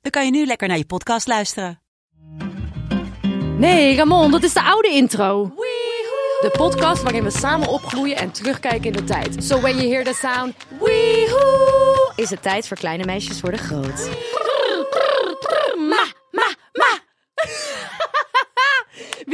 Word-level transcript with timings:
dan 0.00 0.10
kan 0.10 0.24
je 0.24 0.30
nu 0.30 0.46
lekker 0.46 0.68
naar 0.68 0.76
je 0.76 0.86
podcast 0.86 1.26
luisteren. 1.26 1.80
Nee, 3.58 3.96
Ramon, 3.96 4.30
dat 4.30 4.42
is 4.42 4.52
de 4.52 4.62
oude 4.62 4.88
intro. 4.88 5.52
De 6.40 6.50
podcast 6.52 7.02
waarin 7.02 7.24
we 7.24 7.30
samen 7.30 7.68
opgroeien 7.68 8.16
en 8.16 8.30
terugkijken 8.30 8.84
in 8.84 8.92
de 8.92 9.04
tijd. 9.04 9.44
So 9.44 9.60
when 9.60 9.76
you 9.76 9.88
hear 9.88 10.04
the 10.04 10.14
sound, 10.14 10.54
weehoe, 10.80 12.12
is 12.16 12.30
het 12.30 12.42
tijd 12.42 12.68
voor 12.68 12.76
kleine 12.76 13.04
meisjes 13.04 13.40
worden 13.40 13.60
groot. 13.60 14.08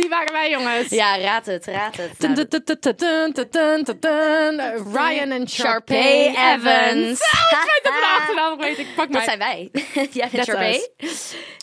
wie 0.09 0.16
waren 0.16 0.33
wij, 0.33 0.51
jongens? 0.51 0.88
Ja, 0.88 1.19
raad 1.19 1.46
het, 1.46 1.66
raad 1.66 1.96
het. 1.96 2.12
Ryan 4.92 5.30
en 5.30 5.48
Sharpay 5.48 6.28
Evans. 6.28 7.19
Dat 8.37 8.56
weet. 8.59 8.78
Ik 8.78 8.87
pak 8.97 9.12
Dat 9.12 9.23
zijn 9.24 9.38
wij. 9.38 9.70
Jij 10.12 10.28
bent 10.33 10.45
Sharpay. 10.45 10.88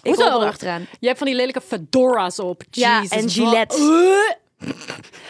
er 0.03 0.47
achteraan. 0.47 0.87
Je 0.99 1.07
hebt 1.07 1.17
van 1.17 1.27
die 1.27 1.35
lelijke 1.35 1.61
fedoras 1.61 2.39
op. 2.39 2.61
Ja, 2.71 3.03
en 3.09 3.29
Gillette. 3.29 4.41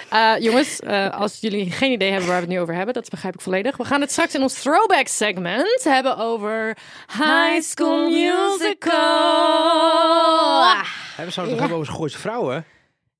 Eh, 0.09 0.33
jongens, 0.39 0.79
eh, 0.79 1.19
als 1.19 1.37
jullie 1.39 1.71
geen 1.71 1.91
idee 1.91 2.09
hebben 2.09 2.27
waar 2.27 2.37
we 2.37 2.43
het 2.43 2.53
nu 2.53 2.59
over 2.59 2.75
hebben, 2.75 2.93
dat 2.93 3.09
begrijp 3.09 3.33
ik 3.33 3.41
volledig. 3.41 3.77
We 3.77 3.85
gaan 3.85 4.01
het 4.01 4.11
straks 4.11 4.35
in 4.35 4.41
ons 4.41 4.61
throwback 4.61 5.07
segment 5.07 5.83
hebben 5.83 6.17
over 6.17 6.77
High 7.07 7.61
School 7.61 8.09
Musical. 8.09 8.91
We 11.15 11.15
hebben 11.15 11.33
zouden 11.33 11.55
het 11.55 11.55
ja. 11.55 11.59
hebben 11.59 11.77
over 11.77 11.93
Gooise 11.93 12.19
vrouwen. 12.19 12.65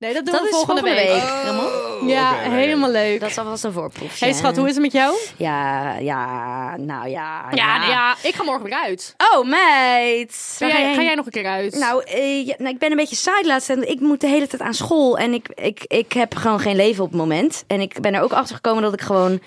Nee, 0.04 0.14
dat 0.14 0.26
doen 0.26 0.34
Dat 0.34 0.44
we 0.44 0.50
is 0.50 0.56
volgende, 0.56 0.82
volgende 0.82 1.12
week. 1.12 1.22
week. 1.22 1.44
Ramon. 1.46 2.08
Ja, 2.08 2.34
helemaal 2.34 2.90
leuk. 2.90 3.20
Dat 3.20 3.30
is 3.30 3.38
alvast 3.38 3.64
een 3.64 3.72
voorproefje. 3.72 4.26
Hey 4.26 4.34
schat, 4.34 4.58
hoe 4.58 4.68
is 4.68 4.74
het 4.74 4.82
met 4.84 4.92
jou? 4.92 5.16
Ja, 5.38 5.94
ja, 5.98 6.78
nou 6.78 7.10
ja. 7.10 7.46
Ja, 7.52 7.78
nee, 7.78 7.90
ja, 7.90 8.16
ik 8.24 8.36
ga 8.36 8.44
morgen 8.44 8.64
weer 8.64 8.82
uit. 8.84 9.16
Oh, 9.34 9.46
meid. 9.46 10.56
Ga 10.60 10.68
jij, 10.68 10.94
ga 10.94 11.02
jij 11.02 11.16
nog 11.16 11.26
een 11.26 11.32
keer 11.32 11.46
uit? 11.46 11.76
Nou, 11.76 12.04
eh, 12.06 12.46
ja, 12.46 12.56
nou, 12.58 12.74
ik 12.74 12.80
ben 12.80 12.92
een 12.92 12.98
beetje 12.98 13.16
saai 13.16 13.46
laatst 13.48 13.70
en 13.70 13.90
ik 13.90 14.00
moet 14.00 14.22
de 14.22 14.28
hele 14.28 14.48
tijd 14.48 14.62
aan 14.62 14.74
school. 14.74 15.18
En 15.18 15.34
ik, 15.34 15.48
ik, 15.56 15.84
ik 15.88 16.14
heb 16.14 16.36
gewoon 16.36 16.60
geen 16.60 16.76
leven 16.76 17.04
op 17.04 17.10
het 17.10 17.20
moment. 17.20 17.64
En 17.68 17.82
ik 17.82 18.02
ben 18.02 18.14
er 18.14 18.22
ook 18.22 18.34
achter 18.34 18.56
gekomen 18.56 18.84
dat 18.84 18.94
ik 18.94 19.02
gewoon 19.02 19.40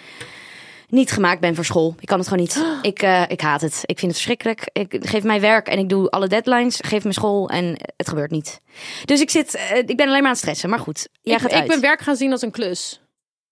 niet 0.89 1.11
gemaakt 1.11 1.41
ben 1.41 1.55
voor 1.55 1.65
school. 1.65 1.95
Ik 2.01 2.06
kan 2.06 2.19
het 2.19 2.29
gewoon 2.29 2.42
niet. 2.42 2.65
Ik, 2.92 3.03
eh, 3.03 3.23
ik 3.29 3.41
haat 3.41 3.61
het. 3.61 3.81
Ik 3.83 3.98
vind 3.98 4.01
het 4.12 4.20
verschrikkelijk. 4.20 4.69
Ik 4.73 4.97
geef 5.01 5.23
mij 5.23 5.41
werk 5.41 5.69
en 5.69 5.79
ik 5.79 5.89
doe 5.89 6.11
alle 6.11 6.27
deadlines. 6.29 6.79
Geef 6.84 7.05
me 7.05 7.12
school 7.12 7.48
en 7.48 7.77
het 7.97 8.09
gebeurt 8.09 8.31
niet. 8.31 8.61
Dus 9.05 9.20
ik 9.20 9.31
zit, 9.31 9.55
eh, 9.55 9.77
ik 9.79 9.97
ben 9.97 10.07
alleen 10.07 10.11
maar 10.11 10.23
aan 10.23 10.29
het 10.29 10.39
stressen. 10.39 10.70
Maar 10.70 10.79
goed, 10.79 11.09
jij 11.23 11.34
ik, 11.34 11.41
gaat 11.41 11.51
ik 11.51 11.57
uit. 11.59 11.67
ben 11.69 11.81
werk 11.81 12.01
gaan 12.01 12.17
zien 12.17 12.33
als 12.33 12.42
een 12.42 12.51
klus. 12.51 13.01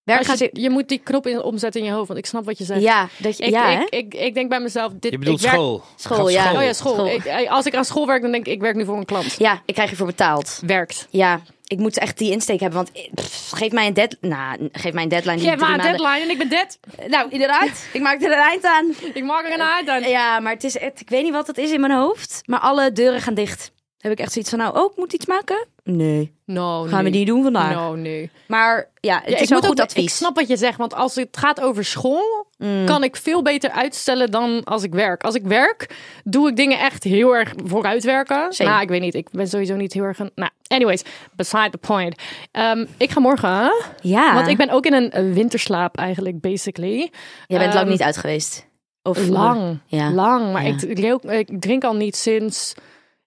werk 0.03 0.25
je, 0.27 0.35
zien. 0.37 0.49
je 0.51 0.69
moet 0.69 0.87
die 0.87 0.97
knop 0.97 1.27
in, 1.27 1.41
omzetten 1.41 1.81
in 1.81 1.87
je 1.87 1.93
hoofd, 1.93 2.07
want 2.07 2.19
ik 2.19 2.25
snap 2.25 2.45
wat 2.45 2.57
je 2.57 2.63
zegt. 2.63 2.81
Ja, 2.81 3.07
dat 3.17 3.37
je, 3.37 3.43
Ik, 3.43 3.49
ja, 3.49 3.81
ik, 3.81 3.89
ik, 3.89 4.13
ik 4.13 4.33
denk 4.33 4.49
bij 4.49 4.59
mezelf, 4.59 4.91
dit, 4.99 5.11
Je 5.11 5.17
bedoelt 5.17 5.37
ik 5.39 5.43
werk- 5.45 5.55
school. 5.55 5.83
School, 5.95 6.29
ja. 6.29 6.53
Oh 6.53 6.61
ja, 6.63 6.73
school. 6.73 6.93
School. 6.93 7.07
Ik- 7.07 7.25
eh, 7.25 7.51
als 7.51 7.65
ik 7.65 7.75
aan 7.75 7.85
school 7.85 8.07
werk, 8.07 8.21
dan 8.21 8.31
denk 8.31 8.45
ik, 8.47 8.53
ik 8.53 8.61
werk 8.61 8.75
nu 8.75 8.85
voor 8.85 8.97
een 8.97 9.05
klant. 9.05 9.35
ja, 9.37 9.61
ik 9.65 9.73
krijg 9.73 9.89
ervoor 9.89 10.05
betaald. 10.05 10.61
Werkt. 10.65 11.07
Ja, 11.09 11.41
ik 11.67 11.77
moet 11.79 11.97
echt 11.97 12.17
die 12.17 12.31
insteek 12.31 12.59
hebben. 12.59 12.77
Want 12.83 12.91
eh, 12.91 13.11
pff, 13.13 13.49
geef 13.51 13.71
mij 13.71 13.87
een 13.87 13.93
deadline. 13.93 14.35
Nou, 14.35 14.69
geef 14.71 14.93
mij 14.93 15.03
een 15.03 15.09
deadline. 15.09 15.35
Die 15.35 15.43
Je 15.43 15.49
hebt 15.49 15.61
maar 15.61 15.77
drie 15.79 15.93
een 15.93 16.01
maanden- 16.01 16.19
deadline 16.19 16.23
en 16.25 16.29
ik 16.31 16.37
ben 16.37 16.49
dead. 16.49 17.09
Nou, 17.11 17.29
inderdaad. 17.31 17.87
ik 17.93 18.01
maak 18.01 18.21
er 18.21 18.31
een 18.31 18.37
eind 18.37 18.63
aan. 18.65 18.85
Ik 19.13 19.23
maak 19.23 19.45
er 19.45 19.53
een 19.53 19.61
uit 19.61 19.87
aan. 19.89 20.01
Ja, 20.09 20.39
maar 20.39 20.53
het 20.53 20.63
is, 20.63 20.79
het, 20.79 20.99
ik 21.01 21.09
weet 21.09 21.23
niet 21.23 21.31
wat 21.31 21.47
het 21.47 21.57
is 21.57 21.71
in 21.71 21.79
mijn 21.79 21.93
hoofd. 21.93 22.41
Maar 22.45 22.59
alle 22.59 22.91
deuren 22.91 23.21
gaan 23.21 23.33
dicht. 23.33 23.71
Heb 23.97 24.11
ik 24.11 24.19
echt 24.19 24.31
zoiets 24.31 24.49
van, 24.49 24.59
nou, 24.59 24.77
oh, 24.79 24.91
ik 24.91 24.97
moet 24.97 25.13
iets 25.13 25.25
maken? 25.25 25.67
Nee. 25.87 26.33
No, 26.45 26.83
Gaan 26.83 27.03
we 27.03 27.09
niet 27.09 27.27
doen 27.27 27.43
vandaag. 27.43 27.73
No, 27.73 27.95
nee. 27.95 28.29
Maar 28.47 28.89
ja, 28.99 29.19
het 29.21 29.29
Ja, 29.29 29.35
is 29.35 29.41
ik 29.41 29.49
wel 29.49 29.57
moet 29.59 29.67
goed 29.67 29.79
ook, 29.79 29.85
advies. 29.85 30.03
Ik 30.03 30.09
snap 30.09 30.35
wat 30.35 30.47
je 30.47 30.57
zegt, 30.57 30.77
want 30.77 30.93
als 30.93 31.15
het 31.15 31.37
gaat 31.37 31.61
over 31.61 31.85
school, 31.85 32.47
kan 32.85 33.03
ik 33.03 33.15
veel 33.15 33.41
beter 33.41 33.69
uitstellen 33.69 34.31
dan 34.31 34.63
als 34.63 34.83
ik 34.83 34.93
werk. 34.93 35.23
Als 35.23 35.35
ik 35.35 35.43
werk, 35.43 35.95
doe 36.23 36.49
ik 36.49 36.55
dingen 36.55 36.79
echt 36.79 37.03
heel 37.03 37.35
erg 37.35 37.53
vooruitwerken. 37.65 38.53
Same. 38.53 38.69
Nou, 38.69 38.81
ik 38.81 38.89
weet 38.89 39.01
niet. 39.01 39.13
Ik 39.13 39.27
ben 39.31 39.47
sowieso 39.47 39.75
niet 39.75 39.93
heel 39.93 40.03
erg... 40.03 40.19
Een, 40.19 40.31
nou, 40.35 40.51
anyways, 40.67 41.01
beside 41.35 41.69
the 41.69 41.77
point. 41.77 42.15
Ehm, 42.51 42.85
ik 42.97 43.11
ga 43.11 43.19
morgen, 43.19 43.71
Ja, 44.01 44.33
want 44.33 44.47
ik 44.47 44.57
ben 44.57 44.69
ook 44.69 44.85
in 44.85 44.93
een 44.93 45.11
eh, 45.11 45.33
winterslaap 45.33 45.97
eigenlijk, 45.97 46.39
basically. 46.41 47.11
Jij 47.47 47.59
bent 47.59 47.73
lang 47.73 47.83
Ehm, 47.85 47.91
niet 47.91 48.01
uit 48.03 48.17
geweest. 48.17 48.67
Of 49.03 49.27
Lang, 49.27 49.79
Ja. 49.85 50.11
lang. 50.11 50.51
Maar 50.53 50.65
Ja. 50.67 50.75
ik, 50.81 50.95
drink, 50.95 51.23
ik 51.23 51.61
drink 51.61 51.83
al 51.83 51.95
niet 51.95 52.15
sinds 52.15 52.73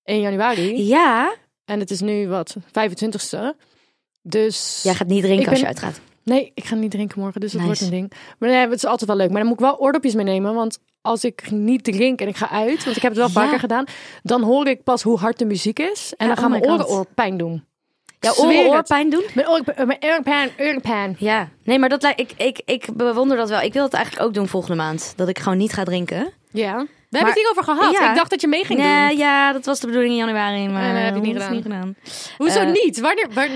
1 0.04 0.20
januari. 0.20 0.86
Ja, 0.86 1.32
En 1.68 1.80
het 1.80 1.90
is 1.90 2.00
nu 2.00 2.28
wat, 2.28 2.56
25ste. 2.66 3.38
Dus... 4.22 4.80
jij 4.82 4.94
gaat 4.94 5.06
niet 5.06 5.22
drinken 5.22 5.48
als 5.50 5.60
je 5.60 5.66
uitgaat. 5.66 6.00
Nee, 6.22 6.52
ik 6.54 6.64
ga 6.64 6.74
niet 6.74 6.90
drinken 6.90 7.20
morgen, 7.20 7.40
dus 7.40 7.52
dat 7.52 7.60
Nice. 7.60 7.72
wordt 7.74 7.92
een 7.92 7.98
ding. 7.98 8.12
Maar 8.38 8.48
nee, 8.48 8.58
het 8.58 8.72
is 8.72 8.84
altijd 8.84 9.10
wel 9.10 9.18
leuk. 9.18 9.28
Maar 9.28 9.38
dan 9.38 9.46
moet 9.48 9.58
ik 9.60 9.64
wel 9.64 9.78
oordopjes 9.78 10.14
meenemen, 10.14 10.54
want 10.54 10.78
als 11.00 11.24
ik 11.24 11.50
niet 11.50 11.84
drink 11.84 12.20
en 12.20 12.28
ik 12.28 12.36
ga 12.36 12.50
uit, 12.50 12.84
want 12.84 12.96
ik 12.96 13.02
heb 13.02 13.12
het 13.12 13.20
wel 13.20 13.26
Ja. 13.26 13.32
vaker 13.32 13.58
gedaan, 13.58 13.84
dan 14.22 14.42
hoor 14.42 14.66
ik 14.66 14.82
pas 14.84 15.02
hoe 15.02 15.18
hard 15.18 15.38
de 15.38 15.44
muziek 15.44 15.78
is. 15.78 16.12
En 16.16 16.28
Ja, 16.28 16.34
dan 16.34 16.42
gaan 16.42 16.52
oh 16.54 16.60
mijn 16.60 16.72
oren 16.72 16.88
oor 16.88 17.06
pijn 17.14 17.36
doen. 17.36 17.64
Zweer 18.20 18.46
oren 18.46 18.70
oorpijn 18.70 19.10
doen? 19.10 19.24
Mijn 19.34 19.48
oor, 19.48 19.60
mijn 19.86 19.98
oorpijn, 20.04 20.50
oorpijn. 20.58 21.16
Ja. 21.18 21.48
Nee, 21.64 21.78
maar 21.78 21.88
dat 21.88 22.04
ik, 22.04 22.32
ik, 22.36 22.60
ik 22.64 22.88
bewonder 22.94 23.36
dat 23.36 23.48
wel. 23.48 23.60
Ik 23.60 23.72
wil 23.72 23.82
het 23.84 23.92
eigenlijk 23.92 24.26
ook 24.26 24.34
doen 24.34 24.48
volgende 24.48 24.76
maand. 24.76 25.12
Dat 25.16 25.28
ik 25.28 25.38
gewoon 25.38 25.58
niet 25.58 25.72
ga 25.72 25.84
drinken. 25.84 26.32
Ja. 26.50 26.86
We 27.10 27.16
hebben 27.16 27.34
het 27.34 27.44
hierover 27.44 27.74
gehad. 27.74 27.92
Ja. 27.92 28.10
Ik 28.10 28.16
dacht 28.16 28.30
dat 28.30 28.40
je 28.40 28.48
mee 28.48 28.64
ging 28.64 28.78
Nee, 28.78 29.08
doen. 29.08 29.16
ja, 29.18 29.52
dat 29.52 29.64
was 29.64 29.80
de 29.80 29.86
bedoeling 29.86 30.12
in 30.12 30.18
januari. 30.18 30.68
Maar 30.68 30.96
eh, 30.96 31.04
heb 31.04 31.14
je 31.14 31.20
niet 31.20 31.38
dat 31.38 31.50
is 31.50 31.62
gedaan. 31.62 31.96
Hoezo 32.36 32.60
eh, 32.60 32.72
niet? 32.72 33.00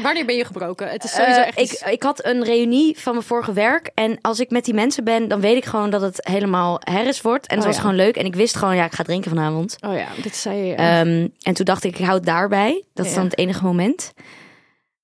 Wanneer, 0.03 0.25
ben 0.27 0.35
je 0.37 0.45
gebroken? 0.45 0.89
Het 0.89 1.05
is 1.05 1.15
sowieso 1.15 1.41
Eh, 1.41 1.47
echt 1.47 1.59
ik, 1.59 1.65
iets- 1.65 1.83
ik 1.83 2.03
had 2.03 2.25
een 2.25 2.45
reunie 2.45 2.99
van 2.99 3.13
mijn 3.15 3.25
vorige 3.27 3.53
werk. 3.53 3.91
En 3.95 4.19
als 4.21 4.41
ik 4.41 4.51
met 4.51 4.65
die 4.65 4.75
mensen 4.75 5.05
ben, 5.05 5.29
dan 5.29 5.41
weet 5.41 5.57
ik 5.57 5.65
gewoon 5.65 5.91
dat 5.91 6.01
het 6.01 6.27
helemaal 6.29 6.81
herres 6.85 7.21
wordt. 7.21 7.47
En 7.47 7.55
het 7.57 7.61
Oh, 7.65 7.67
was 7.71 7.77
ja. 7.77 7.83
gewoon 7.83 7.97
leuk. 7.97 8.17
En 8.17 8.25
ik 8.25 8.35
wist 8.35 8.57
gewoon, 8.57 8.77
ja, 8.77 8.85
ik 8.85 8.93
ga 8.93 9.03
drinken 9.03 9.31
vanavond. 9.31 9.77
Oh 9.81 9.95
ja, 9.97 10.07
dit 10.23 10.37
zei 10.37 10.57
je. 10.65 10.75
Ehm, 10.75 11.29
en 11.43 11.55
toen 11.55 11.65
dacht 11.65 11.85
ik, 11.85 11.99
ik 11.99 12.05
hou 12.05 12.17
het 12.17 12.27
daarbij. 12.27 12.85
Dat 12.95 13.05
is 13.05 13.11
Ja. 13.11 13.17
dan 13.17 13.27
het 13.27 13.39
enige 13.39 13.65
moment. 13.65 14.13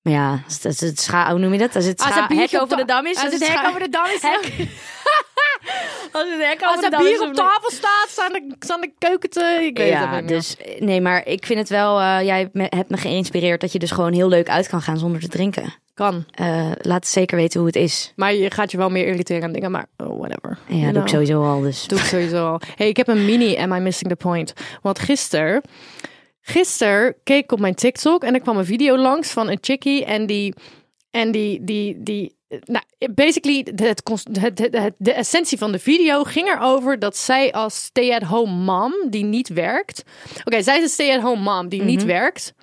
Maar 0.01 0.13
ja, 0.13 0.39
als 0.45 0.63
het, 0.63 0.79
het 0.79 0.99
scha, 0.99 1.29
hoe 1.29 1.39
noem 1.39 1.51
je 1.53 1.59
dat? 1.59 1.75
Als 1.75 1.85
het 1.85 1.99
Als 2.01 2.09
scha, 2.11 2.19
het 2.19 2.27
biertje 2.29 2.55
hek 2.57 2.65
op 2.65 2.71
over 2.71 2.85
de 2.85 2.91
dam 2.93 3.05
is. 3.05 3.15
Als 3.23 3.33
het 3.33 3.43
scha- 3.43 3.59
hek 3.59 3.67
over 3.67 3.79
de 3.79 3.89
dam 3.89 4.05
is. 4.05 4.21
Als 6.11 6.23
het 6.29 6.61
Als 6.61 6.85
het 6.85 6.97
bier 6.97 7.21
op 7.21 7.33
tafel 7.33 7.71
staat, 7.71 8.05
staan 8.09 8.31
de, 8.31 8.55
staan 8.59 8.81
de 8.81 8.91
keuken 8.97 9.29
te... 9.29 9.59
Ik 9.61 9.77
weet 9.77 9.93
het 9.93 10.03
Ja, 10.03 10.09
meer. 10.11 10.27
dus 10.27 10.55
nee, 10.79 11.01
maar 11.01 11.25
ik 11.27 11.45
vind 11.45 11.59
het 11.59 11.69
wel. 11.69 11.99
eh, 11.99 12.21
jij 12.21 12.49
hebt 12.53 12.89
me, 12.89 12.97
geïnspireerd 12.97 13.61
dat 13.61 13.71
je 13.71 13.79
dus 13.79 13.91
gewoon 13.91 14.13
heel 14.13 14.27
leuk 14.27 14.49
uit 14.49 14.67
kan 14.67 14.81
gaan 14.81 14.97
zonder 14.97 15.21
te 15.21 15.27
drinken. 15.27 15.73
Kan. 15.93 16.25
Eh, 16.31 16.71
laat 16.81 17.07
zeker 17.07 17.37
weten 17.37 17.59
hoe 17.59 17.67
het 17.67 17.77
is. 17.77 18.13
Maar 18.15 18.33
je 18.33 18.51
gaat 18.51 18.71
je 18.71 18.77
wel 18.77 18.89
meer 18.89 19.07
irriteren 19.07 19.43
aan 19.43 19.51
dingen, 19.51 19.71
maar 19.71 19.85
oh, 19.97 20.17
whatever. 20.19 20.57
Ja, 20.67 20.75
You 20.75 20.93
doe 20.93 21.01
ik 21.01 21.07
sowieso 21.07 21.43
al. 21.43 21.59
Dus. 21.61 21.87
Doe 21.87 21.99
ik 21.99 22.05
sowieso 22.05 22.47
al. 22.47 22.61
Hey, 22.75 22.87
ik 22.87 22.97
heb 22.97 23.07
een 23.07 23.25
mini 23.25 23.57
Am 23.57 23.73
I 23.73 23.79
Missing 23.79 24.09
the 24.09 24.15
Point? 24.17 24.53
Want 24.81 24.99
gisteren, 24.99 25.61
gisteren 26.41 27.15
keek 27.23 27.43
ik 27.43 27.51
op 27.51 27.59
mijn 27.59 27.75
TikTok 27.75 28.23
en 28.23 28.33
er 28.33 28.41
kwam 28.41 28.57
een 28.57 28.65
video 28.65 28.97
langs 28.97 29.31
van 29.31 29.49
een 29.49 29.57
chickie 29.61 30.05
en 30.05 30.25
die, 30.25 30.53
en 31.11 31.31
die, 31.31 31.63
die, 31.63 32.03
die, 32.03 32.37
nou, 32.63 32.83
basically, 33.13 33.67
het, 33.75 34.01
het, 34.41 34.93
de 34.97 35.13
essentie 35.13 35.57
van 35.57 35.71
de 35.71 35.79
video 35.79 36.23
ging 36.23 36.47
erover 36.47 36.99
dat 36.99 37.17
zij 37.17 37.51
als 37.53 37.83
stay-at-home 37.83 38.51
mom, 38.51 38.93
die 39.09 39.23
niet 39.23 39.47
werkt. 39.47 40.03
Oké, 40.43 40.61
zij 40.61 40.77
is 40.77 40.83
een 40.83 40.89
stay-at-home 40.89 41.41
mom 41.41 41.69
die 41.69 41.81
niet 41.81 42.05
werkt. 42.05 42.53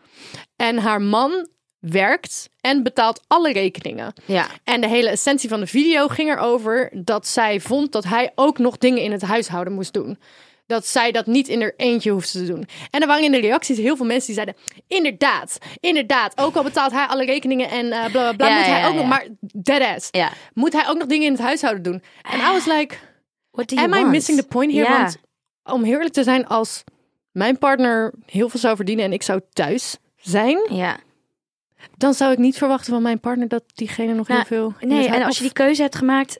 En 0.56 0.78
haar 0.78 1.02
man 1.02 1.48
werkt 1.78 2.50
en 2.60 2.82
betaalt 2.82 3.20
alle 3.26 3.52
rekeningen. 3.52 4.12
Ja. 4.24 4.46
En 4.64 4.80
de 4.80 4.88
hele 4.88 5.08
essentie 5.08 5.48
van 5.48 5.60
de 5.60 5.66
video 5.66 6.08
ging 6.08 6.30
erover 6.30 6.90
dat 6.92 7.26
zij 7.26 7.60
vond 7.60 7.92
dat 7.92 8.04
hij 8.04 8.32
ook 8.34 8.58
nog 8.58 8.78
dingen 8.78 9.02
in 9.02 9.12
het 9.12 9.22
huishouden 9.22 9.72
moest 9.72 9.92
doen. 9.92 10.18
Dat 10.66 10.86
zij 10.86 11.12
dat 11.12 11.26
niet 11.26 11.48
in 11.48 11.60
haar 11.60 11.72
eentje 11.76 12.10
hoefde 12.10 12.38
te 12.38 12.46
doen. 12.46 12.68
En 12.90 13.00
er 13.00 13.06
waren 13.06 13.24
in 13.24 13.32
de 13.32 13.40
reacties 13.40 13.78
heel 13.78 13.96
veel 13.96 14.06
mensen 14.06 14.26
die 14.26 14.34
zeiden: 14.34 14.56
Inderdaad, 14.86 15.58
inderdaad. 15.80 16.38
Ook 16.40 16.56
al 16.56 16.62
betaalt 16.62 16.92
hij 16.92 17.06
alle 17.06 17.24
rekeningen 17.24 17.70
en 17.70 17.92
eh 17.92 17.98
bla 18.00 18.08
bla 18.10 18.32
bla. 18.32 18.48
Ja, 18.48 18.56
moet 18.56 18.66
hij 18.66 18.80
ja, 18.80 18.88
ook 18.88 18.94
nog, 18.94 19.06
maar 19.06 19.26
deadass. 19.40 20.08
Ja. 20.10 20.30
Moet 20.54 20.72
hij 20.72 20.88
ook 20.88 20.98
nog 20.98 21.06
dingen 21.06 21.26
in 21.26 21.32
het 21.32 21.40
huishouden 21.42 21.82
doen? 21.82 22.02
En 22.22 22.38
I 22.38 22.52
was 22.52 22.64
like: 22.66 22.94
What 23.50 23.68
do 23.68 23.74
you 23.74 23.92
Am 23.92 24.06
I 24.06 24.10
missing 24.10 24.38
the 24.38 24.46
point 24.46 24.72
here? 24.72 24.88
Want 24.88 25.16
om 25.64 25.82
heel 25.82 25.92
eerlijk 25.94 26.12
te 26.14 26.22
zijn, 26.22 26.46
als 26.46 26.84
mijn 27.32 27.58
partner 27.58 28.12
heel 28.26 28.48
veel 28.48 28.60
zou 28.60 28.76
verdienen 28.76 29.04
en 29.04 29.12
ik 29.12 29.22
zou 29.22 29.40
thuis 29.52 29.96
zijn, 30.16 30.58
Ja. 30.68 30.96
dan 31.96 32.14
zou 32.14 32.32
ik 32.32 32.38
niet 32.38 32.58
verwachten 32.58 32.92
van 32.92 33.02
mijn 33.02 33.20
partner 33.20 33.48
dat 33.48 33.62
diegene 33.74 34.14
nog 34.14 34.28
Nou, 34.28 34.40
heel 34.40 34.48
veel. 34.58 34.74
in 34.78 34.88
Nee, 34.88 35.08
en 35.08 35.22
als 35.22 35.36
je 35.36 35.42
die 35.42 35.52
keuze 35.52 35.82
hebt 35.82 35.96
gemaakt, 35.96 36.38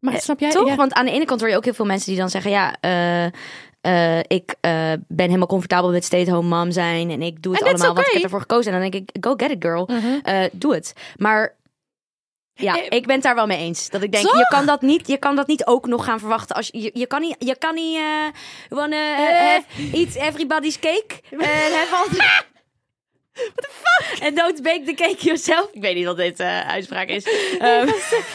Maar 0.00 0.14
Eh, 0.14 0.20
snap 0.20 0.40
jij? 0.40 0.50
Toch? 0.50 0.68
Ja. 0.68 0.74
Want 0.76 0.92
aan 0.92 1.04
de 1.04 1.10
ene 1.12 1.24
kant 1.24 1.40
hoor 1.40 1.48
je 1.48 1.56
ook 1.56 1.64
heel 1.64 1.74
veel 1.74 1.84
mensen 1.86 2.08
die 2.10 2.18
dan 2.20 2.30
zeggen: 2.30 2.50
ja, 2.50 2.76
eh, 2.80 3.32
eh, 3.80 4.18
ik 4.18 4.54
eh, 4.60 4.92
ben 5.08 5.26
helemaal 5.26 5.46
comfortabel 5.46 5.90
met 5.90 6.04
stay-at-home 6.04 6.56
mom 6.56 6.70
zijn. 6.70 7.10
En 7.10 7.22
ik 7.22 7.42
doe 7.42 7.54
het 7.54 7.62
allemaal, 7.62 7.94
want 7.94 8.06
ik 8.06 8.12
heb 8.12 8.22
ervoor 8.22 8.40
gekozen. 8.40 8.72
En 8.72 8.80
dan 8.80 8.90
denk 8.90 9.08
ik, 9.08 9.24
go 9.24 9.34
get 9.36 9.50
it 9.50 9.64
girl. 9.64 9.88
Eh, 10.22 10.44
doe 10.52 10.74
het. 10.74 10.92
Maar 11.16 11.56
ja, 12.54 12.74
ik 12.88 13.06
ben 13.06 13.14
het 13.14 13.22
daar 13.22 13.34
wel 13.34 13.46
mee 13.46 13.58
eens. 13.58 13.88
Dat 13.88 14.02
ik 14.02 14.12
denk, 14.12 14.24
Toch? 14.24 14.38
je 14.38 14.46
kan, 14.48 14.66
dat 14.66 14.82
niet, 14.82 15.08
je 15.08 15.16
kan 15.16 15.36
dat 15.36 15.46
niet 15.46 15.66
ook 15.66 15.86
nog 15.86 16.04
gaan 16.04 16.18
verwachten. 16.18 16.56
Als 16.56 16.68
je, 16.72 16.90
je, 16.94 17.06
kan 17.06 17.20
niet, 17.20 17.36
je 17.38 17.56
kan 17.58 17.74
niet 17.74 17.98
wanna 18.68 19.16
have, 19.16 19.64
eat 19.92 20.14
everybody's 20.14 20.78
cake. 20.78 21.20
En 21.30 21.72
have 21.72 21.94
all 21.94 22.46
the... 23.38 23.50
What 23.54 23.64
the 23.64 23.70
fuck? 24.16 24.22
And 24.26 24.36
don't 24.36 24.62
bake 24.62 24.82
the 24.84 24.94
cake 24.94 25.24
yourself. 25.24 25.68
Ik 25.72 25.80
weet 25.80 25.94
niet 25.94 26.04
wat 26.04 26.16
dit 26.16 26.40
eh, 26.40 26.68
uitspraak 26.68 27.08
is. 27.08 27.24
Ehm, 27.58 27.86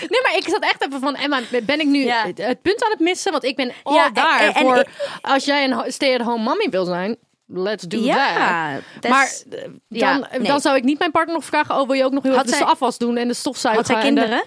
Nee, 0.10 0.22
maar 0.24 0.36
ik 0.36 0.44
zat 0.48 0.64
echt 0.64 0.86
even 0.86 1.00
van, 1.00 1.16
Emma, 1.16 1.40
ben 1.64 1.80
ik 1.80 1.88
nu 1.88 2.04
Ja. 2.04 2.26
het, 2.26 2.38
het 2.38 2.62
punt 2.62 2.84
aan 2.84 2.92
het 2.92 3.00
missen? 3.00 3.32
Want 3.32 3.44
ik 3.44 3.56
ben 3.56 3.72
al 3.84 3.94
Ja, 3.94 4.06
en- 4.06 4.14
daar 4.14 4.40
en- 4.40 4.54
en 4.54 4.62
voor, 4.62 4.86
als 5.22 5.46
jij 5.46 5.64
een 5.64 5.74
ho- 5.74 5.90
stay-at-home 5.90 6.44
mommy 6.44 6.70
wil 6.70 6.86
zijn, 6.86 7.18
let's 7.48 7.84
do 7.84 7.98
that. 7.98 8.06
ja, 8.08 8.80
dat 9.00 9.12
Maar 9.12 9.26
is- 9.26 9.44
dan, 9.48 9.80
ja, 9.88 10.28
nee. 10.38 10.48
dan 10.48 10.60
zou 10.62 10.76
ik 10.78 10.84
niet 10.84 11.00
mijn 11.00 11.12
partner 11.12 11.36
nog 11.36 11.46
vragen, 11.46 11.76
oh 11.80 11.86
wil 11.88 11.96
je 11.96 12.04
ook 12.06 12.12
nog 12.12 12.24
heel 12.24 12.32
Had 12.36 12.46
even 12.46 12.52
de 12.58 12.64
zij- 12.64 12.72
afwas 12.74 12.98
doen 12.98 13.18
en 13.18 13.28
de 13.28 13.34
stofzuiger? 13.34 13.84
had 13.86 13.92
zij 13.92 14.02
en 14.10 14.16
de- 14.16 14.22
kinderen? 14.22 14.46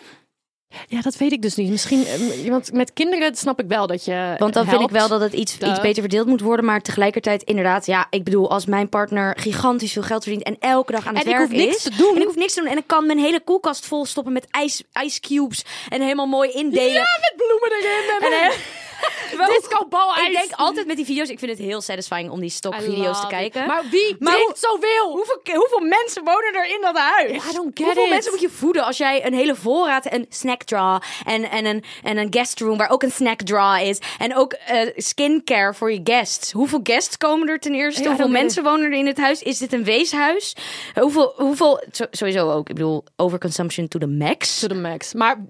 Ja, 0.88 1.00
dat 1.00 1.16
weet 1.16 1.32
ik 1.32 1.42
dus 1.42 1.54
niet. 1.54 1.70
Misschien, 1.70 2.06
eh, 2.06 2.50
want 2.50 2.72
met 2.72 2.92
kinderen 2.92 3.34
snap 3.36 3.60
ik 3.60 3.68
wel 3.68 3.86
dat 3.86 4.04
je 4.04 4.34
Want 4.38 4.54
dan 4.54 4.62
vind 4.64 4.74
ik 4.82 4.90
helpt. 4.90 4.92
wel 4.92 5.08
dat 5.08 5.20
het 5.20 5.32
iets, 5.32 5.58
iets 5.58 5.80
beter 5.80 6.00
verdeeld 6.02 6.26
moet 6.26 6.40
worden. 6.40 6.64
Maar 6.64 6.80
tegelijkertijd, 6.82 7.42
inderdaad, 7.42 7.86
ja, 7.86 8.06
ik 8.10 8.24
bedoel, 8.24 8.50
als 8.50 8.66
mijn 8.66 8.88
partner 8.88 9.36
gigantisch 9.40 9.92
veel 9.92 10.02
geld 10.02 10.22
verdient 10.22 10.44
en 10.44 10.56
elke 10.60 10.92
dag 10.92 11.06
aan 11.06 11.14
het 11.16 11.24
En 11.24 11.30
ik 11.32 11.36
hoef 11.38 11.50
niks 11.50 11.76
is. 11.76 11.82
te 11.82 11.90
doen. 11.96 12.14
En 12.14 12.20
ik 12.20 12.26
hoef 12.26 12.36
niks 12.36 12.54
te 12.54 12.60
doen. 12.60 12.70
En 12.70 12.76
ik 12.78 12.86
kan 12.86 13.06
mijn 13.06 13.18
hele 13.18 13.40
koelkast 13.40 13.86
vol 13.86 14.04
stoppen 14.06 14.32
met 14.32 14.46
ijs, 14.50 14.82
ice 15.04 15.20
cubes. 15.20 15.64
En 15.88 16.00
helemaal 16.02 16.26
mooi 16.26 16.50
indelen. 16.50 16.92
Ja, 16.92 17.18
met 17.20 17.34
bloemen 17.36 17.70
erin. 17.78 18.32
En, 18.32 18.42
En, 18.42 18.52
ik 20.26 20.32
denk 20.32 20.52
altijd 20.52 20.86
met 20.86 20.96
die 20.96 21.04
video's, 21.04 21.28
ik 21.28 21.38
vind 21.38 21.50
het 21.50 21.60
heel 21.60 21.80
satisfying 21.80 22.30
om 22.30 22.40
die 22.40 22.50
stokvideo's 22.50 23.20
te 23.20 23.26
kijken. 23.26 23.66
Maar 23.66 23.82
wie 23.90 24.16
Maar 24.18 24.32
drinkt 24.32 24.58
zoveel? 24.58 25.10
Hoeveel, 25.12 25.40
hoeveel 25.44 25.80
mensen 25.80 26.24
wonen 26.24 26.54
er 26.54 26.66
in 26.66 26.80
dat 26.80 26.96
huis? 26.96 27.30
I 27.30 27.52
don't 27.52 27.70
get 27.74 27.84
Hoeveel 27.86 28.04
it. 28.04 28.10
mensen 28.10 28.32
moet 28.32 28.40
je 28.40 28.48
voeden 28.48 28.84
als 28.84 28.96
jij 28.96 29.26
een 29.26 29.34
hele 29.34 29.54
voorraad, 29.54 30.12
een 30.12 30.26
snack 30.28 30.62
draw 30.62 31.00
en, 31.24 31.50
en, 31.50 31.64
een, 31.64 31.84
en 32.02 32.16
een 32.16 32.26
guest 32.30 32.60
room 32.60 32.76
waar 32.76 32.90
ook 32.90 33.02
een 33.02 33.10
snack 33.12 33.42
draw 33.42 33.80
is. 33.80 33.98
En 34.18 34.36
ook 34.36 34.52
eh, 34.52 34.90
skincare 34.96 35.74
voor 35.74 35.92
je 35.92 36.00
guests. 36.04 36.52
Hoeveel 36.52 36.80
guests 36.82 37.16
komen 37.16 37.48
er 37.48 37.58
ten 37.58 37.74
eerste? 37.74 38.02
Ja, 38.02 38.08
hoeveel 38.08 38.28
mensen 38.28 38.62
wonen 38.62 38.84
er 38.84 38.98
in 38.98 39.06
het 39.06 39.18
huis? 39.18 39.42
Is 39.42 39.58
dit 39.58 39.72
een 39.72 39.84
weeshuis? 39.84 40.56
Hoeveel, 40.94 41.32
hoeveel 41.36 41.82
sowieso 42.10 42.50
ook, 42.50 42.68
ik 42.68 42.74
bedoel, 42.74 43.04
overconsumption 43.16 43.88
to 43.88 43.98
the 43.98 44.06
max. 44.06 44.58
To 44.58 44.66
the 44.66 44.74
max. 44.74 45.14
Maar 45.14 45.44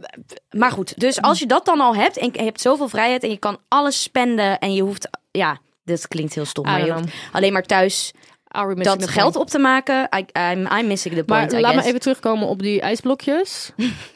Maar 0.51 0.71
goed, 0.71 0.99
dus 0.99 1.23
als 1.23 1.39
je 1.39 1.47
dat 1.47 1.65
dan 1.65 1.81
al 1.81 1.95
hebt 1.95 2.17
en 2.17 2.31
je 2.33 2.43
hebt 2.43 2.61
zoveel 2.61 2.89
vrijheid 2.89 3.23
en 3.23 3.31
je 3.31 3.36
kan 3.39 3.59
alles 3.69 4.03
spenden 4.03 4.59
en 4.59 4.75
je 4.75 4.83
hoeft, 4.83 5.09
ja, 5.31 5.59
dit 5.85 6.09
klinkt 6.09 6.35
heel 6.35 6.45
stom, 6.45 6.65
maar 6.65 6.87
je 6.87 6.93
hoeft 6.93 7.13
alleen 7.33 7.53
maar 7.53 7.63
thuis 7.63 8.13
dat 8.75 9.09
geld 9.09 9.37
op 9.37 9.49
te 9.49 9.59
maken. 9.59 10.09
I, 10.17 10.25
I'm, 10.53 10.67
I'm 10.79 10.87
missing 10.87 11.15
the 11.15 11.23
Maar 11.27 11.39
point, 11.39 11.53
I 11.53 11.61
laat 11.61 11.75
me 11.75 11.85
even 11.85 12.01
terugkomen 12.01 12.49
op 12.49 12.63
die 12.63 12.81
ijsblokjes. 12.81 13.73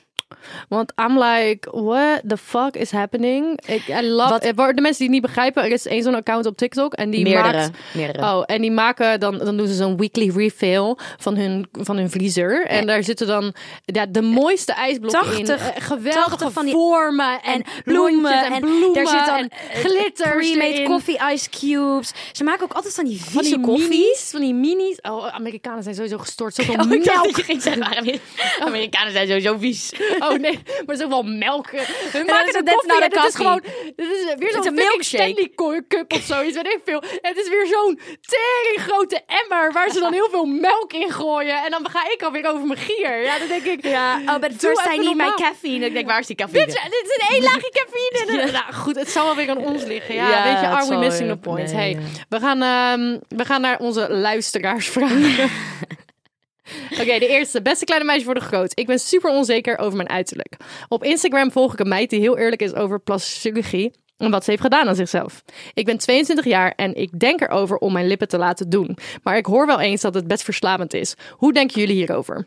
Want 0.69 0.93
I'm 0.99 1.19
like, 1.19 1.69
what 1.73 2.21
the 2.29 2.37
fuck 2.37 2.77
is 2.77 2.91
happening? 2.91 3.61
Ik 3.67 3.89
I 3.89 4.03
love. 4.09 4.29
Wat- 4.31 4.53
Voor 4.57 4.75
de 4.75 4.81
mensen 4.81 4.99
die 4.99 5.07
het 5.07 5.11
niet 5.11 5.23
begrijpen, 5.23 5.63
er 5.65 5.71
is 5.71 5.87
één 5.87 6.03
zo'n 6.03 6.15
account 6.15 6.47
op 6.47 6.57
TikTok 6.57 6.93
en 6.95 7.11
die 7.11 7.23
Meerdere, 7.23 7.53
maakt. 7.57 7.71
meerdere. 7.95 8.23
Oh, 8.23 8.43
en 8.47 8.61
die 8.61 8.71
maken 8.71 9.21
dan, 9.21 9.39
dan 9.39 9.57
doen 9.57 9.67
ze 9.67 9.75
zo'n 9.75 9.97
weekly 9.97 10.31
refill 10.37 10.95
van 11.19 11.37
hun, 11.37 11.69
van 11.73 11.97
hun 11.97 12.11
vriezer. 12.11 12.67
En 12.67 12.87
daar 12.87 13.03
zitten 13.03 13.27
dan 13.27 13.55
ja, 13.85 14.07
de 14.07 14.23
mooiste 14.23 14.73
ijsblokken 14.73 15.39
in. 15.39 15.45
80 15.45 15.69
Eh, 15.71 15.83
geweldige 15.83 16.29
80 16.29 16.53
van 16.53 16.65
die- 16.65 16.75
vormen 16.75 17.41
en, 17.43 17.53
en 17.53 17.65
bloemen 17.85 18.45
en, 18.45 18.53
en 18.53 18.61
bloemen 18.61 18.93
daar 18.95 19.07
zit 19.07 19.27
dan 19.27 19.49
eh, 19.49 19.79
glitters 19.85 20.51
pre-made 20.51 20.73
erin. 20.75 20.87
coffee 20.87 21.19
ice 21.33 21.51
cubes. 21.51 22.13
Ze 22.33 22.45
maken 22.45 22.63
ook 22.65 22.73
altijd 22.73 22.95
van 22.95 23.05
die 23.05 23.21
Van 23.23 23.43
vieze 23.43 23.55
die 23.57 23.65
koffie. 23.67 23.89
minis, 23.89 24.29
van 24.31 24.41
die 24.41 24.55
minis. 24.55 25.01
Oh, 25.01 25.27
Amerikanen 25.35 25.83
zijn 25.83 25.95
sowieso 25.95 26.19
gestoord. 26.19 26.55
Zoveel 26.55 26.75
Oh, 26.81 26.85
melk. 26.87 27.05
dat 27.05 27.37
je 27.37 27.43
ging 27.43 27.63
zeggen, 27.63 28.21
Amerikanen 28.67 29.13
zijn 29.13 29.27
sowieso 29.27 29.57
vies. 29.59 29.93
Oh 30.29 30.39
nee, 30.39 30.59
maar 30.87 30.97
zoveel 30.97 31.23
melk. 31.23 31.71
We 31.71 31.87
dan 32.13 32.27
maken 32.27 32.47
is 32.47 32.53
de 32.53 32.73
koffie 32.73 33.09
de 33.11 33.19
het 33.19 33.29
is 33.29 33.35
gewoon... 33.35 33.63
Dit 33.97 34.11
is 34.11 34.35
weer 34.39 34.63
zo'n 34.63 34.75
milkshake. 34.75 35.51
Stanley 35.55 35.83
Cup 35.89 36.13
of 36.13 36.23
zoiets, 36.23 36.55
weet 36.55 36.67
ik 36.67 36.81
veel. 36.85 37.03
Het 37.21 37.37
is 37.37 37.49
weer 37.49 37.67
zo'n 37.67 38.01
tering 38.21 38.89
grote 38.89 39.21
emmer 39.27 39.73
waar 39.73 39.91
ze 39.91 40.01
dan 40.01 40.13
heel 40.13 40.29
veel 40.31 40.45
melk 40.45 40.93
in 40.93 41.11
gooien. 41.11 41.65
En 41.65 41.71
dan 41.71 41.91
ga 41.91 42.11
ik 42.13 42.23
alweer 42.23 42.47
over 42.47 42.67
mijn 42.67 42.79
gier. 42.79 43.23
Ja, 43.23 43.39
dan 43.39 43.49
denk 43.49 43.65
ik... 43.65 43.85
Ja, 43.87 44.21
oh, 44.27 44.39
but 44.39 44.53
first 44.59 44.87
I 44.87 44.99
need 44.99 45.17
my 45.17 45.33
caffeine. 45.37 45.87
Ik 45.87 45.93
denk, 45.93 46.07
waar 46.07 46.21
is 46.21 46.27
die 46.27 46.37
caffeine? 46.37 46.67
Bitch, 46.67 46.83
dit 46.83 47.03
is 47.05 47.29
een 47.29 47.35
één 47.35 47.43
laagje 47.43 47.71
cafeïne. 47.71 48.43
in. 48.47 48.53
Nou 48.53 48.73
goed, 48.73 48.97
het 48.97 49.11
zal 49.11 49.25
wel 49.25 49.35
weer 49.35 49.51
aan 49.51 49.59
ons 49.59 49.85
liggen. 49.85 50.15
Ja, 50.15 50.29
Ja, 50.29 50.45
weet 50.45 50.61
je, 50.61 50.67
are 50.67 50.89
we 50.89 50.97
missing 50.97 51.31
the 51.31 51.37
point? 51.37 51.73
nee, 51.73 51.77
hey, 51.77 51.91
ja. 51.91 51.99
we, 52.29 52.41
gaan, 52.41 52.63
ehm, 52.63 53.19
we 53.29 53.45
gaan 53.45 53.61
naar 53.61 53.79
onze 53.79 54.13
luisteraars 54.13 54.89
vragen. 54.89 55.51
Oké, 57.01 57.19
de 57.19 57.27
eerste. 57.29 57.63
Beste 57.63 57.85
kleine 57.85 58.07
meisje 58.07 58.25
voor 58.25 58.35
de 58.35 58.41
groot. 58.41 58.73
Ik 58.79 58.87
ben 58.87 58.99
super 58.99 59.31
onzeker 59.31 59.79
over 59.79 59.97
mijn 59.97 60.09
uiterlijk. 60.09 60.57
Op 60.89 61.05
Instagram 61.05 61.53
volg 61.53 61.73
ik 61.73 61.79
een 61.79 61.89
meid 61.89 62.11
die 62.11 62.21
heel 62.21 62.39
eerlijk 62.39 62.63
is 62.63 62.75
over 62.75 63.01
plastische 63.01 63.41
chirurgie 63.41 63.93
en 64.17 64.31
wat 64.31 64.45
ze 64.45 64.51
heeft 64.51 64.63
gedaan 64.63 64.89
aan 64.89 64.95
zichzelf. 64.95 65.43
Ik 65.75 65.85
ben 65.85 65.99
22 65.99 66.45
jaar 66.45 66.73
en 66.77 66.95
ik 66.95 67.19
denk 67.19 67.41
erover 67.41 67.77
om 67.77 67.93
mijn 67.93 68.07
lippen 68.07 68.29
te 68.29 68.39
laten 68.39 68.71
doen. 68.71 68.97
Maar 69.23 69.37
ik 69.37 69.47
hoor 69.47 69.67
wel 69.67 69.81
eens 69.81 70.01
dat 70.01 70.15
het 70.15 70.27
best 70.27 70.43
verslavend 70.43 70.95
is. 70.95 71.15
Hoe 71.31 71.53
denken 71.53 71.81
jullie 71.81 71.95
hierover? 71.97 72.47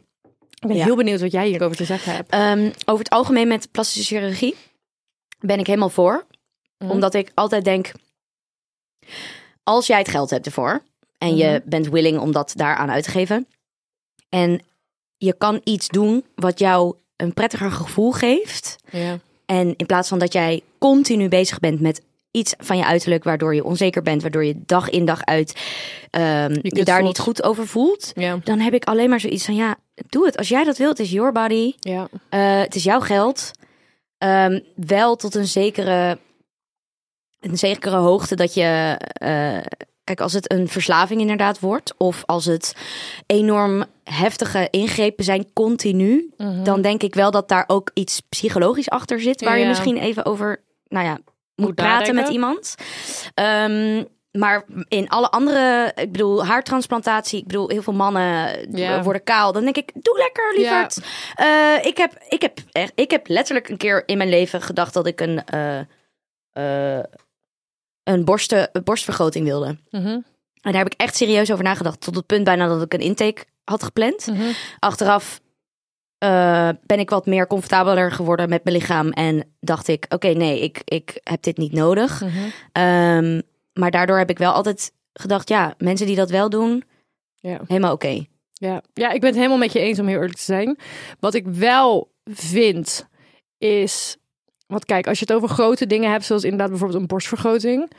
Ik 0.59 0.67
ben 0.67 0.77
Ja. 0.77 0.83
heel 0.83 0.95
benieuwd 0.95 1.21
wat 1.21 1.31
jij 1.31 1.47
hierover 1.47 1.77
te 1.77 1.85
zeggen 1.85 2.13
hebt. 2.15 2.29
Ehm, 2.29 2.69
over 2.85 3.03
het 3.03 3.13
algemeen 3.13 3.47
met 3.47 3.71
plastische 3.71 4.15
chirurgie 4.15 4.55
ben 5.39 5.59
ik 5.59 5.67
helemaal 5.67 5.89
voor. 5.89 6.25
Mhm. 6.77 6.91
Omdat 6.91 7.13
ik 7.13 7.31
altijd 7.33 7.63
denk, 7.65 7.91
als 9.63 9.87
jij 9.87 9.97
het 9.97 10.07
geld 10.07 10.29
hebt 10.29 10.45
ervoor 10.45 10.83
en 11.17 11.35
je 11.35 11.45
Mhm. 11.45 11.59
bent 11.69 11.89
willing 11.89 12.19
om 12.19 12.31
dat 12.31 12.53
daaraan 12.55 12.91
uit 12.91 13.03
te 13.03 13.09
geven 13.11 13.47
en 14.33 14.61
je 15.17 15.33
kan 15.37 15.61
iets 15.63 15.87
doen 15.87 16.25
wat 16.35 16.59
jou 16.59 16.95
een 17.15 17.33
prettiger 17.33 17.71
gevoel 17.71 18.11
geeft 18.11 18.75
Ja. 18.91 19.19
en 19.45 19.73
in 19.77 19.85
plaats 19.85 20.09
van 20.09 20.19
dat 20.19 20.33
jij 20.33 20.61
continu 20.77 21.27
bezig 21.27 21.59
bent 21.59 21.79
met 21.79 22.01
iets 22.31 22.53
van 22.57 22.77
je 22.77 22.85
uiterlijk 22.85 23.23
waardoor 23.23 23.55
je 23.55 23.63
onzeker 23.63 24.01
bent, 24.01 24.21
waardoor 24.21 24.45
je 24.45 24.55
dag 24.65 24.89
in 24.89 25.05
dag 25.05 25.23
uit 25.25 25.61
ehm, 26.09 26.59
je, 26.61 26.83
daar 26.83 26.95
voelt. 26.95 27.07
niet 27.07 27.19
goed 27.19 27.43
over 27.43 27.67
voelt, 27.67 28.11
Ja. 28.15 28.39
dan 28.43 28.59
heb 28.59 28.73
ik 28.73 28.85
alleen 28.85 29.09
maar 29.09 29.19
zoiets 29.19 29.45
van 29.45 29.55
ja, 29.55 29.75
doe 30.09 30.25
het. 30.25 30.37
Als 30.37 30.47
jij 30.47 30.63
dat 30.63 30.77
wilt, 30.77 30.97
het 30.97 31.07
is 31.07 31.13
your 31.13 31.31
body. 31.31 31.73
Ja. 31.79 32.07
Eh, 32.29 32.59
het 32.59 32.75
is 32.75 32.83
jouw 32.83 32.99
geld. 32.99 33.51
Ehm, 34.17 34.59
wel 34.75 35.15
tot 35.15 35.35
een 35.35 35.47
zekere, 35.47 36.17
een 37.39 37.57
zekere 37.57 37.95
hoogte 37.97 38.35
dat 38.35 38.53
je. 38.53 38.97
eh, 39.13 39.57
kijk, 40.03 40.21
als 40.21 40.33
het 40.33 40.51
een 40.51 40.67
verslaving 40.67 41.21
inderdaad 41.21 41.59
wordt. 41.59 41.93
Of 41.97 42.23
als 42.25 42.45
het 42.45 42.75
enorm 43.25 43.83
heftige 44.03 44.67
ingrepen 44.69 45.23
zijn 45.23 45.53
continu. 45.53 46.33
Dan 46.63 46.81
denk 46.81 47.03
ik 47.03 47.15
wel 47.15 47.31
dat 47.31 47.49
daar 47.49 47.63
ook 47.67 47.91
iets 47.93 48.19
psychologisch 48.19 48.89
achter 48.89 49.21
zit. 49.21 49.41
Waar 49.43 49.59
je 49.59 49.67
misschien 49.67 49.97
even 49.97 50.25
over. 50.25 50.63
Nou 50.87 51.05
ja, 51.05 51.11
moet, 51.55 51.65
Moet 51.65 51.75
praten 51.75 52.15
met 52.15 52.27
iemand. 52.29 52.75
Ehm, 53.33 54.03
maar 54.31 54.65
in 54.87 55.09
alle 55.09 55.29
andere, 55.29 55.91
ik 55.95 56.11
bedoel, 56.11 56.45
haartransplantatie. 56.45 57.39
Ik 57.39 57.47
bedoel, 57.47 57.69
heel 57.69 57.81
veel 57.81 57.93
mannen 57.93 58.67
Ja. 58.77 59.03
worden 59.03 59.23
kaal. 59.23 59.51
Dan 59.51 59.63
denk 59.63 59.77
ik, 59.77 59.91
doe 59.93 60.17
lekker, 60.17 60.53
lieverd. 60.57 60.97
Eh, 61.35 61.85
ik, 61.85 61.97
heb, 61.97 62.13
ik, 62.29 62.41
heb 62.41 62.59
echt, 62.71 62.91
ik 62.95 63.11
heb 63.11 63.27
letterlijk 63.27 63.69
een 63.69 63.77
keer 63.77 64.03
in 64.05 64.17
mijn 64.17 64.29
leven 64.29 64.61
gedacht 64.61 64.93
dat 64.93 65.07
ik 65.07 65.21
een, 65.21 65.43
eh, 65.45 65.79
eh, 66.97 67.03
een, 68.03 68.25
borsten, 68.25 68.69
een 68.71 68.83
borstvergroting 68.83 69.45
wilde. 69.45 69.77
Mhm. 69.89 70.07
En 70.61 70.71
daar 70.71 70.83
heb 70.83 70.93
ik 70.93 70.99
echt 70.99 71.15
serieus 71.15 71.51
over 71.51 71.63
nagedacht. 71.63 72.01
Tot 72.01 72.15
het 72.15 72.25
punt 72.25 72.43
bijna 72.43 72.67
dat 72.67 72.81
ik 72.81 72.93
een 72.93 72.99
intake 72.99 73.45
had 73.63 73.83
gepland. 73.83 74.27
Mhm. 74.27 74.51
Achteraf 74.79 75.41
eh, 76.17 76.69
ben 76.85 76.99
ik 76.99 77.09
wat 77.09 77.25
meer 77.25 77.47
comfortabeler 77.47 78.11
geworden 78.11 78.49
met 78.49 78.63
mijn 78.63 78.75
lichaam. 78.75 79.09
En 79.09 79.53
dacht 79.59 79.87
ik, 79.87 80.05
oké, 80.09 80.27
nee, 80.27 80.59
ik, 80.61 80.81
ik 80.85 81.19
heb 81.23 81.41
dit 81.41 81.57
niet 81.57 81.71
nodig. 81.71 82.21
Mhm. 82.21 82.31
Ehm, 82.71 83.41
maar 83.73 83.91
daardoor 83.91 84.17
heb 84.17 84.29
ik 84.29 84.37
wel 84.37 84.51
altijd 84.51 84.91
gedacht, 85.13 85.49
ja, 85.49 85.73
mensen 85.77 86.07
die 86.07 86.15
dat 86.15 86.29
wel 86.29 86.49
doen, 86.49 86.83
Ja. 87.35 87.59
helemaal 87.67 87.93
oké. 87.93 88.25
Ja. 88.53 88.81
ja, 88.93 89.11
ik 89.11 89.19
ben 89.19 89.29
het 89.29 89.37
helemaal 89.37 89.57
met 89.57 89.71
je 89.73 89.79
eens 89.79 89.99
om 89.99 90.07
heel 90.07 90.15
eerlijk 90.15 90.37
te 90.37 90.43
zijn. 90.43 90.77
Wat 91.19 91.33
ik 91.33 91.45
wel 91.47 92.11
vind 92.25 93.07
is... 93.57 94.17
Want 94.73 94.85
kijk, 94.85 95.07
als 95.07 95.19
je 95.19 95.25
het 95.27 95.35
over 95.35 95.49
grote 95.49 95.87
dingen 95.87 96.11
hebt, 96.11 96.25
zoals 96.25 96.43
inderdaad 96.43 96.69
bijvoorbeeld 96.69 96.99
een 97.01 97.07
borstvergroting... 97.07 97.91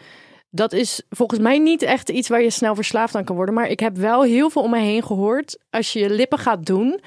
Dat 0.51 0.73
is 0.73 1.03
volgens 1.11 1.41
mij 1.41 1.59
niet 1.59 1.83
echt 1.83 2.09
iets 2.09 2.29
waar 2.29 2.43
je 2.43 2.51
snel 2.51 2.75
verslaafd 2.75 3.15
aan 3.15 3.25
kan 3.25 3.37
worden. 3.37 3.55
Maar 3.55 3.69
ik 3.69 3.81
heb 3.81 3.97
wel 3.97 4.23
heel 4.23 4.51
veel 4.51 4.63
om 4.63 4.71
me 4.71 4.79
heen 4.79 5.03
gehoord. 5.05 5.59
Als 5.71 5.93
je 5.93 5.99
je 5.99 6.11
lippen 6.11 6.39
gaat 6.39 6.67
doen, 6.67 7.01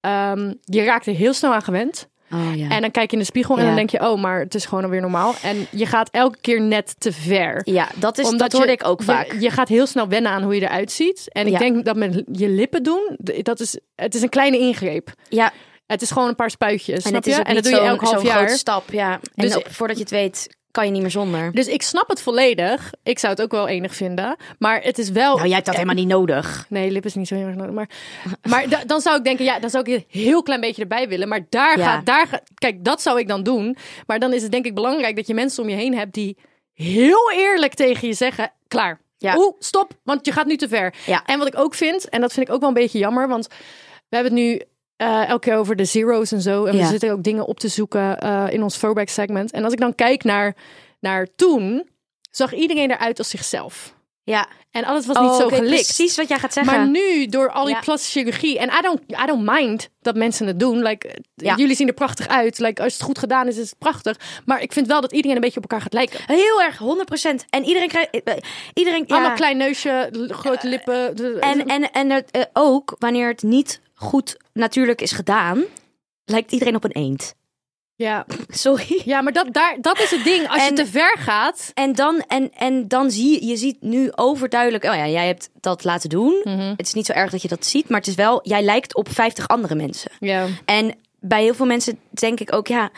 ehm, 0.00 0.52
je 0.64 0.82
raakt 0.84 1.06
er 1.06 1.14
heel 1.14 1.32
snel 1.32 1.52
aan 1.52 1.62
gewend. 1.62 2.08
Oh, 2.32 2.56
ja. 2.56 2.68
En 2.68 2.80
dan 2.80 2.90
kijk 2.90 3.06
je 3.10 3.16
in 3.16 3.22
de 3.22 3.28
spiegel 3.28 3.54
en 3.56 3.60
Ja. 3.60 3.66
dan 3.66 3.76
denk 3.76 3.90
je, 3.90 4.00
oh, 4.10 4.20
maar 4.22 4.38
het 4.40 4.54
is 4.54 4.64
gewoon 4.66 4.84
alweer 4.84 5.00
normaal. 5.00 5.34
En 5.42 5.66
je 5.70 5.86
gaat 5.86 6.08
elke 6.10 6.38
keer 6.40 6.60
net 6.60 6.94
te 6.98 7.12
ver. 7.12 7.60
ja, 7.64 7.88
dat, 7.94 8.18
is, 8.18 8.24
Omdat 8.26 8.38
dat 8.38 8.52
hoorde 8.52 8.66
je- 8.72 8.78
ik 8.78 8.86
ook 8.86 9.02
vaak. 9.02 9.36
Je, 9.40 9.50
gaat 9.50 9.68
heel 9.68 9.86
snel 9.86 10.08
wennen 10.08 10.30
aan 10.30 10.42
hoe 10.42 10.54
je 10.54 10.60
eruit 10.60 10.92
ziet. 10.92 11.28
En 11.32 11.46
ik 11.46 11.52
Ja. 11.52 11.58
denk 11.58 11.84
dat 11.84 11.96
met 11.96 12.22
je 12.32 12.48
lippen 12.48 12.82
doen, 12.82 13.16
dat 13.42 13.60
is, 13.60 13.78
het 13.94 14.14
is 14.14 14.22
een 14.22 14.28
kleine 14.28 14.58
ingreep. 14.58 15.12
ja, 15.28 15.52
Het 15.88 16.02
is 16.02 16.10
gewoon 16.10 16.28
een 16.28 16.34
paar 16.34 16.50
spuitjes, 16.50 17.04
en 17.04 17.10
snap 17.10 17.24
je? 17.24 17.34
En 17.34 17.54
dat 17.54 17.62
doe 17.62 17.72
je 17.72 17.78
zo'n 17.78 17.86
elk 17.88 18.00
half 18.00 18.22
jaar. 18.22 18.36
grote 18.36 18.56
stap. 18.58 18.90
Ja. 18.90 19.12
En 19.12 19.20
Dus- 19.34 19.56
ook 19.56 19.70
voordat 19.70 19.96
je 19.96 20.02
het 20.02 20.12
weet, 20.12 20.56
kan 20.70 20.84
je 20.86 20.92
niet 20.92 21.00
meer 21.02 21.10
zonder. 21.10 21.52
Dus 21.52 21.66
ik 21.66 21.82
snap 21.82 22.08
het 22.08 22.22
volledig. 22.22 22.92
Ik 23.02 23.18
zou 23.18 23.32
het 23.32 23.42
ook 23.42 23.50
wel 23.50 23.68
enig 23.68 23.94
vinden. 23.94 24.36
Maar 24.58 24.82
het 24.82 24.98
is 24.98 25.10
wel... 25.10 25.34
Nou, 25.34 25.44
jij 25.46 25.54
hebt 25.54 25.66
dat 25.66 25.74
helemaal 25.74 25.94
niet 25.96 26.08
nodig. 26.08 26.66
Nee, 26.68 26.90
lip 26.90 27.04
is 27.04 27.14
niet 27.14 27.28
zo 27.28 27.34
heel 27.34 27.46
erg 27.46 27.56
nodig. 27.56 27.72
Maar, 27.74 27.88
maar 28.50 28.68
da- 28.68 28.84
dan 28.86 29.00
zou 29.00 29.16
ik 29.16 29.24
denken, 29.24 29.44
ja, 29.44 29.58
dan 29.58 29.70
zou 29.70 29.84
ik 29.90 29.94
een 29.96 30.04
heel 30.22 30.42
klein 30.42 30.60
beetje 30.60 30.82
erbij 30.82 31.08
willen. 31.08 31.28
Maar 31.28 31.46
daar 31.48 31.78
Ja. 31.78 31.84
gaat, 31.84 32.06
daar 32.06 32.26
gaat, 32.26 32.42
kijk, 32.54 32.84
dat 32.84 33.02
zou 33.02 33.18
ik 33.18 33.28
dan 33.28 33.42
doen. 33.42 33.76
Maar 34.06 34.18
dan 34.18 34.32
is 34.32 34.42
het 34.42 34.52
denk 34.52 34.64
ik 34.66 34.74
belangrijk 34.74 35.16
dat 35.16 35.26
je 35.26 35.34
mensen 35.34 35.62
om 35.62 35.68
je 35.68 35.76
heen 35.76 35.94
hebt 35.96 36.14
die 36.14 36.36
heel 36.74 37.30
eerlijk 37.32 37.74
tegen 37.74 38.08
je 38.08 38.14
zeggen, 38.14 38.52
klaar. 38.68 39.00
Ja. 39.18 39.36
Oeh, 39.38 39.54
stop, 39.58 39.92
want 40.02 40.26
je 40.26 40.32
gaat 40.32 40.46
nu 40.46 40.56
te 40.56 40.68
ver. 40.68 40.94
Ja. 41.06 41.22
En 41.26 41.38
wat 41.38 41.46
ik 41.46 41.58
ook 41.58 41.74
vind, 41.74 42.08
en 42.08 42.20
dat 42.20 42.32
vind 42.32 42.48
ik 42.48 42.54
ook 42.54 42.60
wel 42.60 42.68
een 42.68 42.74
beetje 42.74 42.98
jammer, 42.98 43.28
want 43.28 43.46
we 44.08 44.16
hebben 44.16 44.32
het 44.34 44.42
nu 44.42 44.62
eh, 44.98 45.28
elke 45.28 45.48
keer 45.48 45.56
over 45.56 45.76
de 45.76 45.84
zeros 45.84 46.32
en 46.32 46.40
zo. 46.40 46.64
En 46.64 46.76
Ja. 46.76 46.82
we 46.82 46.88
zitten 46.88 47.10
ook 47.10 47.22
dingen 47.22 47.46
op 47.46 47.60
te 47.60 47.68
zoeken 47.68 48.18
eh, 48.18 48.44
in 48.50 48.62
ons 48.62 48.78
throwback 48.78 49.08
segment. 49.08 49.50
En 49.50 49.64
als 49.64 49.72
ik 49.72 49.80
dan 49.80 49.94
kijk 49.94 50.24
naar, 50.24 50.56
naar 51.00 51.26
toen, 51.36 51.88
zag 52.30 52.54
iedereen 52.54 52.90
eruit 52.90 53.18
als 53.18 53.28
zichzelf. 53.28 53.96
Ja. 54.22 54.48
En 54.70 54.84
alles 54.84 55.06
was 55.06 55.16
niet 55.18 55.26
Oh, 55.30 55.36
zo 55.36 55.44
ik 55.44 55.50
weet 55.50 55.58
gelikt. 55.58 55.82
Precies 55.84 56.16
wat 56.16 56.28
jij 56.28 56.38
gaat 56.38 56.52
zeggen. 56.52 56.76
Maar 56.76 56.88
nu, 56.88 57.26
door 57.26 57.50
al 57.50 57.64
die 57.64 57.74
Ja. 57.74 57.80
plastische 57.80 58.18
chirurgie... 58.18 58.58
En 58.58 58.68
I 58.68 58.80
don't, 58.82 59.00
I 59.22 59.26
don't 59.26 59.50
mind 59.50 59.88
dat 60.00 60.16
mensen 60.16 60.46
het 60.46 60.60
doen. 60.60 60.82
Like, 60.82 61.18
Ja. 61.34 61.56
Jullie 61.56 61.76
zien 61.76 61.88
er 61.88 61.94
prachtig 61.94 62.28
uit. 62.28 62.58
Like, 62.58 62.82
als 62.82 62.92
het 62.92 63.02
goed 63.02 63.18
gedaan 63.18 63.46
is, 63.46 63.56
is 63.56 63.70
het 63.70 63.78
prachtig. 63.78 64.16
Maar 64.44 64.62
ik 64.62 64.72
vind 64.72 64.86
wel 64.86 65.00
dat 65.00 65.12
iedereen 65.12 65.36
een 65.36 65.42
beetje 65.42 65.56
op 65.56 65.62
elkaar 65.62 65.80
gaat 65.80 65.92
lijken. 65.92 66.20
Heel 66.26 66.62
erg, 66.62 66.78
100%. 66.78 67.44
En 67.50 67.64
iedereen 67.64 67.88
krijgt. 67.88 68.10
eh, 68.24 68.34
Iedereen. 68.74 69.04
Ja. 69.06 69.14
Allemaal 69.16 69.36
klein 69.36 69.56
neusje, 69.56 70.10
grote 70.28 70.68
lippen. 70.68 71.14
En, 71.40 71.66
en, 71.66 71.90
en 71.92 72.10
het, 72.10 72.48
ook 72.52 72.96
wanneer 72.98 73.28
het 73.28 73.42
niet 73.42 73.80
goed 73.98 74.36
natuurlijk 74.52 75.00
is 75.00 75.12
gedaan, 75.12 75.64
lijkt 76.24 76.52
iedereen 76.52 76.74
op 76.76 76.84
een 76.84 76.92
eend. 76.92 77.34
ja. 77.94 78.26
Sorry. 78.48 79.02
ja, 79.04 79.20
maar 79.20 79.32
dat, 79.32 79.52
daar, 79.52 79.76
dat 79.80 79.98
is 80.00 80.10
het 80.10 80.24
ding. 80.24 80.48
Als 80.48 80.66
je 80.66 80.72
te 80.72 80.86
ver 80.86 81.16
gaat... 81.18 81.70
En 81.74 81.92
dan, 81.92 82.20
en, 82.28 82.52
en 82.54 82.88
dan 82.88 83.10
zie 83.10 83.32
je, 83.32 83.46
je 83.46 83.56
ziet 83.56 83.82
nu 83.82 84.12
overduidelijk, 84.14 84.84
oh 84.84 84.94
ja, 84.94 85.08
jij 85.08 85.26
hebt 85.26 85.50
dat 85.60 85.84
laten 85.84 86.08
doen. 86.08 86.40
Mhm. 86.44 86.58
Het 86.76 86.86
is 86.86 86.92
niet 86.92 87.06
zo 87.06 87.12
erg 87.12 87.30
dat 87.30 87.42
je 87.42 87.48
dat 87.48 87.66
ziet, 87.66 87.88
maar 87.88 87.98
het 87.98 88.08
is 88.08 88.14
wel, 88.14 88.40
jij 88.42 88.62
lijkt 88.62 88.94
op 88.94 89.08
50 89.12 89.48
andere 89.48 89.74
mensen. 89.74 90.10
Ja. 90.20 90.46
En 90.64 90.94
bij 91.20 91.42
heel 91.42 91.54
veel 91.54 91.66
mensen 91.66 91.98
denk 92.10 92.40
ik 92.40 92.52
ook, 92.52 92.66
ja, 92.66 92.90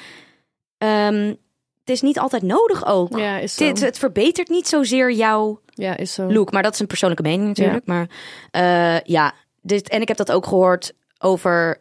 ehm, 0.78 1.34
het 1.80 1.90
is 1.90 2.00
niet 2.00 2.18
altijd 2.18 2.42
nodig 2.42 2.86
ook. 2.86 3.18
Ja, 3.18 3.38
is 3.38 3.54
zo. 3.54 3.64
Dit, 3.64 3.80
het 3.80 3.98
verbetert 3.98 4.48
niet 4.48 4.68
zozeer 4.68 5.12
jouw 5.12 5.60
Ja, 5.74 5.96
is 5.96 6.12
zo. 6.12 6.32
look, 6.32 6.52
maar 6.52 6.62
dat 6.62 6.74
is 6.74 6.80
een 6.80 6.86
persoonlijke 6.86 7.22
mening 7.22 7.48
natuurlijk. 7.48 7.86
Maar 7.86 8.08
eh, 8.50 9.00
ja, 9.00 9.34
dit, 9.62 9.88
en 9.88 10.00
ik 10.00 10.08
heb 10.08 10.16
dat 10.16 10.32
ook 10.32 10.46
gehoord 10.46 10.92
over 11.18 11.80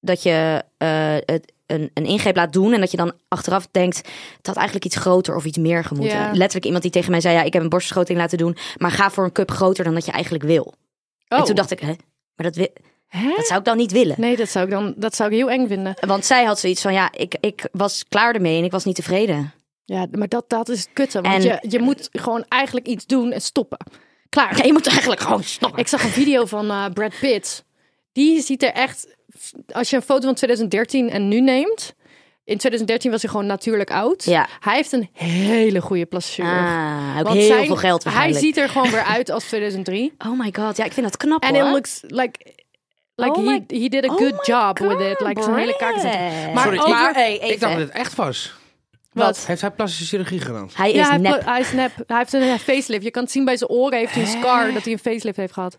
dat 0.00 0.22
je 0.22 0.64
eh, 0.76 1.16
het, 1.24 1.52
een, 1.66 1.90
een 1.94 2.04
ingreep 2.04 2.36
laat 2.36 2.52
doen 2.52 2.72
en 2.72 2.80
dat 2.80 2.90
je 2.90 2.96
dan 2.96 3.12
achteraf 3.28 3.68
denkt, 3.70 3.96
het 4.36 4.46
had 4.46 4.56
eigenlijk 4.56 4.86
iets 4.86 4.96
groter 4.96 5.36
of 5.36 5.44
iets 5.44 5.58
meer 5.58 5.84
gemoeten. 5.84 6.18
Ja. 6.18 6.26
Letterlijk 6.32 6.64
iemand 6.64 6.82
die 6.82 6.92
tegen 6.92 7.10
mij 7.10 7.20
zei, 7.20 7.34
ja, 7.36 7.42
ik 7.42 7.52
heb 7.52 7.62
een 7.62 7.68
borstvergroting 7.68 8.18
laten 8.18 8.38
doen, 8.38 8.56
maar 8.76 8.90
ga 8.90 9.10
voor 9.10 9.24
een 9.24 9.32
cup 9.32 9.50
groter 9.50 9.84
dan 9.84 9.94
dat 9.94 10.04
je 10.06 10.12
eigenlijk 10.12 10.44
wil. 10.44 10.74
Oh. 11.28 11.38
En 11.38 11.44
toen 11.44 11.54
dacht 11.54 11.70
ik, 11.70 11.80
hè, 11.80 11.94
maar 12.34 12.46
dat, 12.46 12.56
wi- 12.56 12.72
Hè? 13.08 13.32
dat 13.36 13.46
zou 13.46 13.58
ik 13.58 13.64
dan 13.64 13.76
niet 13.76 13.92
willen. 13.92 14.14
Nee, 14.18 14.36
dat 14.36 14.48
zou 14.48 14.64
ik 14.64 14.70
dan 14.70 14.94
dat 14.96 15.14
zou 15.16 15.30
ik 15.30 15.36
heel 15.36 15.50
eng 15.50 15.66
vinden. 15.66 15.94
Want 16.06 16.24
zij 16.24 16.44
had 16.44 16.58
zoiets 16.58 16.82
van, 16.82 16.92
ja, 16.92 17.12
ik, 17.12 17.36
ik 17.40 17.68
was 17.72 18.04
klaar 18.08 18.34
ermee 18.34 18.58
en 18.58 18.64
ik 18.64 18.70
was 18.70 18.84
niet 18.84 18.96
tevreden. 18.96 19.52
Ja, 19.84 20.06
maar 20.10 20.28
dat, 20.28 20.44
dat 20.48 20.68
is 20.68 20.80
het 20.80 20.90
kutte. 20.92 21.20
Want 21.20 21.34
En- 21.34 21.42
je, 21.42 21.58
je 21.68 21.78
moet 21.80 22.08
gewoon 22.12 22.44
eigenlijk 22.48 22.86
iets 22.86 23.06
doen 23.06 23.32
en 23.32 23.40
stoppen. 23.40 23.78
Klaar. 24.32 24.56
Ja, 24.56 24.64
je 24.64 24.72
moet 24.72 24.86
eigenlijk 24.86 25.20
gewoon 25.20 25.42
stoppen. 25.44 25.78
Ik 25.80 25.88
zag 25.88 26.02
een 26.04 26.10
video 26.10 26.44
van 26.44 26.70
eh, 26.70 26.84
Brad 26.94 27.12
Pitt. 27.20 27.64
Die 28.12 28.40
ziet 28.40 28.62
er 28.62 28.72
echt. 28.72 29.16
Als 29.72 29.90
je 29.90 29.96
een 29.96 30.02
foto 30.02 30.24
van 30.24 30.34
2013 30.34 31.10
en 31.10 31.28
nu 31.28 31.40
neemt. 31.40 31.94
In 32.44 32.58
2013 32.58 33.10
was 33.10 33.22
hij 33.22 33.30
gewoon 33.30 33.46
natuurlijk 33.46 33.90
oud. 33.90 34.24
Ja. 34.24 34.48
Hij 34.60 34.74
heeft 34.74 34.92
een 34.92 35.08
hele 35.12 35.80
goede 35.80 36.06
chirurg. 36.10 36.52
Ah, 36.52 37.16
ook 37.18 37.22
Want 37.24 37.36
heel 37.36 37.46
zijn- 37.46 37.66
veel 37.66 37.76
geld 37.76 38.04
Hij 38.04 38.32
ziet 38.32 38.56
er 38.56 38.68
gewoon 38.68 38.90
weer 38.90 39.04
uit 39.04 39.30
als 39.30 39.44
2003. 39.44 40.12
Oh 40.28 40.38
my 40.38 40.52
god, 40.56 40.76
ja, 40.76 40.84
ik 40.84 40.92
vind 40.92 41.06
dat 41.06 41.16
knap 41.16 41.42
En 41.42 41.54
it 41.54 41.62
looks 41.62 42.00
like. 42.06 42.54
Like 43.14 43.38
Oh 43.38 43.46
he, 43.46 43.50
my- 43.52 43.64
he 43.80 43.88
did 43.88 44.04
a 44.10 44.12
Oh 44.12 44.18
good 44.18 44.46
job 44.46 44.78
with 44.78 45.00
it. 45.00 45.20
Like 45.20 45.42
zijn 45.42 45.56
hele 45.56 45.76
kaak 45.76 45.94
is 45.94 46.02
Brad. 46.02 46.52
Maar 46.54 46.62
Sorry, 46.62 46.78
over- 46.78 46.90
maar 46.90 47.14
hey, 47.14 47.34
Ik 47.36 47.60
dacht 47.60 47.72
dat 47.72 47.82
het 47.82 47.90
echt 47.96 48.14
was. 48.14 48.52
Wat? 49.12 49.46
Heeft 49.46 49.60
hij 49.60 49.70
plastische 49.70 50.04
chirurgie 50.04 50.40
gedaan? 50.40 50.70
Hij 50.74 50.90
is 50.90 50.96
Ja, 50.96 51.08
hij, 51.08 51.18
nep. 51.18 51.44
hij 51.44 51.60
is 51.60 51.72
nep. 51.72 51.92
Hij 52.06 52.18
heeft 52.18 52.32
een 52.32 52.58
facelift. 52.58 53.04
Je 53.04 53.10
kan 53.10 53.22
het 53.22 53.32
zien 53.32 53.44
bij 53.44 53.56
zijn 53.56 53.70
oren. 53.70 53.98
Heeft 53.98 54.12
hij 54.14 54.22
een 54.22 54.28
scar 54.28 54.72
dat 54.72 54.82
hij 54.84 54.92
een 54.92 54.98
facelift 54.98 55.36
heeft 55.36 55.52
gehad. 55.52 55.78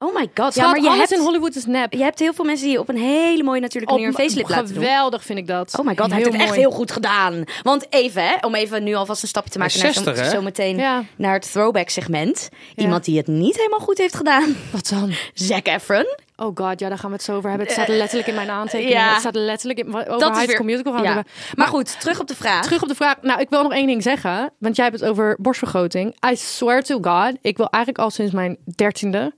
Oh 0.00 0.14
my 0.14 0.30
god. 0.34 0.54
Ja, 0.54 0.62
Ja, 0.64 0.70
maar 0.70 0.80
je 0.80 0.86
alles 0.88 0.98
hebt, 0.98 1.12
in 1.12 1.20
Hollywood 1.20 1.54
is 1.56 1.66
nep. 1.66 1.92
je 1.92 2.02
hebt 2.02 2.18
heel 2.18 2.32
veel 2.32 2.44
mensen 2.44 2.66
die 2.66 2.78
op 2.78 2.88
een 2.88 2.96
hele 2.96 3.42
mooie 3.42 3.60
natuurlijke 3.60 3.94
manier 3.94 4.08
een 4.08 4.14
facelift 4.14 4.48
laten 4.50 4.74
doen. 4.74 4.82
Geweldig 4.82 5.24
vind 5.24 5.38
ik 5.38 5.46
dat. 5.46 5.78
Oh 5.78 5.86
my 5.86 5.96
god, 5.96 6.06
hij 6.06 6.14
heeft 6.16 6.30
het 6.32 6.40
echt 6.40 6.48
mooi. 6.48 6.60
heel 6.60 6.70
goed 6.70 6.92
gedaan. 6.92 7.44
Want 7.62 7.86
even, 7.90 8.22
hè, 8.28 8.34
om 8.40 8.54
even 8.54 8.82
nu 8.84 8.94
alvast 8.94 9.22
een 9.22 9.28
stapje 9.28 9.50
te 9.50 9.58
maken 9.58 9.82
naar 9.82 9.92
60, 9.92 10.16
zo, 10.16 10.22
hè? 10.22 10.30
zo 10.30 10.42
meteen 10.42 10.76
Ja. 10.76 11.04
naar 11.16 11.32
het 11.32 11.52
throwback 11.52 11.88
segment. 11.88 12.48
Ja. 12.74 12.82
Iemand 12.82 13.04
die 13.04 13.16
het 13.16 13.26
niet 13.26 13.56
helemaal 13.56 13.78
goed 13.78 13.98
heeft 13.98 14.16
gedaan. 14.16 14.56
Wat 14.70 14.88
dan? 14.88 15.12
Zac 15.34 15.66
Efron. 15.66 16.16
Oh 16.36 16.56
god, 16.56 16.80
ja, 16.80 16.88
daar 16.88 16.98
gaan 16.98 17.10
we 17.10 17.16
het 17.16 17.24
zo 17.24 17.34
over 17.36 17.48
hebben. 17.48 17.66
Het 17.66 17.76
staat 17.76 17.88
letterlijk 17.88 18.28
in 18.28 18.34
mijn 18.34 18.50
aantekeningen. 18.50 18.98
ja. 18.98 19.10
Het 19.10 19.20
staat 19.20 19.34
letterlijk 19.34 19.78
in, 19.78 19.86
over 19.88 20.04
Dat 20.06 20.22
High 20.22 20.42
is 20.42 20.50
School 20.50 20.66
weer... 20.66 20.76
Musical 20.76 20.92
gaan 20.92 21.02
we 21.02 21.08
ja. 21.08 21.16
het 21.16 21.26
hebben. 21.26 21.54
Maar 21.56 21.66
goed, 21.66 22.00
terug 22.00 22.20
op 22.20 22.26
de 22.26 22.34
vraag. 22.34 22.62
Terug 22.64 22.82
op 22.82 22.88
de 22.88 22.94
vraag. 22.94 23.14
Nou, 23.22 23.40
ik 23.40 23.48
wil 23.50 23.62
nog 23.62 23.72
één 23.72 23.86
ding 23.86 24.02
zeggen. 24.02 24.52
Want 24.58 24.76
jij 24.76 24.84
hebt 24.84 25.00
het 25.00 25.10
over 25.10 25.36
borstvergroting. 25.40 26.16
I 26.30 26.36
swear 26.36 26.82
to 26.82 26.98
God. 27.00 27.36
Ik 27.42 27.56
wil 27.56 27.68
eigenlijk 27.70 28.04
al 28.04 28.10
sinds 28.10 28.32
mijn 28.32 28.56
dertiende 28.76 29.32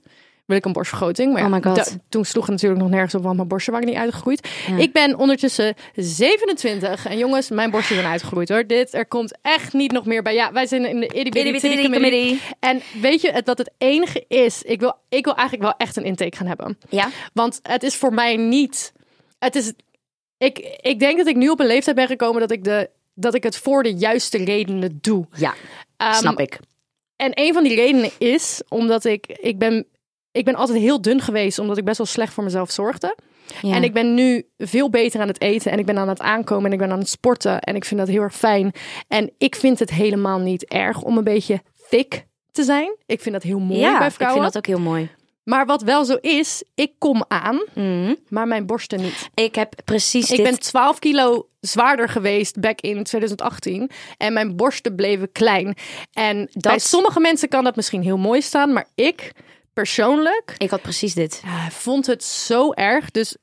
wil 0.51 0.59
ik 0.59 0.65
een 0.65 0.73
borstvergroting. 0.73 1.33
Maar 1.33 1.41
ja, 1.41 1.57
Oh 1.57 1.63
God. 1.63 1.75
da- 1.75 1.85
toen 2.09 2.25
sloeg 2.25 2.43
het 2.43 2.51
natuurlijk 2.51 2.81
nog 2.81 2.89
nergens 2.89 3.15
op, 3.15 3.23
want 3.23 3.35
mijn 3.35 3.47
borsten 3.47 3.73
waren 3.73 3.87
niet 3.87 3.97
uitgegroeid. 3.97 4.49
Ik 4.77 4.93
ben 4.93 5.17
ondertussen 5.17 5.75
27. 5.95 7.05
En 7.05 7.17
jongens, 7.17 7.49
mijn 7.49 7.71
borsten 7.71 7.95
zijn 7.95 8.07
uitgegroeid 8.07 8.49
hoor. 8.49 8.67
Dit, 8.67 8.93
er 8.93 9.05
komt 9.05 9.37
echt 9.41 9.73
niet 9.73 9.91
nog 9.91 10.05
meer 10.05 10.21
bij. 10.23 10.33
Ja, 10.33 10.51
wij 10.51 10.65
zijn 10.67 10.85
in 10.85 10.99
de 10.99 11.07
itty 11.07 11.29
committee. 11.91 12.41
En 12.59 12.81
weet 13.01 13.21
je 13.21 13.31
het, 13.31 13.45
wat 13.45 13.57
het 13.57 13.71
enige 13.77 14.25
is? 14.27 14.61
Ik 14.63 14.79
wil, 14.79 14.95
ik 15.09 15.25
wil 15.25 15.35
eigenlijk 15.35 15.67
wel 15.67 15.77
echt 15.87 15.95
een 15.95 16.03
intake 16.03 16.35
gaan 16.37 16.47
hebben. 16.47 16.77
Ja. 16.89 17.09
Want 17.33 17.59
het 17.63 17.83
is 17.83 17.95
voor 17.95 18.13
mij 18.13 18.35
niet. 18.37 18.93
Het 19.39 19.55
is. 19.55 19.73
Ik, 20.37 20.77
ik 20.81 20.99
denk 20.99 21.17
dat 21.17 21.27
ik 21.27 21.35
nu 21.35 21.49
op 21.49 21.59
een 21.59 21.65
leeftijd 21.67 21.95
ben 21.95 22.07
gekomen 22.07 22.39
dat 22.41 22.51
ik, 22.51 22.63
de, 22.63 22.89
dat 23.13 23.33
ik 23.35 23.43
het 23.43 23.57
voor 23.57 23.83
de 23.83 23.93
juiste 23.93 24.37
redenen 24.37 24.97
doe. 25.01 25.25
Ja, 25.35 25.53
Ehm, 25.97 26.13
snap 26.13 26.39
ik. 26.39 26.59
En 27.15 27.31
een 27.33 27.53
van 27.53 27.63
die 27.63 27.75
redenen 27.75 28.09
is 28.17 28.61
omdat 28.67 29.05
ik. 29.05 29.25
Ik 29.27 29.57
ben, 29.57 29.85
ik 30.31 30.45
ben 30.45 30.55
altijd 30.55 30.77
heel 30.79 31.01
dun 31.01 31.21
geweest, 31.21 31.59
omdat 31.59 31.77
ik 31.77 31.85
best 31.85 31.97
wel 31.97 32.07
slecht 32.07 32.33
voor 32.33 32.43
mezelf 32.43 32.71
zorgde. 32.71 33.15
Ja. 33.61 33.75
En 33.75 33.83
ik 33.83 33.93
ben 33.93 34.13
nu 34.13 34.47
veel 34.57 34.89
beter 34.89 35.21
aan 35.21 35.27
het 35.27 35.41
eten 35.41 35.71
en 35.71 35.79
ik 35.79 35.85
ben 35.85 35.97
aan 35.97 36.09
het 36.09 36.21
aankomen 36.21 36.65
en 36.65 36.71
ik 36.71 36.77
ben 36.79 36.91
aan 36.91 36.99
het 36.99 37.09
sporten 37.09 37.59
en 37.59 37.75
ik 37.75 37.85
vind 37.85 37.99
dat 37.99 38.09
heel 38.09 38.21
erg 38.21 38.35
fijn. 38.35 38.71
En 39.07 39.31
ik 39.37 39.55
vind 39.55 39.79
het 39.79 39.89
helemaal 39.89 40.39
niet 40.39 40.65
erg 40.65 41.01
om 41.01 41.17
een 41.17 41.23
beetje 41.23 41.61
thick 41.89 42.25
te 42.51 42.63
zijn. 42.63 42.95
Ik 43.05 43.21
vind 43.21 43.33
dat 43.35 43.43
heel 43.43 43.59
mooi 43.59 43.79
ja, 43.79 43.97
bij 43.97 44.07
ik 44.07 44.13
vrouwen. 44.13 44.41
vind 44.41 44.53
dat 44.53 44.63
ook 44.69 44.75
heel 44.75 44.85
mooi. 44.85 45.09
Maar 45.43 45.65
wat 45.65 45.81
wel 45.81 46.05
zo 46.05 46.17
is, 46.21 46.63
ik 46.75 46.91
kom 46.97 47.25
aan, 47.27 47.61
Mhm. 47.73 48.13
maar 48.29 48.47
mijn 48.47 48.65
borsten 48.65 49.01
niet. 49.01 49.29
Ik 49.33 49.55
heb 49.55 49.73
precies 49.85 50.31
Ik 50.31 50.37
dit. 50.37 50.45
ben 50.45 50.59
12 50.59 50.99
kilo 50.99 51.47
zwaarder 51.59 52.09
geweest 52.09 52.59
back 52.59 52.81
in 52.81 53.03
2018 53.03 53.89
en 54.17 54.33
mijn 54.33 54.55
borsten 54.55 54.95
bleven 54.95 55.31
klein. 55.31 55.75
En 56.13 56.49
bij 56.53 56.79
sommige 56.79 57.19
mensen 57.19 57.49
kan 57.49 57.63
dat 57.63 57.75
misschien 57.75 58.01
heel 58.01 58.17
mooi 58.17 58.41
staan, 58.41 58.73
maar 58.73 58.87
ik 58.95 59.31
persoonlijk 59.73 60.55
Ik 60.57 60.69
had 60.69 60.81
precies 60.81 61.13
dit. 61.13 61.41
ja, 61.45 61.69
vond 61.71 62.05
het 62.05 62.23
zo 62.23 62.71
erg. 62.73 63.11
Dus 63.11 63.35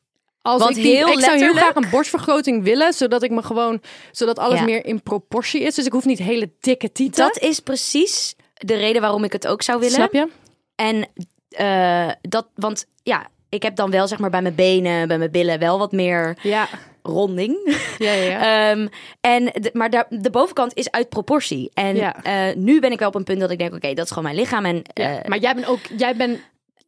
als 0.42 0.62
Want 0.62 0.76
ik, 0.76 0.82
die, 0.82 0.96
heel 0.96 1.08
ik 1.08 1.20
zou 1.20 1.38
heel 1.38 1.54
graag 1.54 1.74
een 1.74 1.90
borstvergroting 1.90 2.62
willen, 2.64 2.92
zodat 2.92 3.22
ik 3.22 3.30
me 3.30 3.42
gewoon, 3.42 3.80
zodat 4.12 4.38
alles 4.38 4.58
Ja. 4.58 4.64
meer 4.64 4.84
in 4.86 5.02
proportie 5.02 5.60
is. 5.62 5.74
Dus 5.74 5.86
ik 5.86 5.92
hoef 5.92 6.04
niet 6.04 6.18
hele 6.18 6.50
dikke 6.60 6.92
tieten. 6.92 7.24
Dat 7.26 7.38
is 7.38 7.60
precies 7.60 8.34
de 8.54 8.74
reden 8.74 9.00
waarom 9.00 9.24
ik 9.24 9.32
het 9.32 9.46
ook 9.46 9.62
zou 9.62 9.78
willen. 9.78 9.94
snap 9.94 10.12
je? 10.12 10.28
En 10.74 11.08
eh, 11.48 12.10
dat, 12.20 12.46
want 12.54 12.86
ja, 13.02 13.26
ik 13.48 13.62
heb 13.62 13.76
dan 13.76 13.90
wel 13.90 14.08
zeg 14.08 14.18
maar 14.18 14.30
bij 14.30 14.42
mijn 14.42 14.54
benen, 14.54 15.08
bij 15.08 15.18
mijn 15.18 15.30
billen 15.30 15.58
wel 15.58 15.78
wat 15.78 15.92
meer 15.92 16.38
Ja, 16.42 16.68
ronding. 17.08 17.76
ja, 17.98 18.12
ja. 18.12 18.38
Ehm, 18.70 18.86
en 19.20 19.44
de, 19.44 19.70
maar 19.72 19.90
daar, 19.90 20.06
de 20.08 20.30
bovenkant 20.30 20.74
is 20.74 20.90
uit 20.90 21.08
proportie. 21.08 21.70
En 21.74 21.96
Ja. 21.96 22.22
eh, 22.22 22.56
nu 22.56 22.80
ben 22.80 22.92
ik 22.92 22.98
wel 22.98 23.08
op 23.08 23.14
een 23.14 23.24
punt 23.24 23.40
dat 23.40 23.50
ik 23.50 23.58
denk, 23.58 23.74
oké, 23.74 23.94
dat 23.94 24.04
is 24.04 24.08
gewoon 24.08 24.24
mijn 24.24 24.36
lichaam. 24.36 24.64
En 24.64 24.82
eh, 24.94 25.16
maar 25.26 25.38
jij 25.38 25.54
bent 25.54 25.66
ook, 25.66 25.80
jij 25.96 26.16
bent, 26.16 26.38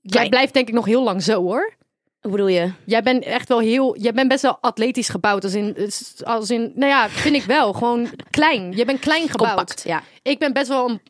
jij 0.01 0.29
blijft 0.29 0.55
denk 0.55 0.69
ik 0.69 0.75
nog 0.75 0.85
heel 0.87 1.03
lang 1.03 1.23
zo 1.23 1.43
hoor. 1.43 1.73
hoe 2.21 2.31
bedoel 2.31 2.49
je? 2.49 2.73
Jij 2.85 3.03
bent 3.03 3.25
echt 3.25 3.49
wel 3.49 3.59
heel, 3.59 3.97
jij 3.99 4.13
bent 4.13 4.29
best 4.29 4.43
wel 4.43 4.59
atletisch 4.61 5.09
gebouwd. 5.09 5.45
Als 5.45 5.55
in, 5.55 5.77
als 6.23 6.51
in, 6.51 6.73
nou 6.75 6.91
ja, 6.91 7.09
vind 7.09 7.35
ik 7.35 7.43
wel. 7.45 7.73
Gewoon 7.73 8.09
klein. 8.31 8.73
Je 8.77 8.85
bent 8.85 9.01
klein 9.01 9.29
gebouwd. 9.29 9.49
Compact, 9.57 9.83
ja. 9.87 10.03
Ik 10.23 10.39
ben 10.39 10.53
best 10.53 10.69
wel 10.69 10.89
een, 10.91 11.01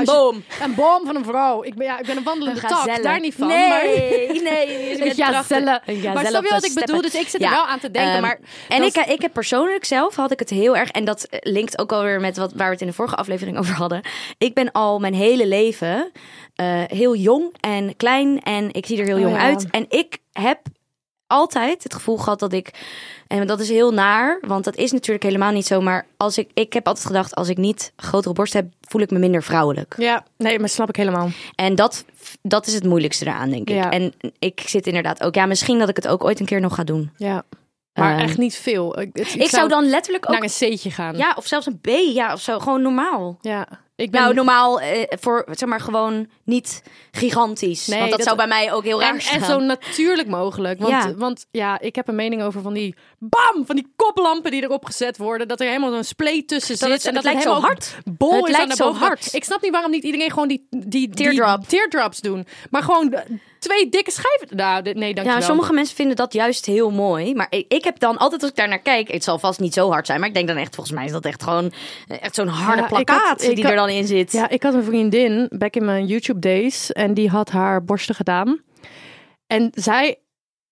je- 0.00 0.04
Boom. 0.04 0.44
een 0.62 0.74
boom 0.74 1.06
van 1.06 1.16
een 1.16 1.24
vrouw. 1.24 1.62
Ik 1.64 1.74
ben, 1.74 1.86
ja, 1.86 1.98
ik 1.98 2.06
ben 2.06 2.16
een 2.16 2.22
wandelende 2.22 2.60
tak. 2.60 2.70
gazelle. 2.70 3.02
Daar 3.02 3.20
niet 3.20 3.34
van. 3.34 3.46
Nee, 3.46 3.68
maar, 3.68 3.84
nee. 3.84 4.98
je 4.98 5.04
Een 5.04 5.14
gazelle. 5.14 5.82
Een 5.86 6.00
Maar 6.14 6.26
snap 6.26 6.42
je 6.44 6.50
wat 6.50 6.64
ik 6.64 6.74
bedoel? 6.74 7.00
Dus 7.00 7.14
ik 7.14 7.28
zit 7.28 7.40
Ja. 7.40 7.46
er 7.48 7.54
wel 7.54 7.66
aan 7.66 7.78
te 7.80 7.90
denken. 7.90 8.12
Ehm, 8.12 8.20
maar 8.22 8.38
En 8.68 8.82
ik, 8.82 8.96
ik 8.96 9.22
heb 9.22 9.32
persoonlijk 9.32 9.84
zelf 9.84 10.14
had 10.16 10.30
ik 10.30 10.38
het 10.38 10.50
heel 10.50 10.76
erg. 10.76 10.90
En 10.90 11.04
dat 11.04 11.24
eh, 11.24 11.38
linkt 11.42 11.78
ook 11.78 11.92
alweer 11.92 12.20
met 12.20 12.36
wat, 12.36 12.52
waar 12.52 12.66
we 12.66 12.72
het 12.72 12.80
in 12.80 12.86
de 12.86 12.92
vorige 12.92 13.14
aflevering 13.16 13.58
over 13.58 13.74
hadden. 13.74 14.00
Ik 14.38 14.54
ben 14.54 14.72
al 14.72 14.98
mijn 14.98 15.14
hele 15.14 15.46
leven 15.46 16.10
eh, 16.54 16.82
heel 16.86 17.14
jong 17.16 17.54
en 17.60 17.96
klein. 17.96 18.40
En 18.42 18.72
ik 18.72 18.86
zie 18.86 18.98
er 18.98 19.04
heel 19.06 19.14
Oh, 19.16 19.20
jong 19.22 19.34
ja. 19.36 19.42
uit. 19.42 19.66
En 19.70 19.86
ik 19.88 20.18
heb 20.32 20.58
altijd 21.34 21.82
het 21.82 21.94
gevoel 21.94 22.16
gehad 22.16 22.38
dat 22.38 22.52
ik. 22.52 22.70
En 23.26 23.46
dat 23.46 23.60
is 23.60 23.68
heel 23.68 23.92
naar, 23.92 24.38
want 24.46 24.64
dat 24.64 24.76
is 24.76 24.92
natuurlijk 24.92 25.24
helemaal 25.24 25.52
niet 25.52 25.66
zo. 25.66 25.80
Maar 25.80 26.06
als 26.16 26.38
ik, 26.38 26.50
ik 26.54 26.72
heb 26.72 26.86
altijd 26.86 27.06
gedacht, 27.06 27.34
als 27.34 27.48
ik 27.48 27.56
niet 27.56 27.92
grotere 27.96 28.34
borst 28.34 28.52
heb, 28.52 28.66
voel 28.80 29.00
ik 29.00 29.10
me 29.10 29.18
minder 29.18 29.42
vrouwelijk. 29.42 29.94
Ja, 29.98 30.24
nee, 30.36 30.58
maar 30.58 30.68
snap 30.68 30.88
ik 30.88 30.96
helemaal. 30.96 31.28
En 31.54 31.74
dat, 31.74 32.04
dat 32.42 32.66
is 32.66 32.74
het 32.74 32.84
moeilijkste 32.84 33.26
eraan, 33.26 33.50
denk 33.50 33.68
ik. 33.68 33.76
Ja. 33.76 33.90
En 33.90 34.12
ik 34.38 34.62
zit 34.66 34.86
inderdaad 34.86 35.22
ook. 35.22 35.34
Ja, 35.34 35.46
misschien 35.46 35.78
dat 35.78 35.88
ik 35.88 35.96
het 35.96 36.08
ook 36.08 36.24
ooit 36.24 36.40
een 36.40 36.46
keer 36.46 36.60
nog 36.60 36.74
ga 36.74 36.84
doen. 36.84 37.10
Ja. 37.16 37.44
Maar 37.94 38.12
Ehm, 38.12 38.20
echt 38.24 38.38
niet 38.38 38.56
veel. 38.56 39.00
Ik, 39.00 39.10
het- 39.12 39.34
Ik, 39.34 39.48
zou 39.48 39.68
dan 39.68 39.84
letterlijk 39.84 40.24
ook. 40.26 40.32
naar 40.32 40.42
een 40.42 40.72
C'tje 40.76 40.90
gaan. 40.90 41.16
Ja, 41.16 41.34
of 41.36 41.46
zelfs 41.46 41.66
een 41.66 41.80
B, 41.80 41.86
ja, 42.14 42.32
of 42.32 42.40
zo. 42.40 42.58
Gewoon 42.58 42.82
normaal. 42.82 43.38
ja. 43.40 43.68
Ik 43.96 44.10
ben 44.10 44.20
Nou, 44.20 44.34
normaal 44.34 44.80
eh, 44.80 45.02
voor, 45.20 45.46
zeg 45.50 45.68
maar, 45.68 45.80
gewoon 45.80 46.28
niet 46.44 46.82
gigantisch. 47.10 47.86
Nee, 47.86 47.98
want 47.98 48.10
dat, 48.10 48.18
dat- 48.18 48.26
zou 48.28 48.38
bij 48.38 48.46
mij 48.58 48.72
ook 48.72 48.84
heel 48.84 49.00
raar 49.00 49.20
staan. 49.20 49.40
en 49.40 49.44
zo 49.46 49.58
natuurlijk 49.58 50.28
mogelijk. 50.28 50.78
Want 50.80 50.92
Ja. 50.92 51.14
want 51.14 51.46
ja, 51.50 51.80
ik 51.80 51.94
heb 51.94 52.08
een 52.08 52.14
mening 52.14 52.42
over 52.42 52.62
van 52.62 52.74
die 52.74 52.94
bam, 53.18 53.66
van 53.66 53.76
die 53.76 53.92
koplampen 53.96 54.50
die 54.50 54.62
erop 54.62 54.84
gezet 54.84 55.16
worden. 55.16 55.48
Dat 55.48 55.60
er 55.60 55.66
helemaal 55.66 55.90
zo'n 55.92 56.04
spleet 56.04 56.48
tussen 56.48 56.78
Dat 56.78 56.88
zit. 56.88 56.92
het- 56.92 57.06
en 57.06 57.14
het 57.14 57.24
dat 57.24 57.32
lijkt 57.32 57.48
zo 57.48 57.54
hard. 57.60 57.96
Bol 58.04 58.32
Het 58.36 58.48
is 58.48 58.56
lijkt 58.56 58.76
zo 58.76 58.92
hard. 58.92 59.34
Ik 59.34 59.44
snap 59.44 59.62
niet 59.62 59.72
waarom 59.72 59.90
niet 59.90 60.04
iedereen 60.04 60.30
gewoon 60.30 60.48
die, 60.48 60.66
die, 60.70 60.86
die 60.86 61.10
Teardrop. 61.10 61.68
teardrops 61.68 62.20
doen. 62.20 62.46
Maar 62.70 62.82
gewoon 62.82 63.14
twee 63.64 63.88
dikke 63.88 64.10
schijven. 64.10 64.56
Nou, 64.56 64.82
nee, 64.82 64.92
dankjewel. 65.14 65.34
Ja, 65.40 65.40
sommige 65.40 65.72
mensen 65.72 65.96
vinden 65.96 66.16
dat 66.16 66.32
juist 66.32 66.66
heel 66.66 66.90
mooi. 66.90 67.34
Maar 67.34 67.46
ik, 67.50 67.64
ik 67.72 67.84
heb 67.84 67.98
dan 67.98 68.16
altijd 68.16 68.40
als 68.42 68.50
ik 68.50 68.56
daar 68.56 68.68
naar 68.68 68.78
kijk, 68.78 69.12
het 69.12 69.24
zal 69.24 69.38
vast 69.38 69.60
niet 69.60 69.74
zo 69.74 69.90
hard 69.90 70.06
zijn, 70.06 70.18
maar 70.20 70.28
ik 70.28 70.34
denk 70.34 70.48
dan 70.48 70.56
echt, 70.56 70.74
volgens 70.74 70.96
mij 70.96 71.04
is 71.04 71.12
dat 71.12 71.24
echt 71.24 71.42
gewoon 71.42 71.72
eh, 72.08 72.22
echt 72.22 72.34
zo'n 72.34 72.46
harde 72.48 72.80
Ja, 72.82 72.86
ik 72.88 72.90
had- 72.94 73.04
plakkaat 73.04 73.42
ik 73.42 73.54
die 73.54 73.62
had- 73.64 73.72
er 73.72 73.78
dan 73.78 73.88
in 73.88 74.06
zit. 74.06 74.32
Ja, 74.32 74.48
ik 74.48 74.62
had 74.62 74.74
een 74.74 74.84
vriendin 74.84 75.46
back 75.58 75.74
in 75.76 75.84
mijn 75.84 76.06
YouTube 76.06 76.38
days 76.38 76.92
en 76.92 77.14
die 77.14 77.28
had 77.28 77.50
haar 77.50 77.84
borsten 77.84 78.14
gedaan. 78.14 78.62
En 79.46 79.70
zij, 79.74 80.18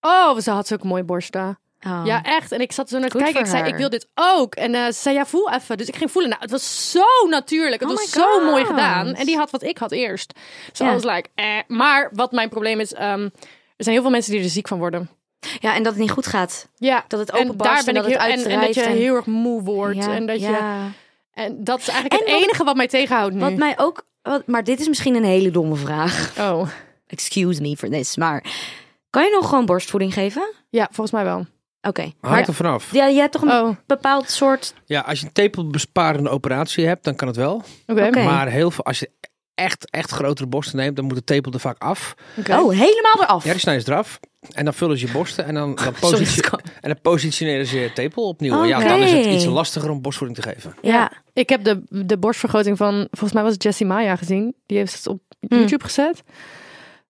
oh, 0.01 0.37
ze 0.39 0.51
had 0.51 0.67
zulke 0.67 0.87
mooie 0.87 1.03
borsten. 1.03 1.57
Oh. 1.85 2.01
Ja, 2.05 2.23
echt. 2.23 2.51
En 2.51 2.61
ik 2.61 2.71
zat 2.71 2.89
zo 2.89 2.99
naar 2.99 3.09
te 3.09 3.17
kijken. 3.17 3.39
Ik 3.39 3.45
zei, 3.45 3.63
ik 3.67 3.75
wil 3.75 3.89
dit 3.89 4.07
ook. 4.15 4.55
En 4.55 4.75
eh, 4.75 4.85
ze 4.85 4.91
zei, 4.93 5.15
ja, 5.15 5.25
voel 5.25 5.51
even. 5.51 5.77
Dus 5.77 5.87
ik 5.87 5.95
ging 5.95 6.11
voelen. 6.11 6.29
Nou, 6.31 6.41
het 6.41 6.51
was 6.51 6.91
zo 6.91 7.27
natuurlijk. 7.29 7.81
Het 7.81 7.89
Oh 7.91 7.95
was 7.95 8.09
zo 8.09 8.45
mooi 8.45 8.65
gedaan. 8.65 9.13
En 9.13 9.25
die 9.25 9.37
had 9.37 9.51
wat 9.51 9.63
ik 9.63 9.77
had 9.77 9.91
eerst. 9.91 10.33
Zo 10.73 10.85
was 10.85 11.03
like, 11.03 11.29
eh. 11.35 11.45
Maar 11.67 12.09
wat 12.13 12.31
mijn 12.31 12.49
probleem 12.49 12.79
is, 12.79 12.93
ehm, 12.93 13.21
er 13.77 13.83
zijn 13.83 13.95
heel 13.95 14.01
veel 14.01 14.11
mensen 14.11 14.31
die 14.31 14.43
er 14.43 14.49
ziek 14.49 14.67
van 14.67 14.77
worden. 14.77 15.09
ja, 15.59 15.75
en 15.75 15.83
dat 15.83 15.91
het 15.93 16.01
niet 16.01 16.11
goed 16.11 16.27
gaat. 16.27 16.69
Ja, 16.75 17.05
Dat 17.07 17.19
het 17.19 17.29
en 17.31 17.39
openbarst 17.39 17.85
daar 17.85 17.93
ben 17.93 18.03
en 18.03 18.09
ik 18.09 18.13
dat 18.17 18.21
heel, 18.21 18.31
het 18.37 18.45
en, 18.45 18.51
en 18.51 18.61
dat 18.65 18.75
je 18.75 18.81
en- 18.81 18.91
heel 18.97 19.15
erg 19.15 19.25
moe 19.25 19.61
wordt. 19.63 19.95
Ja, 20.05 20.13
en 20.13 20.25
dat 20.25 20.39
je, 20.39 20.49
ja. 20.49 20.91
en 21.33 21.63
dat 21.63 21.79
is 21.79 21.87
eigenlijk 21.87 22.13
En 22.13 22.19
het 22.19 22.29
wat 22.29 22.39
ik- 22.39 22.45
enige 22.49 22.63
wat 22.63 22.75
mij 22.75 22.87
tegenhoudt 22.87 23.33
nu. 23.33 23.39
Wat 23.39 23.55
mij 23.55 23.73
ook, 23.77 24.05
wat, 24.21 24.47
maar 24.47 24.63
dit 24.63 24.79
is 24.79 24.87
misschien 24.87 25.15
een 25.15 25.23
hele 25.23 25.51
domme 25.51 25.75
vraag. 25.75 26.33
Oh, 26.39 26.67
Excuse 27.07 27.61
me 27.61 27.77
for 27.77 27.89
this, 27.89 28.17
maar 28.17 28.43
kan 29.09 29.23
je 29.23 29.31
nog 29.31 29.49
gewoon 29.49 29.65
borstvoeding 29.65 30.13
geven? 30.13 30.53
ja, 30.69 30.85
volgens 30.91 31.11
mij 31.11 31.23
wel. 31.23 31.45
Oké. 31.87 32.11
Hangt 32.21 32.47
er 32.47 32.53
vanaf. 32.53 32.91
Ja, 32.93 33.05
je 33.07 33.19
hebt 33.19 33.31
toch 33.31 33.41
een 33.41 33.49
Oh, 33.51 33.75
bepaald 33.85 34.29
soort. 34.29 34.73
Ja, 34.85 34.99
als 35.01 35.19
je 35.19 35.25
een 35.25 35.31
tepelbesparende 35.31 36.29
operatie 36.29 36.85
hebt, 36.85 37.03
dan 37.03 37.15
kan 37.15 37.27
het 37.27 37.37
wel. 37.37 37.63
oké. 37.87 38.23
Maar 38.23 38.47
heel 38.47 38.71
veel, 38.71 38.83
als 38.85 38.99
je 38.99 39.09
echt, 39.55 39.89
echt 39.91 40.11
grotere 40.11 40.47
borsten 40.47 40.77
neemt, 40.77 40.95
dan 40.95 41.05
moet 41.05 41.15
de 41.15 41.23
tepel 41.23 41.51
er 41.51 41.59
vaak 41.59 41.81
af. 41.81 42.15
Oké. 42.37 42.55
Oh, 42.55 42.69
helemaal 42.71 43.15
eraf. 43.19 43.43
Ja, 43.43 43.51
die 43.51 43.59
snijden 43.59 43.83
ze 43.85 43.91
eraf. 43.91 44.19
En 44.51 44.65
dan 44.65 44.73
vullen 44.73 44.97
ze 44.97 45.05
je 45.05 45.11
borsten 45.11 45.45
en 45.45 45.53
dan, 45.53 45.75
dan, 45.75 45.93
positie- 46.09 46.43
en 46.81 46.89
dan 46.89 47.01
positioneren 47.01 47.65
ze 47.65 47.79
je 47.79 47.93
tepel 47.93 48.27
opnieuw. 48.27 48.63
Ja, 48.63 48.79
dan 48.79 48.99
is 48.99 49.11
het 49.11 49.25
iets 49.25 49.45
lastiger 49.45 49.89
om 49.89 50.01
borstvoeding 50.01 50.39
te 50.41 50.49
geven. 50.49 50.75
Ja. 50.81 51.11
Ik 51.33 51.49
heb 51.49 51.63
de, 51.63 51.81
de 51.89 52.17
borstvergroting 52.17 52.77
van, 52.77 53.07
volgens 53.11 53.33
mij 53.33 53.43
was 53.43 53.53
het 53.53 53.63
Jessie 53.63 53.85
Maya 53.85 54.15
gezien. 54.15 54.55
Die 54.65 54.77
heeft 54.77 54.93
het 54.95 55.07
op 55.07 55.19
YouTube 55.39 55.83
gezet. 55.83 56.23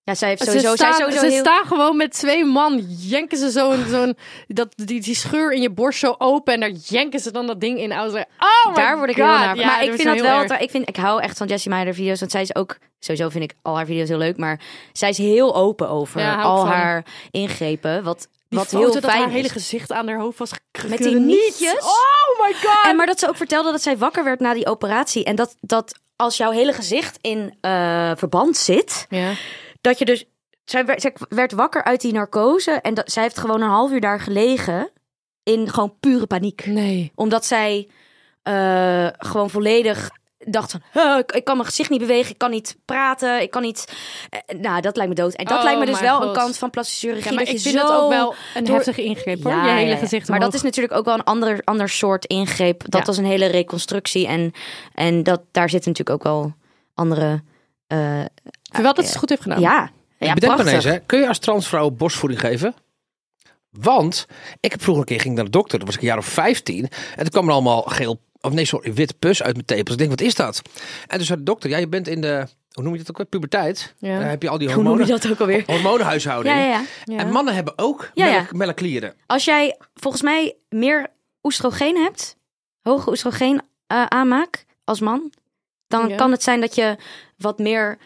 Ja, 0.04 0.16
zij 0.16 0.30
heeft 0.30 0.42
Ze 0.44 0.46
sowieso. 0.48 0.68
zij 0.68 0.76
staan, 0.76 0.90
is 0.92 0.98
sowieso 0.98 1.20
ze 1.20 1.32
heel... 1.32 1.40
staan 1.40 1.66
gewoon 1.66 1.98
met 1.98 2.12
twee 2.12 2.46
man, 2.46 2.86
jenken 3.00 3.38
ze 3.38 3.50
zo'n, 3.50 3.86
zo'n 3.90 4.18
dat, 4.48 4.74
die, 4.76 5.02
die 5.02 5.16
scheur 5.16 5.52
in 5.54 5.62
je 5.62 5.70
borst 5.70 6.00
zo 6.00 6.16
open 6.18 6.54
en 6.54 6.60
daar 6.60 6.70
jenken 6.70 7.20
ze 7.20 7.32
dan 7.32 7.48
dat 7.48 7.62
ding 7.62 7.80
in. 7.80 7.92
Oh 7.92 8.14
my 8.14 8.26
Daar 8.74 8.98
word 8.98 9.10
ik 9.10 9.16
God. 9.16 9.26
heel 9.26 9.38
naar. 9.38 9.56
Ja, 9.56 9.66
maar 9.66 9.84
ik 9.84 9.94
vind 9.94 10.04
dat 10.04 10.20
wel. 10.20 10.60
Ik, 10.60 10.70
vind, 10.70 10.90
ik 10.90 10.96
hou 10.96 11.22
echt 11.22 11.38
van 11.38 11.48
Jessie 11.48 11.72
Meijer 11.72 11.94
video's. 11.94 12.20
Want 12.20 12.32
zij 12.32 12.42
is 12.42 12.56
ook. 12.56 12.78
Sowieso 13.00 13.30
vind 13.30 13.44
ik 13.44 13.54
al 13.62 13.76
haar 13.76 13.86
video's 13.86 14.08
heel 14.10 14.18
leuk. 14.18 14.38
Maar 14.38 14.60
zij 14.92 15.10
is 15.10 15.18
heel 15.18 15.56
open 15.56 15.90
over 15.90 16.22
Ja, 16.22 16.42
al 16.42 16.58
van. 16.58 16.68
haar 16.68 17.06
ingrepen. 17.32 18.04
Wat, 18.04 18.28
Die 18.50 18.60
wat 18.60 18.72
heel 18.72 18.94
dat 18.94 19.04
fijn 19.06 19.22
haar 19.22 19.30
hele 19.30 19.50
gezicht 19.50 19.92
aan 19.92 20.08
haar 20.08 20.20
hoofd 20.20 20.38
was 20.40 20.52
Met 20.88 20.98
die 20.98 21.16
nietjes? 21.16 21.80
Oh 21.82 22.46
my 22.46 22.54
god. 22.54 22.86
En 22.86 22.96
maar 22.96 23.06
dat 23.06 23.20
ze 23.20 23.28
ook 23.28 23.38
vertelde 23.38 23.72
dat 23.72 23.82
zij 23.82 23.98
wakker 23.98 24.24
werd 24.24 24.40
na 24.40 24.54
die 24.54 24.66
operatie. 24.68 25.24
En 25.24 25.36
dat, 25.36 25.56
dat 25.62 26.00
als 26.16 26.38
jouw 26.38 26.52
hele 26.52 26.74
gezicht 26.74 27.18
in 27.22 27.58
eh, 27.62 28.12
verband 28.16 28.58
zit. 28.58 29.06
ja. 29.10 29.32
Dat 29.84 30.00
je 30.00 30.06
dus. 30.06 30.26
Zij 30.66 30.86
werd, 30.86 31.02
zij 31.02 31.14
werd 31.30 31.52
wakker 31.52 31.84
uit 31.84 32.02
die 32.02 32.14
narcose. 32.14 32.72
En 32.72 32.94
dat, 32.94 33.12
zij 33.12 33.24
heeft 33.24 33.38
gewoon 33.38 33.62
een 33.62 33.70
half 33.70 33.92
uur 33.92 34.02
daar 34.02 34.20
gelegen. 34.20 34.92
In 35.44 35.70
gewoon 35.70 35.96
pure 36.00 36.26
paniek. 36.28 36.66
Nee. 36.66 37.12
Omdat 37.16 37.46
zij 37.46 37.88
eh, 38.44 39.08
gewoon 39.18 39.50
volledig 39.50 40.10
dacht 40.38 40.72
van... 40.72 40.82
"Huh, 40.92 41.18
ik, 41.18 41.32
ik 41.32 41.44
kan 41.44 41.56
mijn 41.56 41.68
gezicht 41.68 41.90
niet 41.90 42.00
bewegen, 42.00 42.32
ik 42.32 42.38
kan 42.38 42.52
niet 42.52 42.78
praten, 42.86 43.42
ik 43.42 43.52
kan 43.52 43.62
niet... 43.62 43.94
Eh, 44.30 44.60
nou, 44.60 44.82
dat 44.82 44.96
lijkt 44.96 45.10
me 45.10 45.22
dood. 45.22 45.34
En 45.34 45.46
dat 45.46 45.58
Oh 45.58 45.64
lijk 45.64 45.80
me 45.80 45.86
dus 45.86 46.00
wel 46.00 46.24
een 46.24 46.34
kant 46.34 46.58
van 46.58 46.70
plastische 46.70 47.08
chirurgie. 47.08 47.30
Ja, 47.30 47.36
maar 47.36 47.46
dat 47.46 47.54
ik 47.54 47.60
je 47.62 47.70
vind 47.70 47.82
zo... 47.82 47.88
dat 47.88 48.02
ook 48.02 48.10
wel 48.10 48.36
een 48.56 48.64
door- 48.64 48.76
heftige 48.76 49.04
ingreep 49.04 49.44
hoor. 49.44 49.52
Ja, 49.52 49.66
je 49.66 49.72
hele 49.72 49.90
ja, 49.90 49.98
gezicht 49.98 50.30
Maar 50.30 50.40
dat 50.40 50.54
is 50.54 50.62
natuurlijk 50.62 50.94
ook 50.94 51.06
wel 51.06 51.14
een 51.14 51.24
ander, 51.24 51.62
ander 51.64 51.90
soort 51.90 52.26
ingreep. 52.26 52.84
Dat 52.92 53.08
was 53.08 53.18
een 53.18 53.26
hele 53.26 53.46
reconstructie. 53.46 54.28
En, 54.28 54.52
en 54.94 55.24
dat, 55.24 55.42
daar 55.52 55.70
zitten 55.70 55.92
natuurlijk 55.92 56.28
ook 56.28 56.34
wel 56.34 56.54
andere... 56.94 57.44
eh, 57.94 58.26
vind 58.72 58.84
wel 58.84 58.94
dat 58.94 59.04
ze 59.04 59.10
het 59.10 59.20
goed 59.20 59.30
heeft 59.30 59.42
gedaan. 59.42 59.60
ja, 59.60 59.92
ja, 60.20 60.28
ik 60.28 60.34
bedenk 60.34 60.42
me 60.58 60.64
prachtig. 60.64 60.68
ineens, 60.68 60.84
hè, 60.86 61.00
kun 61.06 61.20
je 61.20 61.28
als 61.28 61.40
transvrouw 61.40 61.90
borstvoeding 61.90 62.42
geven? 62.42 62.74
Want 63.70 64.26
ik 64.60 64.72
heb 64.72 64.82
vroeger 64.82 65.04
een 65.04 65.10
keer 65.10 65.20
ging 65.22 65.36
naar 65.36 65.44
de 65.46 65.50
dokter, 65.50 65.78
dat 65.78 65.88
was 65.88 65.96
ik 65.96 66.02
een 66.02 66.08
jaar 66.08 66.18
of 66.18 66.26
15. 66.26 66.78
En 66.84 66.90
toen 67.16 67.30
kwam 67.30 67.48
er 67.48 67.54
allemaal 67.54 67.82
geel, 67.82 68.22
of 68.42 68.54
nee, 68.54 68.66
sorry, 68.66 68.94
wit 68.94 69.20
pus 69.20 69.44
uit 69.44 69.54
mijn 69.54 69.66
tepels. 69.66 69.92
Ik 69.92 69.98
denk, 69.98 70.10
wat 70.10 70.22
is 70.22 70.36
dat? 70.36 70.62
En 71.08 71.18
toen 71.18 71.26
zei 71.26 71.38
de 71.40 71.44
dokter, 71.46 71.70
ja, 71.70 71.78
je 71.78 71.88
bent 71.88 72.08
in 72.08 72.22
de, 72.22 72.48
hoe 72.72 72.84
noem 72.84 72.94
je 72.94 72.98
dat 73.00 73.10
ook 73.10 73.18
weer, 73.18 73.26
puberteit. 73.26 73.94
Ja. 74.00 74.20
Dan 74.20 74.28
heb 74.28 74.42
je 74.42 74.50
al 74.50 74.58
die 74.58 74.68
Hoe 74.68 74.76
noem 74.84 74.84
je 74.86 74.98
hormonen, 74.98 75.22
dat 75.22 75.32
ook 75.32 75.40
alweer? 75.40 75.64
hormonenhuishouding. 75.76 76.56
Ja, 76.56 76.84
ja. 77.06 77.18
En 77.18 77.32
mannen 77.32 77.54
hebben 77.54 77.74
ook 77.78 78.12
Ja, 78.14 78.26
ja. 78.26 78.32
melk, 78.34 78.54
melkklieren. 78.54 79.14
Als 79.26 79.46
jij 79.46 79.78
volgens 79.94 80.24
mij 80.24 80.56
meer 80.70 81.08
oestrogeen 81.44 81.98
hebt, 81.98 82.38
hoge 82.82 83.10
oestrogeen 83.10 83.62
eh, 83.88 84.06
aanmaak 84.06 84.66
als 84.84 85.00
man, 85.00 85.32
dan 85.88 86.08
Ja. 86.10 86.16
kan 86.16 86.32
het 86.32 86.44
zijn 86.44 86.62
dat 86.62 86.76
je 86.76 86.98
wat 87.44 87.60
meer 87.60 87.98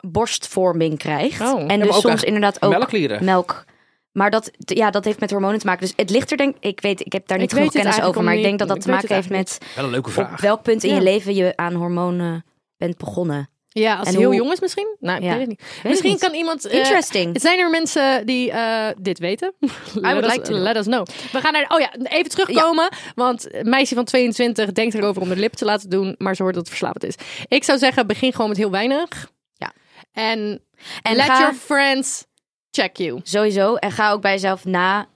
borstvorming 0.00 0.98
krijgt. 0.98 1.40
Oh. 1.40 1.64
En 1.72 1.80
dus 1.80 1.88
ook 1.88 2.00
soms 2.00 2.22
inderdaad 2.22 2.62
ook 2.62 2.70
melkklieren. 2.70 3.24
melk. 3.24 3.64
Maar 4.12 4.30
dat, 4.30 4.50
ja, 4.58 4.90
dat 4.90 5.04
heeft 5.04 5.20
met 5.20 5.30
hormonen 5.30 5.58
te 5.58 5.66
maken. 5.66 5.80
Dus 5.80 5.92
het 5.96 6.10
ligt 6.10 6.30
er 6.30 6.36
denk 6.36 6.56
ik, 6.60 6.80
weet, 6.80 7.00
ik 7.06 7.12
heb 7.12 7.26
daar 7.26 7.38
niet 7.38 7.52
genoeg 7.52 7.72
kennis 7.72 8.00
over, 8.02 8.24
maar 8.24 8.34
ik 8.36 8.42
denk 8.42 8.58
dat 8.58 8.68
dat 8.68 8.80
te 8.80 8.90
maken 8.90 9.14
heeft 9.14 9.30
met 9.30 9.58
Wel 9.74 9.84
een 9.84 9.90
leuke 9.90 10.06
op 10.08 10.12
vraag. 10.12 10.40
welk 10.40 10.62
punt 10.62 10.84
in 10.84 10.90
Ja. 10.90 10.96
je 10.96 11.02
leven 11.02 11.34
je 11.34 11.52
aan 11.56 11.74
hormonen 11.74 12.44
bent 12.76 12.96
begonnen. 12.96 13.48
Ja, 13.76 13.96
als 13.96 14.06
En 14.06 14.12
hij 14.12 14.20
heel 14.22 14.30
hoe- 14.30 14.38
jong 14.40 14.52
is 14.52 14.60
misschien? 14.60 14.96
Nou, 15.00 15.16
ik 15.18 15.24
Ja. 15.24 15.30
weet 15.30 15.40
het 15.40 15.48
niet. 15.48 15.60
Weet 15.82 15.82
misschien 15.92 16.10
niet. 16.10 16.20
kan 16.20 16.34
iemand... 16.34 16.64
eh, 16.64 16.78
Interesting. 16.78 17.40
zijn 17.40 17.58
er 17.58 17.70
mensen 17.70 18.26
die 18.26 18.50
eh, 18.50 18.86
dit 18.98 19.18
weten? 19.18 19.52
let, 19.60 19.72
would 19.94 20.24
us, 20.24 20.32
like 20.32 20.40
to 20.44 20.52
know. 20.52 20.62
let 20.62 20.76
us 20.76 20.84
know. 20.84 21.06
We 21.32 21.40
gaan 21.40 21.52
naar... 21.52 21.64
Oh 21.68 21.80
ja, 21.80 21.92
even 22.02 22.30
terugkomen. 22.30 22.88
Want 23.14 23.54
een 23.54 23.68
meisje 23.68 23.94
van 23.94 24.04
22 24.04 24.72
denkt 24.72 24.94
erover 24.94 25.22
om 25.22 25.28
de 25.28 25.36
lip 25.36 25.52
te 25.52 25.64
laten 25.64 25.90
doen. 25.90 26.14
Maar 26.18 26.36
ze 26.36 26.42
hoort 26.42 26.54
dat 26.54 26.62
het 26.68 26.76
verslavend 26.76 27.04
is. 27.04 27.14
Ik 27.48 27.64
zou 27.64 27.78
zeggen, 27.78 28.06
begin 28.06 28.32
gewoon 28.32 28.48
met 28.48 28.56
heel 28.58 28.70
weinig. 28.70 29.30
Ja. 29.54 29.72
En, 30.12 30.60
En 31.02 31.16
let 31.16 31.24
ga- 31.26 31.38
your 31.38 31.54
friends 31.54 32.24
check 32.70 32.96
you. 32.96 33.20
Sowieso. 33.22 33.74
En 33.74 33.90
ga 33.92 34.10
ook 34.12 34.20
bij 34.20 34.32
jezelf 34.32 34.64
na 34.64 35.06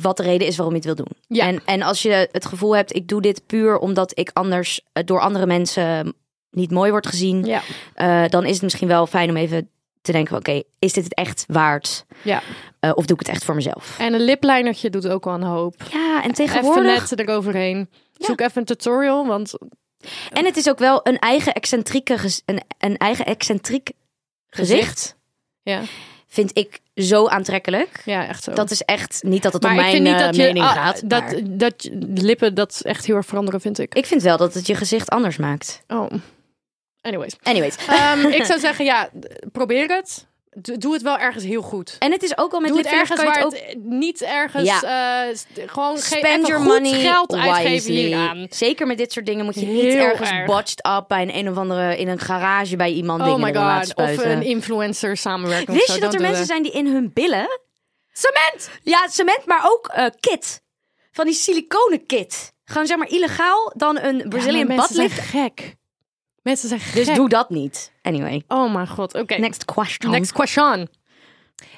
wat 0.00 0.16
de 0.16 0.22
reden 0.22 0.46
is 0.46 0.56
waarom 0.56 0.74
je 0.74 0.80
het 0.86 0.96
wil 0.96 1.04
doen. 1.04 1.16
Ja. 1.38 1.46
En, 1.46 1.62
en 1.64 1.82
als 1.82 2.02
je 2.02 2.28
het 2.32 2.46
gevoel 2.46 2.76
hebt, 2.76 2.94
ik 2.94 3.08
doe 3.08 3.20
dit 3.22 3.46
puur 3.46 3.78
omdat 3.78 4.18
ik 4.18 4.30
anders 4.32 4.80
eh, 4.92 5.02
door 5.06 5.20
andere 5.20 5.46
mensen 5.46 6.14
niet 6.54 6.70
mooi 6.70 6.90
word 6.90 7.06
gezien. 7.06 7.44
Ja. 7.44 7.62
eh, 7.94 8.28
dan 8.28 8.44
is 8.44 8.52
het 8.52 8.62
misschien 8.62 8.88
wel 8.88 9.06
fijn 9.06 9.30
om 9.30 9.36
even 9.36 9.68
te 10.02 10.12
denken, 10.12 10.36
oké, 10.36 10.62
is 10.78 10.92
dit 10.92 11.04
het 11.04 11.14
echt 11.14 11.44
waard? 11.48 12.04
ja. 12.22 12.42
Eh, 12.80 12.90
of 12.94 13.06
doe 13.06 13.16
ik 13.20 13.26
het 13.26 13.34
echt 13.34 13.44
voor 13.44 13.54
mezelf? 13.54 13.96
En 13.98 14.14
een 14.14 14.24
liplinertje 14.24 14.90
doet 14.90 15.08
ook 15.08 15.24
wel 15.24 15.34
een 15.34 15.42
hoop. 15.42 15.74
Ja, 15.92 16.14
en 16.16 16.30
Even 16.30 16.34
tegenwoordig... 16.34 16.84
netten 16.98 17.18
eroverheen. 17.18 17.88
Zoek 18.18 18.40
even 18.40 18.58
een 18.58 18.64
tutorial, 18.64 19.26
want... 19.26 19.58
En 20.32 20.44
het 20.44 20.56
is 20.56 20.68
ook 20.68 20.78
wel 20.78 21.00
een 21.02 21.18
eigen 21.18 21.52
excentrieke, 21.52 22.16
een, 22.44 22.62
een 22.78 22.96
eigen 22.96 23.24
excentriek 23.26 23.90
gezicht. 24.46 25.16
Ja, 25.62 25.80
Vind 26.26 26.58
ik 26.58 26.80
zo 26.94 27.26
aantrekkelijk. 27.26 28.02
ja 28.04 28.26
echt 28.26 28.42
zo. 28.42 28.52
Dat 28.52 28.70
is 28.70 28.82
echt 28.82 29.22
niet 29.22 29.42
dat 29.42 29.52
het 29.52 29.62
maar 29.62 29.70
om 29.70 29.76
mijn 29.76 30.02
niet 30.02 30.12
eh, 30.12 30.18
dat 30.18 30.36
je... 30.36 30.42
mening 30.42 30.64
ah, 30.64 30.72
gaat. 30.72 31.10
dat, 31.10 31.22
maar 31.22 31.40
dat 31.44 31.82
je- 31.82 31.98
lippen 32.14 32.54
dat 32.54 32.80
echt 32.84 33.04
heel 33.06 33.16
erg 33.16 33.26
veranderen, 33.26 33.60
vind 33.60 33.78
ik. 33.78 33.94
Ik 33.94 34.06
vind 34.06 34.22
wel 34.22 34.36
dat 34.36 34.54
het 34.54 34.66
je 34.66 34.74
gezicht 34.74 35.10
anders 35.10 35.36
maakt. 35.36 35.82
Oh. 35.88 36.10
Anyways. 37.04 37.32
Anyways. 37.42 37.76
Ehm, 37.88 38.26
ik 38.40 38.44
zou 38.44 38.60
zeggen, 38.60 38.84
ja, 38.84 39.10
probeer 39.52 39.88
het. 39.88 40.26
Doe 40.78 40.92
het 40.92 41.02
wel 41.02 41.18
ergens 41.18 41.44
heel 41.44 41.62
goed. 41.62 41.96
En 41.98 42.12
het 42.12 42.22
is 42.22 42.38
ook 42.38 42.52
al 42.52 42.60
met 42.60 42.68
Doe 42.68 42.78
het 42.78 42.86
lipfillers 42.90 43.20
ergens 43.20 43.34
waar 43.34 43.44
het 43.44 43.54
ook 43.54 43.68
eh, 43.68 43.76
niet 43.98 44.22
ergens... 44.22 44.64
Ja. 44.68 45.28
eh, 45.28 45.36
gewoon 45.66 45.96
ge- 45.96 46.02
spend 46.02 46.24
even 46.26 46.46
your 46.46 46.60
goed 46.60 46.68
money 46.72 47.00
geld 47.00 47.34
uitgeven 47.34 47.92
hieraan. 47.92 48.46
Zeker 48.50 48.86
met 48.86 48.98
dit 48.98 49.12
soort 49.12 49.26
dingen 49.26 49.44
moet 49.44 49.54
je 49.54 49.66
niet 49.66 49.94
ergens 49.94 50.30
erg. 50.30 50.46
botched 50.46 50.86
up 50.86 51.04
bij 51.08 51.22
een, 51.22 51.36
een 51.36 51.48
of 51.50 51.56
andere 51.56 51.96
in 51.98 52.08
een 52.08 52.18
garage 52.18 52.76
bij 52.76 52.92
iemand 52.92 53.20
Oh 53.20 53.26
dingen 53.26 53.40
my 53.40 53.54
god. 53.54 53.94
Of 53.94 54.24
een 54.24 54.42
influencer 54.42 55.16
samenwerking. 55.16 55.68
of 55.68 55.74
Wist 55.74 55.86
zo, 55.86 55.94
je 55.94 56.00
dat 56.00 56.12
er 56.14 56.18
don't 56.18 56.30
mensen 56.30 56.46
zijn 56.46 56.62
die 56.62 56.72
in 56.72 56.86
hun 56.86 57.10
billen 57.14 57.60
Cement! 58.12 58.70
Ja, 58.82 59.08
cement, 59.10 59.46
maar 59.46 59.60
ook 59.64 59.86
eh, 59.88 60.06
kit. 60.20 60.62
Van 61.12 61.24
die 61.24 61.34
siliconen 61.34 62.06
kit. 62.06 62.52
Gewoon 62.64 62.86
zeg 62.86 62.96
maar 62.96 63.08
illegaal 63.08 63.72
dan 63.76 63.98
een 63.98 64.28
Brazilian 64.28 64.68
ja, 64.68 64.74
bad 64.74 64.90
zijn 64.90 65.06
liggen. 65.08 65.22
gek. 65.40 65.74
Mensen 66.44 66.68
zijn 66.68 66.80
gek. 66.80 67.04
Dus 67.04 67.16
doe 67.16 67.28
dat 67.28 67.50
niet. 67.50 67.92
Anyway, 68.02 68.42
Oh 68.48 68.74
mijn 68.74 68.88
god, 68.88 69.14
oké. 69.14 69.34
next 69.36 69.64
question. 69.64 70.10
Next 70.12 70.32
question. 70.32 70.88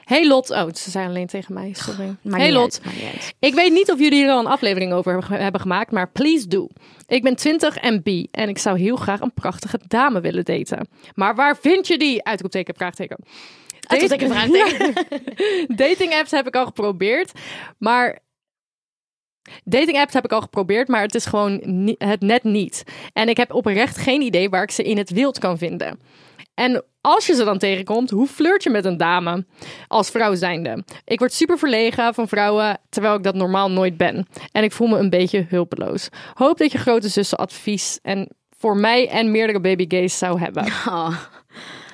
Hey 0.05 0.27
Lot. 0.27 0.51
Oh, 0.51 0.67
ze 0.75 0.91
zijn 0.91 1.09
alleen 1.09 1.27
tegen 1.27 1.55
mij. 1.55 1.73
Sorry. 1.73 2.17
Maar 2.23 2.41
hey 2.41 2.53
Lot. 2.53 2.81
uit. 2.85 3.35
Ik 3.39 3.55
weet 3.55 3.73
niet 3.73 3.91
of 3.93 3.99
jullie 3.99 4.19
hier 4.23 4.31
al 4.31 4.39
een 4.39 4.47
aflevering 4.47 4.93
over 4.93 5.31
hebben- 5.39 5.61
gemaakt, 5.61 5.91
maar 5.91 6.11
please 6.11 6.47
do. 6.49 6.69
Ik 7.07 7.23
ben 7.23 7.37
20 7.37 7.77
en 7.77 8.03
bi 8.03 8.29
en 8.31 8.49
ik 8.49 8.59
zou 8.59 8.79
heel 8.79 8.97
graag 8.97 9.21
een 9.21 9.33
prachtige 9.35 9.81
dame 9.87 10.21
willen 10.21 10.45
daten. 10.45 10.89
Maar 11.15 11.35
waar 11.35 11.57
vind 11.57 11.87
je 11.87 11.99
die? 11.99 12.25
Uitroepteken, 12.25 12.75
vraagteken. 12.75 13.17
Vraagteken. 13.81 14.95
Dating 15.77 16.13
apps 16.15 16.31
heb 16.31 16.47
ik 16.47 16.57
al 16.57 16.65
geprobeerd, 16.65 17.33
maar... 17.79 18.25
Dating 19.65 19.99
apps 19.99 20.13
heb 20.15 20.25
ik 20.25 20.33
al 20.33 20.41
geprobeerd, 20.41 20.89
maar 20.89 21.03
het 21.03 21.15
is 21.15 21.27
gewoon 21.27 21.61
ni- 21.65 21.95
het 21.99 22.21
net 22.21 22.45
niet. 22.45 22.85
En 23.13 23.29
ik 23.29 23.37
heb 23.37 23.55
oprecht 23.55 23.97
geen 23.99 24.21
idee 24.21 24.49
waar 24.49 24.63
ik 24.63 24.71
ze 24.71 24.83
in 24.83 24.99
het 24.99 25.11
wild 25.11 25.39
kan 25.39 25.59
vinden. 25.59 26.01
En 26.55 26.85
als 27.01 27.27
je 27.27 27.35
ze 27.35 27.45
dan 27.45 27.59
tegenkomt, 27.59 28.11
hoe 28.11 28.27
flirt 28.27 28.63
je 28.63 28.71
met 28.71 28.85
een 28.85 28.97
dame 28.97 29.45
als 29.89 30.11
vrouw 30.11 30.35
zijnde? 30.35 30.85
Ik 31.05 31.19
word 31.19 31.33
super 31.33 31.59
verlegen 31.59 32.15
van 32.15 32.29
vrouwen, 32.29 32.79
terwijl 32.89 33.15
ik 33.15 33.23
dat 33.23 33.35
normaal 33.35 33.71
nooit 33.71 33.97
ben. 33.97 34.27
En 34.53 34.63
ik 34.65 34.73
voel 34.73 34.89
me 34.89 34.99
een 34.99 35.11
beetje 35.11 35.47
hulpeloos. 35.49 36.09
Hoop 36.35 36.59
dat 36.59 36.73
je 36.73 36.79
grote 36.79 37.09
zussen 37.09 37.39
advies 37.39 37.99
en 38.03 38.29
voor 38.59 38.77
mij 38.77 39.09
en 39.09 39.31
meerdere 39.31 39.61
baby 39.61 39.85
gays 39.89 40.19
zou 40.19 40.41
hebben. 40.41 40.65
Oh, 40.89 41.17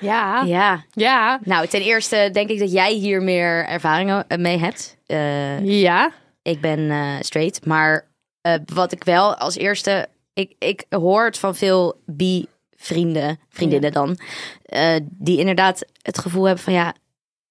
Ja, 0.00 0.42
ja. 0.44 0.84
ja, 0.90 1.40
Nou, 1.44 1.66
ten 1.66 1.80
eerste 1.82 2.28
denk 2.32 2.48
ik 2.50 2.58
dat 2.58 2.72
jij 2.72 2.92
hier 2.92 3.22
meer 3.22 3.66
ervaringen 3.66 4.24
mee 4.38 4.58
hebt. 4.58 4.96
Eh, 5.06 5.64
ja. 5.80 6.12
Ik 6.42 6.60
ben 6.60 6.90
eh, 6.90 7.14
straight, 7.20 7.66
maar 7.66 8.10
eh, 8.40 8.54
wat 8.74 8.92
ik 8.92 9.04
wel 9.04 9.34
als 9.36 9.56
eerste... 9.56 10.08
Ik, 10.34 10.54
ik 10.58 10.84
hoor 10.90 11.24
het 11.24 11.38
van 11.38 11.54
veel 11.56 12.00
bi-vrienden, 12.06 13.38
vriendinnen 13.48 13.92
dan... 13.92 14.18
eh, 14.62 14.96
die 15.10 15.38
inderdaad 15.38 15.84
het 16.02 16.18
gevoel 16.18 16.44
hebben 16.44 16.64
van 16.64 16.72
ja... 16.72 16.94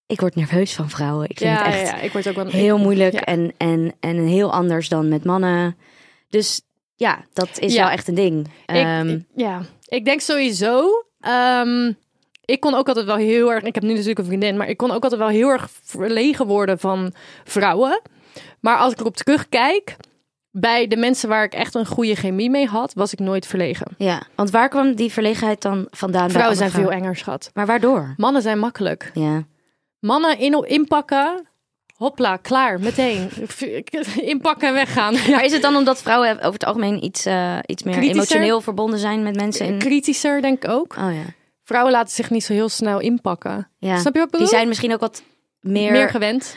Ik 0.07 0.19
word 0.19 0.35
nerveus 0.35 0.73
van 0.73 0.89
vrouwen. 0.89 1.29
Ik 1.29 1.37
vind 1.37 1.49
Ja, 1.59 1.65
het 1.65 1.73
echt 1.73 1.89
ja, 1.89 1.99
ik 1.99 2.11
word 2.11 2.27
ook 2.27 2.35
wel 2.35 2.45
heel 2.47 2.77
moeilijk 2.77 3.13
Ja. 3.13 3.19
en, 3.21 3.53
en, 3.57 3.93
en 3.99 4.17
heel 4.27 4.51
anders 4.53 4.89
dan 4.89 5.07
met 5.09 5.23
mannen. 5.25 5.77
Dus 6.29 6.61
ja, 6.95 7.25
dat 7.33 7.59
is 7.59 7.75
wel 7.75 7.89
echt 7.89 8.07
een 8.07 8.15
ding. 8.15 8.45
Ik, 8.47 8.51
Ehm, 8.65 9.19
ja, 9.35 9.61
ik 9.87 10.05
denk 10.05 10.21
sowieso. 10.21 11.05
ehm, 11.19 11.91
ik 12.45 12.59
kon 12.59 12.73
ook 12.73 12.87
altijd 12.87 13.05
wel 13.05 13.15
heel 13.15 13.51
erg. 13.51 13.63
Ik 13.63 13.73
heb 13.75 13.83
nu 13.83 13.89
natuurlijk 13.89 14.19
een 14.19 14.25
vriendin, 14.25 14.57
maar 14.57 14.67
ik 14.69 14.77
kon 14.77 14.91
ook 14.91 15.03
altijd 15.03 15.21
wel 15.21 15.29
heel 15.29 15.49
erg 15.49 15.69
verlegen 15.83 16.47
worden 16.47 16.79
van 16.79 17.13
vrouwen. 17.43 18.01
Maar 18.59 18.77
als 18.77 18.93
ik 18.93 18.99
erop 18.99 19.17
terugkijk, 19.17 19.95
bij 20.51 20.87
de 20.87 20.95
mensen 20.95 21.29
waar 21.29 21.43
ik 21.43 21.53
echt 21.53 21.75
een 21.75 21.85
goede 21.85 22.15
chemie 22.15 22.49
mee 22.49 22.67
had, 22.67 22.93
was 22.93 23.13
ik 23.13 23.19
nooit 23.19 23.45
verlegen. 23.45 23.87
ja, 23.97 24.21
want 24.35 24.49
waar 24.49 24.69
kwam 24.69 24.95
die 24.95 25.11
verlegenheid 25.11 25.61
dan 25.61 25.87
vandaan? 25.91 26.29
Vrouwen 26.29 26.57
zijn 26.57 26.71
veel 26.71 26.91
enger, 26.91 27.15
schat. 27.15 27.49
Maar 27.53 27.65
waardoor? 27.65 28.13
Mannen 28.17 28.41
zijn 28.41 28.59
makkelijk. 28.59 29.11
Ja. 29.13 29.43
Mannen 29.99 30.39
in, 30.39 30.65
inpakken. 30.67 31.45
Hopla, 31.95 32.37
klaar, 32.37 32.79
meteen. 32.79 33.29
Inpakken 34.21 34.67
en 34.67 34.73
weggaan. 34.73 35.13
Ja. 35.13 35.29
Maar 35.35 35.43
is 35.43 35.51
het 35.51 35.61
dan 35.61 35.75
omdat 35.75 36.01
vrouwen 36.01 36.35
over 36.37 36.53
het 36.53 36.65
algemeen 36.65 37.03
iets, 37.03 37.25
eh, 37.25 37.57
iets 37.65 37.83
meer 37.83 37.93
Kritischer? 37.93 38.15
emotioneel 38.21 38.61
verbonden 38.61 38.99
zijn 38.99 39.23
met 39.23 39.35
mensen? 39.35 39.65
In... 39.65 39.77
Kritischer, 39.79 40.41
denk 40.41 40.63
ik 40.63 40.69
ook. 40.71 40.95
Oh 40.97 41.13
ja. 41.13 41.23
Vrouwen 41.63 41.91
laten 41.91 42.13
zich 42.13 42.29
niet 42.29 42.43
zo 42.43 42.53
heel 42.53 42.69
snel 42.69 42.99
inpakken. 42.99 43.69
ja. 43.77 43.97
Snap 43.97 44.13
je 44.13 44.19
wat 44.19 44.27
ik 44.27 44.31
bedoel? 44.31 44.47
Die 44.47 44.55
zijn 44.55 44.67
misschien 44.67 44.93
ook 44.93 44.99
wat 44.99 45.23
meer... 45.59 45.91
meer 45.91 46.09
gewend. 46.09 46.55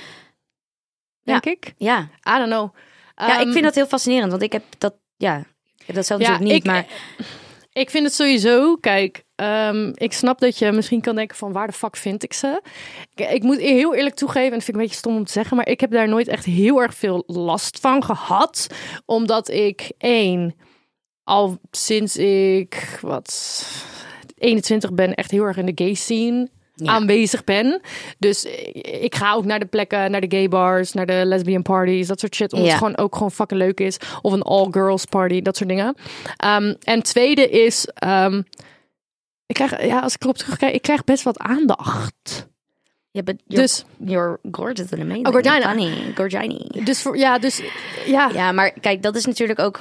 Denk 1.24 1.44
ik. 1.44 1.74
Ja. 1.76 1.98
I 2.28 2.38
don't 2.38 2.50
know. 2.50 2.74
ja, 3.16 3.38
ik 3.38 3.44
Ehm, 3.44 3.52
vind 3.52 3.64
dat 3.64 3.74
heel 3.74 3.86
fascinerend, 3.86 4.30
want 4.30 4.42
ik 4.42 4.52
heb 4.52 4.62
dat... 4.78 4.94
Ja, 5.16 5.38
ik 5.76 5.86
heb 5.86 5.94
dat 5.94 6.06
zelf 6.06 6.20
ja, 6.20 6.30
natuurlijk 6.30 6.52
niet, 6.52 6.64
ik, 6.64 6.70
maar... 6.70 6.86
ik 7.72 7.90
vind 7.90 8.04
het 8.04 8.14
sowieso, 8.14 8.76
kijk, 8.76 9.24
ehm, 9.34 9.92
ik 9.94 10.12
snap 10.12 10.40
dat 10.40 10.58
je 10.58 10.72
misschien 10.72 11.00
kan 11.00 11.14
denken 11.14 11.36
van 11.36 11.52
waar 11.52 11.66
de 11.66 11.72
fuck 11.72 11.96
vind 11.96 12.22
ik 12.22 12.32
ze? 12.32 12.62
Ik, 13.14 13.30
ik 13.30 13.42
moet 13.42 13.58
heel 13.60 13.94
eerlijk 13.94 14.14
toegeven, 14.14 14.52
en 14.52 14.58
dat 14.58 14.64
vind 14.64 14.68
ik 14.68 14.82
een 14.82 14.88
beetje 14.88 14.98
stom 14.98 15.16
om 15.16 15.24
te 15.24 15.32
zeggen, 15.32 15.56
maar 15.56 15.68
ik 15.68 15.80
heb 15.80 15.90
daar 15.90 16.08
nooit 16.08 16.28
echt 16.28 16.44
heel 16.44 16.82
erg 16.82 16.94
veel 16.94 17.22
last 17.26 17.80
van 17.80 18.04
gehad, 18.04 18.66
omdat 19.04 19.48
ik 19.48 19.92
één, 19.98 20.54
al 21.22 21.58
sinds 21.70 22.16
ik 22.16 22.98
wat 23.00 23.64
21 24.38 24.92
ben, 24.92 25.14
echt 25.14 25.30
heel 25.30 25.44
erg 25.44 25.56
in 25.56 25.66
de 25.66 25.84
gay 25.84 25.94
scene 25.94 26.48
Ja. 26.74 26.92
aanwezig 26.92 27.44
ben. 27.44 27.80
Dus 28.18 28.44
ik 29.02 29.14
ga 29.14 29.32
ook 29.32 29.44
naar 29.44 29.58
de 29.58 29.66
plekken, 29.66 30.10
naar 30.10 30.20
de 30.20 30.36
gay 30.36 30.48
bars, 30.48 30.92
naar 30.92 31.06
de 31.06 31.22
lesbian 31.24 31.62
parties, 31.62 32.06
dat 32.06 32.20
soort 32.20 32.34
shit. 32.34 32.52
Omdat 32.52 32.68
Ja. 32.68 32.74
het 32.74 32.82
gewoon 32.84 32.98
ook 32.98 33.14
gewoon 33.14 33.30
fucking 33.30 33.60
leuk 33.60 33.80
is. 33.80 33.96
Of 34.22 34.32
een 34.32 34.42
all-girls 34.42 35.04
party, 35.04 35.42
dat 35.42 35.56
soort 35.56 35.68
dingen. 35.68 35.94
Ehm, 36.36 36.74
en 36.82 37.02
tweede 37.02 37.50
is, 37.50 37.86
ehm, 37.94 38.42
ik 39.46 39.54
krijg, 39.54 39.84
ja, 39.86 39.98
als 40.00 40.14
ik 40.14 40.22
erop 40.22 40.36
terugkijk, 40.36 40.74
ik 40.74 40.82
krijg 40.82 41.04
best 41.04 41.22
wat 41.22 41.38
aandacht. 41.38 42.48
Ja, 43.10 43.22
but 43.22 43.42
you're, 43.46 43.62
Dus, 43.62 43.84
you're 43.98 44.38
gorgeous 44.50 44.92
and 44.92 45.00
amazing. 45.00 45.26
Oh, 45.26 45.32
Gorgina. 45.32 45.68
Funny. 45.70 46.12
Gorgini. 46.14 46.68
dus 46.84 47.02
voor, 47.02 47.16
ja, 47.18 47.38
dus, 47.38 47.60
ja. 48.06 48.30
Ja, 48.32 48.52
maar 48.52 48.70
kijk, 48.70 49.02
dat 49.02 49.16
is 49.16 49.24
natuurlijk 49.26 49.58
ook. 49.58 49.80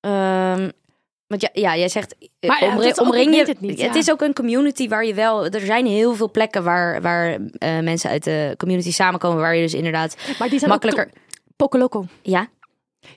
ehm, 0.00 0.68
want 1.26 1.42
ja, 1.42 1.48
ja, 1.52 1.76
jij 1.76 1.88
zegt. 1.88 2.16
eh, 2.40 2.48
Maar 2.48 2.64
ja, 2.64 2.92
omring 2.96 3.34
je. 3.34 3.44
het 3.44 3.60
niet, 3.60 3.78
ja. 3.78 3.94
is 3.94 4.10
ook 4.10 4.20
een 4.20 4.34
community 4.34 4.88
waar 4.88 5.04
je 5.04 5.14
wel. 5.14 5.46
Er 5.46 5.60
zijn 5.60 5.86
heel 5.86 6.14
veel 6.14 6.30
plekken 6.30 6.64
waar, 6.64 7.00
waar 7.02 7.38
eh, 7.58 7.78
mensen 7.78 8.10
uit 8.10 8.24
de 8.24 8.54
community 8.58 8.92
samenkomen. 8.92 9.40
Waar 9.40 9.54
je 9.56 9.62
dus 9.62 9.74
inderdaad 9.74 10.16
Maar 10.38 10.48
die 10.48 10.58
zijn 10.58 10.70
makkelijker. 10.70 11.10
Pocoloko. 11.56 12.04
Ja. 12.22 12.48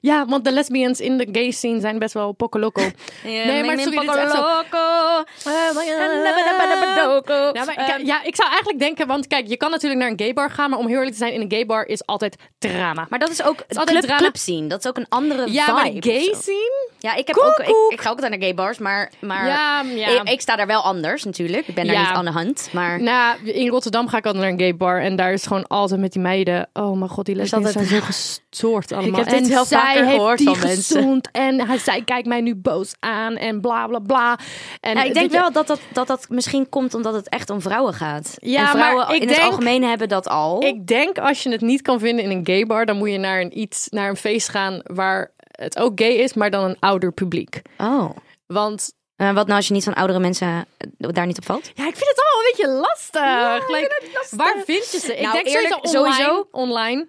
Ja, 0.02 0.26
want 0.26 0.44
de 0.46 0.52
lesbians 0.52 1.00
in 1.00 1.18
de 1.18 1.28
gay 1.32 1.52
scene 1.52 1.80
zijn 1.80 2.00
best 2.00 2.14
wel 2.14 2.32
pocoloko. 2.32 2.82
Nee, 3.24 3.64
maar 3.64 3.80
sorry, 3.80 3.98
dit 4.00 4.10
is 4.10 4.16
echt 4.16 4.32
zo. 4.32 4.44
Ja, 7.54 7.64
maar 7.66 7.98
ik, 8.00 8.06
ja, 8.06 8.24
ik 8.24 8.36
zou 8.36 8.50
eigenlijk 8.50 8.80
denken, 8.80 9.08
want 9.08 9.28
kijk, 9.28 9.48
je 9.48 9.58
kan 9.58 9.72
natuurlijk 9.72 10.02
naar 10.02 10.10
een 10.12 10.20
gay 10.20 10.34
bar 10.34 10.52
gaan, 10.52 10.70
maar 10.70 10.80
om 10.80 10.86
heel 10.88 10.96
eerlijk 10.96 11.12
te 11.12 11.18
zijn, 11.18 11.34
in 11.34 11.42
een 11.42 11.52
gay 11.52 11.66
bar 11.66 11.86
is 11.88 12.06
altijd 12.06 12.36
drama. 12.60 13.06
Maar 13.10 13.20
dat 13.20 13.30
is 13.30 13.44
ook 13.44 13.64
het 13.68 13.78
altijd 13.78 13.90
club, 13.98 14.02
drama. 14.10 14.20
club 14.22 14.38
scene. 14.38 14.68
Dat 14.68 14.80
is 14.80 14.88
ook 14.90 14.98
een 14.98 15.06
andere 15.10 15.52
ja, 15.52 15.66
vibe. 15.84 15.98
of 15.98 16.04
gay 16.04 16.34
scene? 16.42 16.88
Ja, 17.00 17.16
ik 17.16 17.28
heb 17.28 17.38
ook. 17.38 17.58
Ik, 17.60 17.76
ik 17.90 18.02
ga 18.02 18.10
ook 18.10 18.16
altijd 18.16 18.32
naar 18.32 18.42
gay 18.42 18.54
bars, 18.54 18.78
maar, 18.78 19.12
maar 19.20 19.48
Ja, 19.48 19.82
ja. 19.96 20.08
Ik, 20.22 20.30
ik 20.30 20.42
sta 20.42 20.56
daar 20.56 20.68
wel 20.68 20.82
anders 20.82 21.24
natuurlijk. 21.24 21.68
Ik 21.68 21.76
ben 21.76 21.86
daar 21.86 21.96
Ja. 21.96 22.02
niet 22.08 22.10
aan 22.18 22.26
de 22.26 22.32
hand, 22.32 22.70
maar 22.72 23.02
Nou, 23.02 23.38
in 23.44 23.70
Rotterdam 23.70 24.08
ga 24.08 24.18
ik 24.18 24.26
altijd 24.26 24.44
naar 24.44 24.52
een 24.54 24.60
gay 24.60 24.76
bar 24.76 25.02
en 25.02 25.16
daar 25.16 25.34
is 25.34 25.46
gewoon 25.46 25.68
altijd 25.68 26.00
met 26.00 26.12
die 26.12 26.22
meiden. 26.22 26.70
Oh 26.74 26.98
mijn 26.98 27.10
god, 27.10 27.26
die 27.26 27.36
lesbians 27.36 27.66
altijd- 27.66 27.88
zijn 27.88 28.00
zo 28.02 28.06
gestoord 28.06 28.92
allemaal. 28.92 29.20
heb 29.20 29.30
dit 29.30 29.48
zij 29.82 29.94
vaker 29.96 30.06
heeft 30.06 30.38
die 30.38 30.56
gezoend 30.56 31.32
en 31.32 31.68
hij, 31.68 31.78
zij 31.78 32.02
kijkt 32.04 32.28
mij 32.28 32.42
nu 32.42 32.56
boos 32.56 32.94
aan 33.00 33.36
en 33.36 33.62
bla 33.62 33.88
bla 33.88 34.00
bla. 34.00 34.40
En 34.80 34.96
Ja, 34.96 35.04
ik 35.04 35.14
denk 35.14 35.32
wel 35.32 35.52
dat 35.52 35.68
dat, 35.68 35.80
dat 35.94 36.08
dat 36.08 36.26
misschien 36.30 36.70
komt 36.70 36.94
omdat 36.94 37.14
het 37.14 37.30
echt 37.30 37.50
om 37.50 37.62
vrouwen 37.62 37.94
gaat. 37.94 38.36
Ja, 38.42 38.58
en 38.58 38.64
maar 38.64 38.72
vrouwen 38.76 39.08
ik 39.16 39.22
in 39.22 39.28
denk- 39.28 39.40
het 39.40 39.50
algemeen 39.50 39.84
hebben 39.84 40.10
dat 40.10 40.28
al. 40.28 40.64
Ik 40.64 40.88
denk 40.88 41.18
als 41.18 41.44
je 41.44 41.52
het 41.52 41.62
niet 41.62 41.82
kan 41.82 42.00
vinden 42.00 42.26
in 42.26 42.32
een 42.32 42.46
gay 42.46 42.66
bar, 42.66 42.86
dan 42.86 42.98
moet 42.98 43.12
je 43.12 43.18
naar 43.18 43.42
een 43.42 43.60
iets 43.60 43.88
naar 43.90 44.10
een 44.10 44.18
feest 44.18 44.50
gaan 44.50 44.82
waar 44.84 45.32
het 45.52 45.80
ook 45.80 46.00
gay 46.00 46.12
is, 46.14 46.34
maar 46.34 46.50
dan 46.52 46.64
een 46.64 46.78
ouder 46.80 47.12
publiek. 47.12 47.62
Oh. 47.78 48.10
Want 48.48 48.92
Eh, 49.16 49.34
wat 49.34 49.46
nou 49.46 49.58
als 49.58 49.68
je 49.68 49.74
niet 49.74 49.84
van 49.84 49.94
oudere 49.94 50.20
mensen 50.20 50.66
eh, 50.78 51.10
daar 51.12 51.26
niet 51.26 51.38
op 51.38 51.46
valt? 51.46 51.72
ja, 51.74 51.88
ik 51.88 51.96
vind 51.96 52.10
het 52.10 52.22
allemaal 52.24 52.40
een 52.46 52.52
beetje 52.56 52.88
lastig. 52.88 53.68
Like, 53.70 54.36
Waar 54.36 54.56
vind 54.66 54.92
je 54.92 55.00
ze? 55.00 55.16
Ik 55.16 55.22
Nou, 55.22 55.34
denk 55.34 55.46
eerlijk, 55.48 55.74
sowieso 55.74 55.98
online. 56.00 56.24
sowieso- 56.24 56.48
Online. 56.52 57.08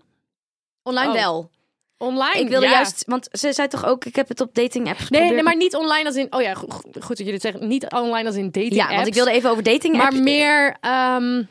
Online 0.83 1.09
Oh. 1.13 1.15
wel. 1.19 1.51
Online. 2.03 2.39
Ik 2.41 2.49
wilde 2.49 2.67
ja. 2.67 2.73
juist, 2.73 3.03
want 3.07 3.29
ze 3.33 3.53
zei 3.53 3.69
toch 3.69 3.87
ook, 3.87 4.05
ik 4.05 4.17
heb 4.17 4.29
het 4.29 4.41
op 4.41 4.55
dating 4.55 4.89
apps 4.89 4.99
Nee, 4.99 5.07
geprobeerd. 5.07 5.35
nee, 5.35 5.43
maar 5.43 5.57
niet 5.57 5.77
online 5.77 6.05
als 6.07 6.17
in. 6.17 6.27
Oh 6.31 6.43
ja, 6.43 6.55
go- 6.55 6.67
go- 6.69 6.81
goed 6.93 7.09
dat 7.09 7.19
jullie 7.19 7.33
het 7.33 7.43
zeggen. 7.43 7.69
Niet 7.69 7.87
online 7.91 8.27
als 8.29 8.37
in 8.37 8.45
dating. 8.51 8.75
ja, 8.75 8.95
want 8.95 9.07
ik 9.07 9.15
wilde 9.15 9.31
even 9.31 9.51
over 9.51 9.63
dating 9.63 9.97
Maar 9.97 10.07
apps. 10.07 10.19
meer. 10.21 10.77
ehm, 10.81 11.43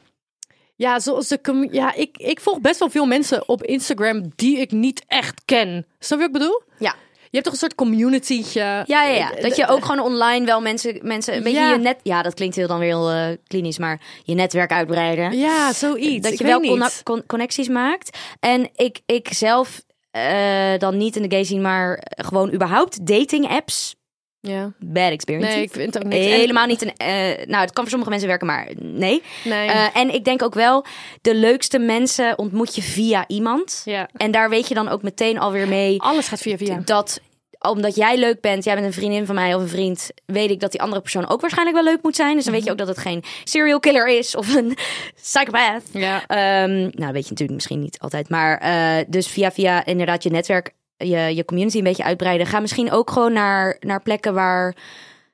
ja, 0.76 1.00
zoals 1.00 1.28
de. 1.28 1.68
Ja, 1.72 1.94
ik, 1.94 2.18
ik 2.18 2.40
volg 2.40 2.60
best 2.62 2.80
wel 2.80 2.90
veel 2.90 3.06
mensen 3.06 3.48
op 3.50 3.64
Instagram 3.64 4.32
die 4.36 4.58
ik 4.58 4.72
niet 4.72 5.04
echt 5.08 5.42
ken. 5.46 5.86
Snap 6.00 6.20
je 6.20 6.26
wat 6.26 6.36
ik 6.36 6.42
bedoel? 6.42 6.62
Ja. 6.80 6.96
Je 7.22 7.38
hebt 7.38 7.44
toch 7.44 7.54
een 7.54 7.60
soort 7.60 7.76
communitytje. 7.76 8.60
Ja, 8.62 8.84
ja, 8.86 9.04
ja. 9.04 9.32
Dat 9.42 9.56
je 9.56 9.68
ook 9.68 9.86
gewoon 9.86 10.00
online 10.06 10.46
wel 10.46 10.62
mensen, 10.62 11.00
mensen 11.02 11.36
een 11.36 11.44
beetje 11.44 11.60
Ja. 11.60 11.72
je 11.72 11.78
net, 11.80 12.00
ja, 12.04 12.22
dat 12.22 12.34
klinkt 12.34 12.56
heel 12.56 12.68
dan 12.68 12.80
weer 12.80 12.88
heel 12.88 13.10
eh, 13.10 13.28
klinisch, 13.48 13.78
maar 13.78 14.02
je 14.24 14.34
netwerk 14.36 14.72
uitbreiden. 14.72 15.38
Ja, 15.38 15.74
zoiets. 15.74 16.22
dat 16.24 16.32
Ik 16.32 16.38
je 16.38 16.44
wel 16.46 16.90
con- 17.04 17.26
connecties 17.28 17.68
maakt. 17.68 18.18
En 18.40 18.70
ik, 18.76 19.00
ik 19.06 19.28
zelf 19.34 19.82
eh, 20.12 20.78
dan 20.78 20.98
niet 20.98 21.16
in 21.16 21.22
de 21.22 21.30
gay 21.36 21.44
scene, 21.44 21.62
maar 21.62 22.04
gewoon 22.06 22.54
überhaupt 22.54 23.06
dating 23.08 23.50
apps. 23.50 23.96
Ja. 24.42 24.72
Bad 24.80 25.12
experience. 25.12 25.52
Nee, 25.56 25.64
ik 25.64 25.72
vind 25.72 25.94
het 25.94 26.04
ook 26.04 26.12
niet. 26.12 26.24
Helemaal 26.24 26.66
niet 26.66 26.82
een. 26.82 26.94
eh, 26.98 27.46
nou, 27.48 27.62
het 27.62 27.74
kan 27.74 27.84
voor 27.84 27.88
sommige 27.90 28.10
mensen 28.10 28.28
werken, 28.28 28.48
maar 28.48 28.68
nee. 28.78 29.22
Nee. 29.44 29.68
Eh, 29.70 29.96
en 29.96 30.14
ik 30.14 30.24
denk 30.24 30.44
ook 30.44 30.54
wel, 30.54 30.86
de 31.22 31.36
leukste 31.36 31.80
mensen 31.80 32.38
ontmoet 32.38 32.76
je 32.76 32.82
via 32.82 33.24
iemand. 33.28 33.82
ja. 33.86 34.10
En 34.14 34.32
daar 34.32 34.50
weet 34.50 34.68
je 34.68 34.74
dan 34.74 34.88
ook 34.90 35.02
meteen 35.02 35.40
alweer 35.40 35.68
mee 35.68 36.02
Alles 36.02 36.28
gaat 36.28 36.40
via 36.42 36.58
via. 36.58 36.82
dat 36.86 37.22
omdat 37.60 37.96
jij 37.96 38.18
leuk 38.18 38.42
bent, 38.42 38.64
jij 38.64 38.74
bent 38.74 38.86
een 38.86 38.94
vriendin 38.94 39.26
van 39.26 39.36
mij 39.36 39.56
of 39.56 39.62
een 39.62 39.68
vriend, 39.68 40.10
weet 40.26 40.50
ik 40.50 40.60
dat 40.60 40.72
die 40.72 40.82
andere 40.82 41.02
persoon 41.02 41.30
ook 41.30 41.42
waarschijnlijk 41.42 41.78
wel 41.84 41.86
leuk 41.94 42.04
moet 42.04 42.16
zijn. 42.16 42.36
Dus 42.36 42.44
dan 42.44 42.54
weet 42.54 42.64
je 42.64 42.72
ook 42.72 42.78
dat 42.78 42.88
het 42.88 42.98
geen 42.98 43.24
serial 43.44 43.80
killer 43.80 44.08
is 44.08 44.36
of 44.36 44.56
een 44.56 44.78
psychopath. 45.22 45.84
Ja. 45.92 46.26
Ehm, 46.28 46.72
nou, 46.80 46.90
dat 46.92 47.12
weet 47.12 47.24
je 47.24 47.30
natuurlijk 47.30 47.52
misschien 47.52 47.80
niet 47.80 48.00
altijd. 48.00 48.30
Maar 48.30 48.58
eh, 48.58 49.06
dus 49.08 49.28
via, 49.28 49.52
via 49.52 49.86
inderdaad 49.86 50.24
je 50.24 50.30
netwerk, 50.30 50.74
je, 50.98 51.18
je 51.36 51.46
community 51.46 51.78
een 51.78 51.84
beetje 51.84 52.04
uitbreiden. 52.04 52.48
Ga 52.48 52.60
misschien 52.60 52.92
ook 52.92 53.12
gewoon 53.12 53.34
naar, 53.34 53.78
naar 53.80 54.02
plekken 54.02 54.34
waar 54.34 54.76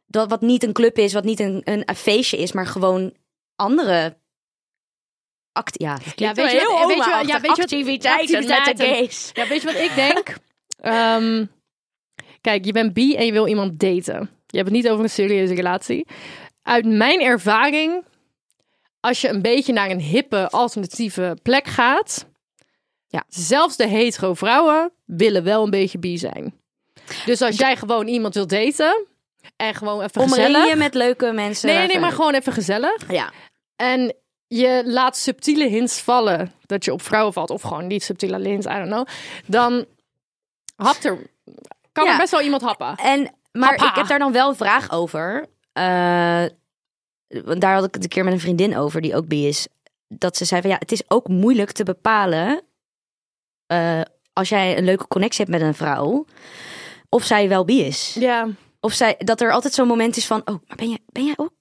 dat 0.08 0.30
wat 0.30 0.42
niet 0.42 0.64
een 0.64 0.74
club 0.74 0.98
is, 0.98 1.14
wat 1.14 1.24
niet 1.24 1.40
een, 1.40 1.62
een, 1.64 1.96
feestje 1.96 2.38
is, 2.38 2.52
maar 2.52 2.68
gewoon 2.68 3.14
andere 3.56 4.18
act 5.52 5.80
ja, 5.82 5.98
klinkt 6.16 6.36
weet 6.38 6.52
je 6.52 6.58
wat- 6.58 6.88
weet 6.88 6.98
je 6.98 7.12
ja, 7.12 7.18
weet 7.22 7.42
je 7.42 7.48
wat- 7.48 7.60
activiteiten. 7.60 8.86
Ja, 9.34 9.48
weet 9.48 9.62
je 9.62 9.68
wat 9.68 9.76
ik 9.82 9.96
denk? 9.96 10.36
Ehm, 10.80 11.46
kijk, 12.46 12.66
je 12.66 12.72
bent 12.72 12.94
bi 12.94 13.16
en 13.16 13.26
je 13.26 13.32
wil 13.32 13.48
iemand 13.48 13.80
daten. 13.80 14.30
Je 14.48 14.58
hebt 14.58 14.70
het 14.70 14.78
niet 14.82 14.90
over 14.90 15.04
een 15.04 15.10
serieuze 15.10 15.54
relatie. 15.54 16.08
Uit 16.62 16.86
mijn 16.86 17.22
ervaring, 17.22 18.04
als 19.00 19.22
je 19.22 19.30
een 19.30 19.42
beetje 19.42 19.74
naar 19.74 19.90
een 19.90 20.00
hippe, 20.02 20.50
alternatieve 20.50 21.38
plek 21.44 21.68
gaat, 21.68 22.26
Ja. 23.08 23.24
zelfs 23.28 23.76
de 23.78 23.88
hetero 23.88 24.34
vrouwen 24.34 24.92
willen 25.06 25.44
wel 25.44 25.64
een 25.64 25.70
beetje 25.70 25.98
bi 26.00 26.18
zijn. 26.18 26.54
Dus 27.26 27.42
als 27.42 27.58
jij 27.58 27.76
gewoon 27.76 28.08
iemand 28.08 28.34
wil 28.34 28.48
daten 28.48 29.06
en 29.56 29.74
gewoon 29.74 30.02
even 30.02 30.22
Omring 30.22 30.46
gezellig. 30.46 30.70
je 30.70 30.76
met 30.76 30.94
leuke 30.94 31.32
mensen. 31.32 31.70
Nee, 31.70 31.88
nee, 31.88 32.00
maar 32.00 32.12
gewoon 32.12 32.34
even 32.34 32.54
gezellig. 32.54 33.12
Ja. 33.12 33.32
En 33.76 34.16
je 34.48 34.82
laat 34.86 35.18
subtiele 35.18 35.68
hints 35.68 36.00
vallen 36.00 36.52
dat 36.66 36.86
je 36.86 36.94
op 36.94 37.02
vrouwen 37.02 37.34
valt. 37.34 37.50
Of 37.50 37.62
gewoon 37.62 37.88
niet 37.88 38.04
subtiele 38.04 38.48
hints, 38.48 38.66
I 38.66 38.70
don't 38.70 38.88
know. 38.88 39.08
Dan 39.46 39.86
hapt 40.76 41.06
er, 41.06 41.18
kan 41.96 42.06
Ja. 42.06 42.12
er 42.12 42.18
best 42.18 42.32
wel 42.32 42.42
iemand 42.42 42.62
happen. 42.62 42.96
En, 42.96 43.36
maar 43.52 43.74
ik 43.74 43.96
heb 43.96 44.08
daar 44.08 44.20
dan 44.20 44.32
wel 44.32 44.50
een 44.50 44.56
vraag 44.56 44.92
over. 44.92 45.46
Eh, 45.74 46.46
want 47.28 47.62
daar 47.62 47.74
had 47.74 47.84
ik 47.86 47.94
het 47.94 48.04
een 48.04 48.10
keer 48.10 48.24
met 48.24 48.34
een 48.34 48.40
vriendin 48.40 48.78
over, 48.78 49.02
die 49.02 49.16
ook 49.16 49.28
bi 49.28 49.48
is. 49.48 49.68
Dat 50.08 50.38
ze 50.38 50.46
zei 50.46 50.62
van 50.62 50.70
ja, 50.70 50.76
het 50.80 50.92
is 50.92 51.04
ook 51.08 51.28
moeilijk 51.28 51.72
te 51.72 51.84
bepalen. 51.84 52.62
eh, 53.68 54.02
als 54.34 54.50
jij 54.50 54.78
een 54.78 54.84
leuke 54.86 55.08
connectie 55.08 55.46
hebt 55.46 55.58
met 55.58 55.68
een 55.68 55.74
vrouw. 55.76 56.26
Of 57.10 57.24
zij 57.24 57.50
wel 57.50 57.66
bi 57.66 57.82
is. 57.84 58.14
Ja, 58.20 58.48
Of 58.80 58.94
zij, 58.94 59.16
dat 59.18 59.42
er 59.42 59.52
altijd 59.52 59.74
zo'n 59.74 59.88
moment 59.88 60.18
is 60.18 60.26
van: 60.26 60.40
oh, 60.46 60.56
maar 60.68 60.78
ben 60.78 60.90
jij, 60.90 61.00
ben 61.06 61.26
jij 61.26 61.34
ook? 61.38 61.52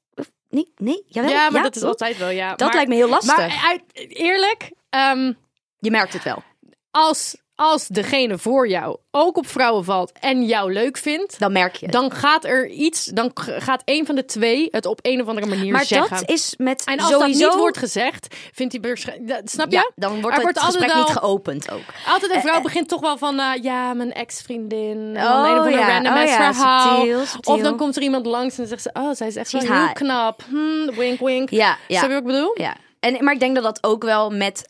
Nee, 0.49 0.73
nee, 0.77 1.05
jawel, 1.07 1.31
ja 1.31 1.51
maar 1.51 1.63
dat 1.63 1.77
is 1.77 1.83
altijd 1.83 2.19
wel, 2.19 2.29
ja. 2.29 2.49
Dat 2.51 2.61
maar, 2.61 2.75
lijkt 2.75 2.89
me 2.91 2.95
heel 2.97 3.09
lastig. 3.09 3.37
Maar 3.37 3.63
uit, 3.67 3.83
eerlijk, 3.95 4.71
ehm, 4.91 5.33
je 5.79 5.91
merkt 5.91 6.13
het 6.13 6.23
wel. 6.23 6.43
als, 6.91 7.37
als 7.57 7.89
degene 7.89 8.39
voor 8.39 8.69
jou 8.69 8.97
ook 9.11 9.37
op 9.37 9.47
vrouwen 9.47 9.85
valt 9.85 10.13
en 10.21 10.45
jou 10.45 10.73
leuk 10.73 10.97
vindt... 10.97 11.39
Dan 11.39 11.53
merk 11.53 11.77
je 11.77 11.85
het. 11.87 11.95
Dan 11.95 12.11
gaat 12.11 12.45
er 12.45 12.69
iets, 12.69 13.05
dan 13.05 13.31
gaat 13.35 13.83
een 13.85 14.07
van 14.07 14.15
de 14.15 14.25
twee 14.25 14.69
het 14.71 14.87
op 14.87 14.99
een 15.03 15.21
of 15.23 15.29
andere 15.29 15.47
manier 15.47 15.73
maar 15.73 15.85
zeggen. 15.85 16.17
dat 16.17 16.29
is 16.31 16.55
met 16.59 16.85
en 16.85 16.99
als 16.99 17.11
sowieso... 17.11 17.41
dat 17.41 17.51
niet 17.51 17.61
wordt 17.61 17.79
gezegd, 17.79 18.37
vindt 18.53 18.73
hij 18.73 18.83
waarschijnlijk... 18.83 19.29
dat- 19.29 19.51
Snap 19.51 19.71
je? 19.71 19.77
ja, 19.77 19.91
dan 19.95 20.11
wordt 20.11 20.27
Er 20.27 20.33
het 20.33 20.43
wordt 20.43 20.59
gesprek 20.61 20.95
niet 20.95 21.17
geopend 21.17 21.71
ook. 21.71 21.83
Altijd 22.07 22.35
een 22.35 22.41
vrouw 22.41 22.57
Eh, 22.57 22.63
begint 22.63 22.89
toch 22.89 23.01
wel 23.01 23.19
van, 23.19 23.41
eh, 23.41 23.63
ja, 23.63 23.93
mijn 23.95 24.13
ex-vriendin. 24.13 25.15
Dan 25.15 25.23
Oh, 25.45 25.51
een 25.51 25.59
of 25.61 25.71
ja. 25.71 25.89
random 25.89 26.13
Oh, 26.13 26.21
ass 26.23 26.33
ja, 26.33 26.55
verhaal. 26.55 26.97
subtiel, 26.97 27.27
subtiel. 27.27 27.55
Of 27.55 27.61
dan 27.61 27.77
komt 27.77 27.97
er 27.97 28.03
iemand 28.03 28.27
langs 28.27 28.59
en 28.59 28.67
zegt 28.67 28.83
ze, 28.83 28.91
oh, 28.93 29.11
zij 29.13 29.27
is 29.27 29.37
echt 29.37 29.49
She's 29.51 29.69
wel 29.69 29.79
heel 29.79 29.93
knap. 29.93 30.43
Hmm, 30.49 30.91
wink, 30.95 31.21
wink. 31.21 31.51
Ja, 31.51 31.77
ja. 31.89 31.99
Snap 31.99 32.11
je 32.11 32.15
wat 32.15 32.25
ik 32.25 32.33
bedoel? 32.33 32.53
Ja, 32.61 32.75
en, 33.01 33.25
maar 33.25 33.35
ik 33.35 33.41
denk 33.41 33.55
dat 33.55 33.65
dat 33.65 33.79
ook 33.85 34.03
wel 34.05 34.31
met 34.31 34.69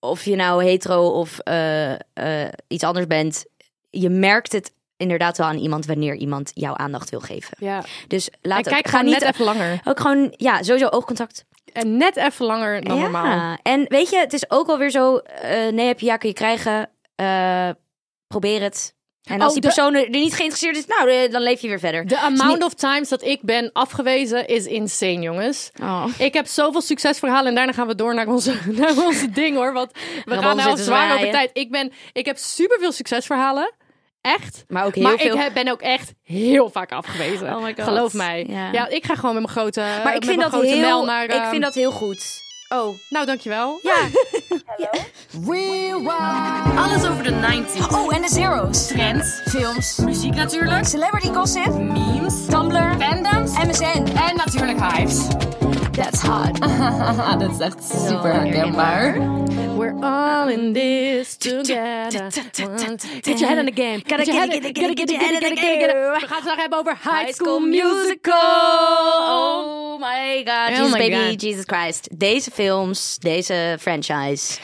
of 0.00 0.24
je 0.24 0.36
nou 0.36 0.64
hetero 0.64 1.06
of 1.08 1.38
eh, 1.38 1.92
eh, 1.92 2.48
iets 2.68 2.84
anders 2.84 3.06
bent, 3.06 3.44
je 3.90 4.08
merkt 4.10 4.52
het 4.52 4.72
inderdaad 4.96 5.38
wel 5.38 5.46
aan 5.46 5.56
iemand 5.58 5.86
wanneer 5.86 6.14
iemand 6.14 6.50
jouw 6.54 6.74
aandacht 6.76 7.10
wil 7.10 7.20
geven. 7.20 7.56
Ja. 7.60 7.82
Dus 8.08 8.30
En 8.30 8.38
laat 8.42 8.68
kijk 8.68 8.88
ga 8.88 9.02
niet 9.02 9.20
net 9.20 9.22
even 9.22 9.44
langer. 9.44 9.80
ook 9.84 10.00
gewoon 10.00 10.34
ja 10.36 10.62
sowieso 10.62 10.88
oogcontact. 10.88 11.44
En 11.72 11.96
net 11.96 12.16
even 12.16 12.46
langer 12.46 12.82
dan 12.84 12.98
normaal. 12.98 13.24
Ja, 13.26 13.58
en 13.62 13.84
weet 13.88 14.10
je, 14.10 14.18
het 14.18 14.32
is 14.32 14.50
ook 14.50 14.68
alweer 14.68 14.90
zo. 14.90 15.16
eh, 15.16 15.72
nee, 15.72 15.86
heb 15.86 16.00
je 16.00 16.06
ja 16.06 16.16
kun 16.16 16.28
je 16.28 16.34
krijgen. 16.34 16.90
Probeer 18.26 18.62
het. 18.62 18.94
En 19.28 19.40
als 19.40 19.46
Oh, 19.46 19.52
die 19.52 19.60
de- 19.60 19.66
persoon 19.74 19.94
er 19.94 20.08
niet 20.10 20.34
geïnteresseerd 20.34 20.76
is, 20.76 20.86
nou, 20.86 21.10
eh, 21.10 21.30
dan 21.32 21.42
leef 21.42 21.60
je 21.60 21.68
weer 21.68 21.78
verder. 21.78 22.06
De 22.06 22.18
amount 22.18 22.64
of 22.64 22.74
times 22.74 23.08
dat 23.08 23.22
ik 23.22 23.42
ben 23.42 23.70
afgewezen 23.72 24.46
is 24.46 24.66
insane, 24.66 25.20
jongens. 25.20 25.70
Oh. 25.82 26.04
Ik 26.18 26.34
heb 26.34 26.46
zoveel 26.46 26.80
succesverhalen 26.80 27.46
en 27.48 27.54
daarna 27.54 27.72
gaan 27.72 27.86
we 27.86 27.94
door 27.94 28.14
naar 28.14 28.26
onze, 28.26 28.54
naar 28.80 28.96
onze 29.06 29.30
ding 29.30 29.56
hoor. 29.56 29.72
Want 29.72 29.90
we 30.24 30.38
gaan 30.38 30.56
nou 30.56 30.76
zwaar 30.76 31.14
over 31.14 31.30
tijd. 31.30 31.50
Ik, 31.52 31.70
ben, 31.70 31.92
ik 32.12 32.26
heb 32.26 32.36
superveel 32.36 32.92
succesverhalen. 32.92 33.72
Echt. 34.20 34.64
Maar 34.68 34.84
ook 34.86 34.94
heel 34.94 35.02
maar 35.04 35.18
veel. 35.18 35.34
ik 35.34 35.40
heb- 35.40 35.54
ben 35.54 35.68
ook 35.68 35.80
echt 35.80 36.12
heel 36.22 36.70
vaak 36.70 36.92
afgewezen. 36.92 37.54
Oh 37.56 37.62
my 37.62 37.74
God. 37.74 37.84
Geloof 37.84 38.12
mij. 38.14 38.46
Ja. 38.48 38.72
Ja. 38.72 38.88
ik 38.88 39.04
ga 39.04 39.14
gewoon 39.14 39.34
met 39.34 39.42
mijn 39.42 39.56
grote, 39.56 39.80
maar 39.80 39.98
ik 39.98 40.04
met 40.04 40.12
vind 40.24 40.24
mijn 40.26 40.38
dat 40.38 40.50
grote 40.50 40.66
heel. 40.66 40.80
mel 40.80 41.04
naar... 41.04 41.24
ik 41.24 41.42
vind 41.50 41.62
dat 41.62 41.74
heel 41.74 41.90
goed. 41.90 42.46
Oh, 42.68 42.94
Nou, 43.08 43.26
dankjewel. 43.26 43.78
ja. 43.82 43.96
Alles 46.76 47.06
over 47.08 47.22
de 47.22 47.30
90s. 47.30 47.88
Oh, 47.94 48.14
en 48.14 48.22
de 48.22 48.28
zeros. 48.28 48.86
Trends, 48.86 49.40
Films. 49.44 49.96
muziek 49.96 50.34
natuurlijk, 50.34 50.86
Celebrity 50.86 51.32
gossip. 51.32 51.74
memes, 51.78 52.34
Tumblr. 52.48 52.96
fandoms 52.98 53.50
MSN. 53.52 54.06
en 54.16 54.36
natuurlijk 54.36 54.80
hives. 54.92 55.18
That's 56.02 56.22
hot. 56.22 56.60
dat 57.40 57.50
is 57.50 57.58
echt 57.58 57.84
super 57.84 58.32
herkenbaar. 58.34 59.18
We're 59.76 59.94
all 60.00 60.48
in 60.48 60.72
this 60.72 61.36
together. 61.36 62.30
Get 63.22 63.38
your 63.38 63.48
head 63.48 63.58
in 63.58 63.64
the 63.74 63.82
game. 63.82 63.98
Gotta 64.06 64.24
Get 64.24 64.26
your 64.26 64.38
head- 64.38 64.52
it, 64.54 64.62
get 64.62 64.90
it, 64.90 64.98
get 64.98 65.10
it. 65.10 65.18
get 65.58 65.80
it. 65.80 65.92
We 65.92 66.14
gaan 66.18 66.20
het 66.20 66.28
vandaag 66.28 66.56
hebben 66.56 66.78
over 66.78 66.98
High 67.02 67.32
School 67.32 67.60
Musical. 67.60 68.34
Oh 69.20 69.98
my 70.00 70.42
god, 70.44 70.76
Jesus 70.76 70.92
baby, 70.92 71.34
Jesus 71.36 71.64
Christ. 71.66 72.08
Deze 72.18 72.50
films, 72.50 73.16
deze 73.18 73.76
franchise. 73.80 74.58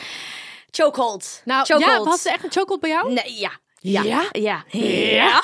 Chokehold. 0.71 1.43
Nou, 1.45 1.65
Chokehold. 1.65 2.05
ja, 2.05 2.11
was 2.11 2.25
het 2.25 2.33
echt 2.33 2.45
een 2.45 2.53
chocolate 2.53 2.81
bij 2.81 2.91
jou? 2.91 3.13
Nee, 3.13 3.39
ja. 3.39 3.51
Ja. 3.91 4.03
Ja? 4.03 4.29
Ja. 4.33 4.65
Ja? 4.71 5.43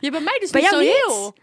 Je 0.00 0.10
bij 0.10 0.20
mij 0.20 0.38
dus 0.40 0.50
Bij 0.50 0.60
niet 0.60 0.70
zo 0.70 0.78
niet? 0.78 0.88
heel. 0.88 1.34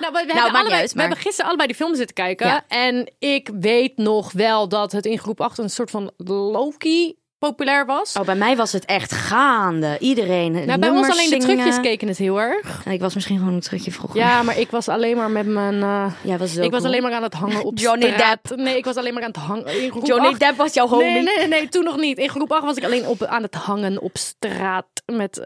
Nou, 0.00 0.12
we, 0.12 0.18
we, 0.18 0.26
maakt 0.26 0.32
hebben, 0.32 0.60
allebei, 0.60 0.80
uit, 0.80 0.92
we 0.92 1.00
hebben 1.00 1.18
gisteren 1.18 1.46
allebei 1.46 1.68
die 1.68 1.76
film 1.76 1.94
zitten 1.94 2.14
kijken. 2.14 2.46
Ja. 2.46 2.64
En 2.68 3.12
ik 3.18 3.50
weet 3.60 3.96
nog 3.96 4.32
wel 4.32 4.68
dat 4.68 4.92
het 4.92 5.06
in 5.06 5.18
groep 5.18 5.40
8 5.40 5.58
een 5.58 5.70
soort 5.70 5.90
van 5.90 6.12
Loki 6.16 7.19
populair 7.40 7.86
was. 7.86 8.16
Oh, 8.16 8.24
bij 8.24 8.34
mij 8.34 8.56
was 8.56 8.72
het 8.72 8.84
echt 8.84 9.12
gaande. 9.12 9.96
Iedereen. 10.00 10.52
nou, 10.66 10.78
bij 10.78 10.88
ons 10.90 11.08
alleen 11.10 11.30
de 11.30 11.36
terugjes 11.36 11.80
keken 11.80 12.08
het 12.08 12.18
heel 12.18 12.40
erg. 12.40 12.86
Ik 12.86 13.00
was 13.00 13.14
misschien 13.14 13.38
gewoon 13.38 13.54
een 13.54 13.60
terugje 13.60 13.90
vroeger. 13.92 14.18
Ja, 14.20 14.42
maar 14.42 14.58
ik 14.58 14.70
was 14.70 14.88
alleen 14.88 15.16
maar 15.16 15.30
met 15.30 15.46
mijn... 15.46 15.82
eh, 15.82 16.06
Jij 16.22 16.38
was 16.38 16.52
zo 16.52 16.62
ik 16.62 16.70
was 16.70 16.84
alleen 16.84 17.02
maar 17.02 17.12
aan 17.12 17.22
het 17.22 17.34
hangen 17.34 17.64
op 17.64 17.78
Johnny 17.78 18.12
straat. 18.12 18.38
Nee, 18.56 18.76
ik 18.76 18.84
was 18.84 18.96
alleen 18.96 19.14
maar 19.14 19.22
aan 19.22 19.28
het 19.28 19.36
hangen. 19.40 19.82
In 19.82 19.90
groep 19.90 20.06
Johnny 20.06 20.26
8 20.28 20.40
Depp 20.40 20.56
was 20.56 20.74
jouw 20.74 20.88
homie. 20.88 21.06
Nee, 21.06 21.22
nee, 21.22 21.36
nee, 21.36 21.46
nee, 21.48 21.68
toen 21.68 21.84
nog 21.84 21.96
niet. 21.96 22.18
In 22.18 22.28
groep 22.28 22.52
8 22.52 22.64
was 22.64 22.76
ik 22.76 22.84
alleen 22.84 23.06
op, 23.06 23.24
aan 23.24 23.42
het 23.42 23.54
hangen 23.54 24.00
op 24.00 24.16
straat 24.16 24.86
met 25.06 25.40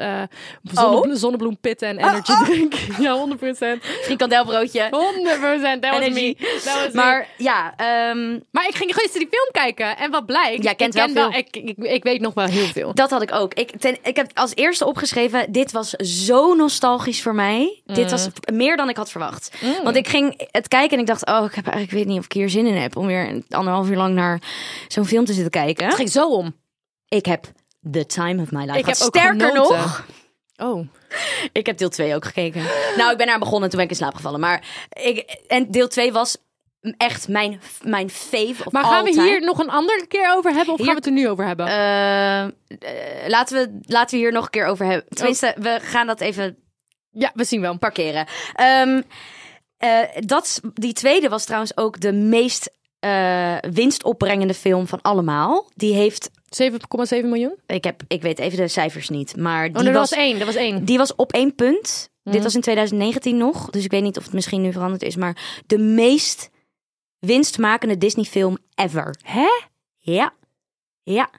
zonneblo- 0.73 1.15
zonnebloempitten 1.15 1.89
en 1.89 1.99
energy 1.99 2.33
drink. 2.45 2.75
Ja, 3.05 3.13
100 3.13 3.41
procent. 3.41 3.85
Frikandelbroodje. 3.85 4.87
100 4.91 5.41
procent, 5.41 5.83
that 5.83 5.91
was 5.93 6.01
Energy. 6.01 6.37
me. 6.39 6.61
That 6.65 6.75
was 6.75 6.87
me. 6.87 6.91
Maar 6.95 7.27
ja, 7.37 7.75
ehm, 7.77 8.39
Maar 8.51 8.67
ik 8.69 8.75
ging 8.75 8.95
gisteren 8.95 9.19
die 9.19 9.29
film 9.39 9.49
kijken 9.53 9.97
en 9.97 10.11
wat 10.11 10.27
blijkt. 10.27 10.63
Jij 10.65 10.75
kent 10.75 10.95
ik 10.95 11.01
ken 11.01 11.15
wel 11.15 11.31
veel. 11.31 11.39
Ik, 11.39 11.57
ik, 11.57 11.84
ik 11.85 12.03
weet 12.03 12.21
nog 12.21 12.35
wel 12.35 12.47
heel 12.47 12.67
veel. 12.67 12.95
dat 12.95 13.11
had 13.11 13.23
ik 13.23 13.33
ook. 13.33 13.55
Ik, 13.55 13.81
ten, 13.81 13.97
ik 14.03 14.17
heb 14.17 14.31
als 14.35 14.55
eerste 14.55 14.87
opgeschreven, 14.87 15.53
dit 15.53 15.73
was 15.73 15.91
zo 15.91 16.55
nostalgisch 16.55 17.23
voor 17.23 17.35
mij. 17.35 17.83
Dit 17.85 18.11
was 18.11 18.29
meer 18.53 18.77
dan 18.77 18.89
ik 18.89 18.97
had 18.97 19.11
verwacht. 19.11 19.51
Want 19.83 19.97
ik 19.97 20.09
ging 20.09 20.49
het 20.51 20.69
kijken 20.69 20.97
en 20.97 21.01
ik 21.03 21.07
dacht, 21.07 21.27
oh, 21.27 21.45
ik 21.45 21.55
heb 21.55 21.67
eigenlijk 21.67 21.85
ik 21.85 21.99
weet 21.99 22.07
niet 22.07 22.19
of 22.19 22.25
ik 22.25 22.33
hier 22.33 22.51
zin 22.51 22.67
in 22.67 22.77
heb 22.77 22.97
om 22.97 23.07
weer 23.07 23.29
een 23.29 23.45
anderhalf 23.51 23.89
uur 23.89 23.97
lang 23.97 24.15
naar 24.15 24.41
zo'n 24.89 25.07
film 25.07 25.25
te 25.25 25.33
zitten 25.33 25.51
kijken. 25.51 25.87
Het 25.87 25.95
ging 25.95 26.11
zo 26.11 26.29
om. 26.29 26.55
Ik 27.09 27.27
heb 27.27 27.47
the 27.93 28.07
time 28.07 28.43
of 28.43 28.51
my 28.51 28.65
life. 28.65 28.79
Ik 28.79 28.87
heb 28.87 28.97
ook 29.03 29.17
Sterker 29.17 29.49
genoten. 29.49 29.77
nog, 29.77 30.07
Oh. 30.57 30.87
ik 31.53 31.67
heb 31.67 31.79
deel 31.79 31.89
2 31.89 32.15
ook 32.15 32.25
gekeken. 32.25 32.63
nou, 32.97 33.11
ik 33.13 33.17
ben 33.17 33.27
daar 33.27 33.39
begonnen 33.39 33.63
en 33.63 33.69
toen 33.69 33.79
ben 33.79 33.85
ik 33.85 33.91
in 33.91 33.97
slaap 33.97 34.15
gevallen. 34.15 34.41
Maar 34.41 34.65
ik, 35.03 35.39
en 35.49 35.71
deel 35.71 35.89
2 35.89 36.13
was 36.13 36.37
echt 36.97 37.29
mijn, 37.29 37.61
mijn 37.83 38.11
fave 38.11 38.65
of 38.65 38.73
Maar 38.73 38.85
gaan 38.85 39.05
we 39.05 39.23
hier 39.23 39.41
nog 39.41 39.59
een 39.59 39.71
andere 39.71 40.07
keer 40.07 40.33
over 40.37 40.53
hebben 40.53 40.73
of 40.73 40.79
Hier- 40.79 40.87
gaan 40.87 40.97
we 40.97 41.01
het 41.01 41.07
er 41.11 41.23
nu 41.23 41.29
over 41.29 41.47
hebben? 41.47 41.67
Eh, 41.67 42.43
eh, 42.45 42.51
laten, 43.29 43.57
we, 43.57 43.79
laten 43.83 44.19
we 44.19 44.23
hier 44.23 44.33
nog 44.33 44.45
een 44.45 44.51
keer 44.51 44.67
over 44.67 44.87
hebben. 44.87 45.05
Tenminste, 45.09 45.55
we 45.59 45.79
gaan 45.83 46.07
dat 46.07 46.21
even 46.21 46.57
ja, 47.11 47.31
we 47.35 47.45
zien 47.45 47.61
wel. 47.61 47.79
parkeren. 47.79 48.27
Ehm, 48.55 49.03
eh, 49.77 49.99
dat, 50.27 50.61
die 50.75 50.93
tweede 50.93 51.29
was 51.29 51.45
trouwens 51.45 51.77
ook 51.77 52.01
de 52.01 52.13
meest 52.13 52.73
winstopbrengende 53.71 54.55
film 54.55 54.87
van 54.87 55.03
allemaal. 55.03 55.71
Die 55.75 55.95
heeft, 55.95 56.31
7,7 56.49 57.29
miljoen? 57.29 57.59
ik, 57.67 57.85
heb, 57.85 58.03
ik 58.09 58.23
weet 58.23 58.39
even 58.39 58.59
de 58.59 58.69
cijfers 58.69 59.09
niet, 59.09 59.37
maar 59.37 59.73
die 59.73 59.81
Oh, 59.83 59.87
er 59.87 59.93
was, 59.93 60.11
was 60.11 60.19
één. 60.19 60.41
Er 60.41 60.47
was 60.47 60.55
één. 60.55 60.85
die 60.85 60.99
was 60.99 61.15
op 61.15 61.33
één 61.33 61.55
punt. 61.55 62.11
Mhm. 62.23 62.35
Dit 62.35 62.43
was 62.43 62.55
in 62.55 62.61
2019 62.61 63.37
nog, 63.37 63.71
dus 63.71 63.85
ik 63.85 63.91
weet 63.91 64.03
niet 64.03 64.17
of 64.17 64.25
het 64.25 64.33
misschien 64.33 64.61
nu 64.61 64.73
veranderd 64.73 65.03
is, 65.03 65.17
maar 65.17 65.63
de 65.67 65.79
meest 65.79 66.51
winstmakende 67.25 67.99
Disney 67.99 68.25
film 68.25 68.59
ever. 68.75 69.15
Hè? 69.23 69.49
Ja, 69.99 70.33
ja. 71.03 71.31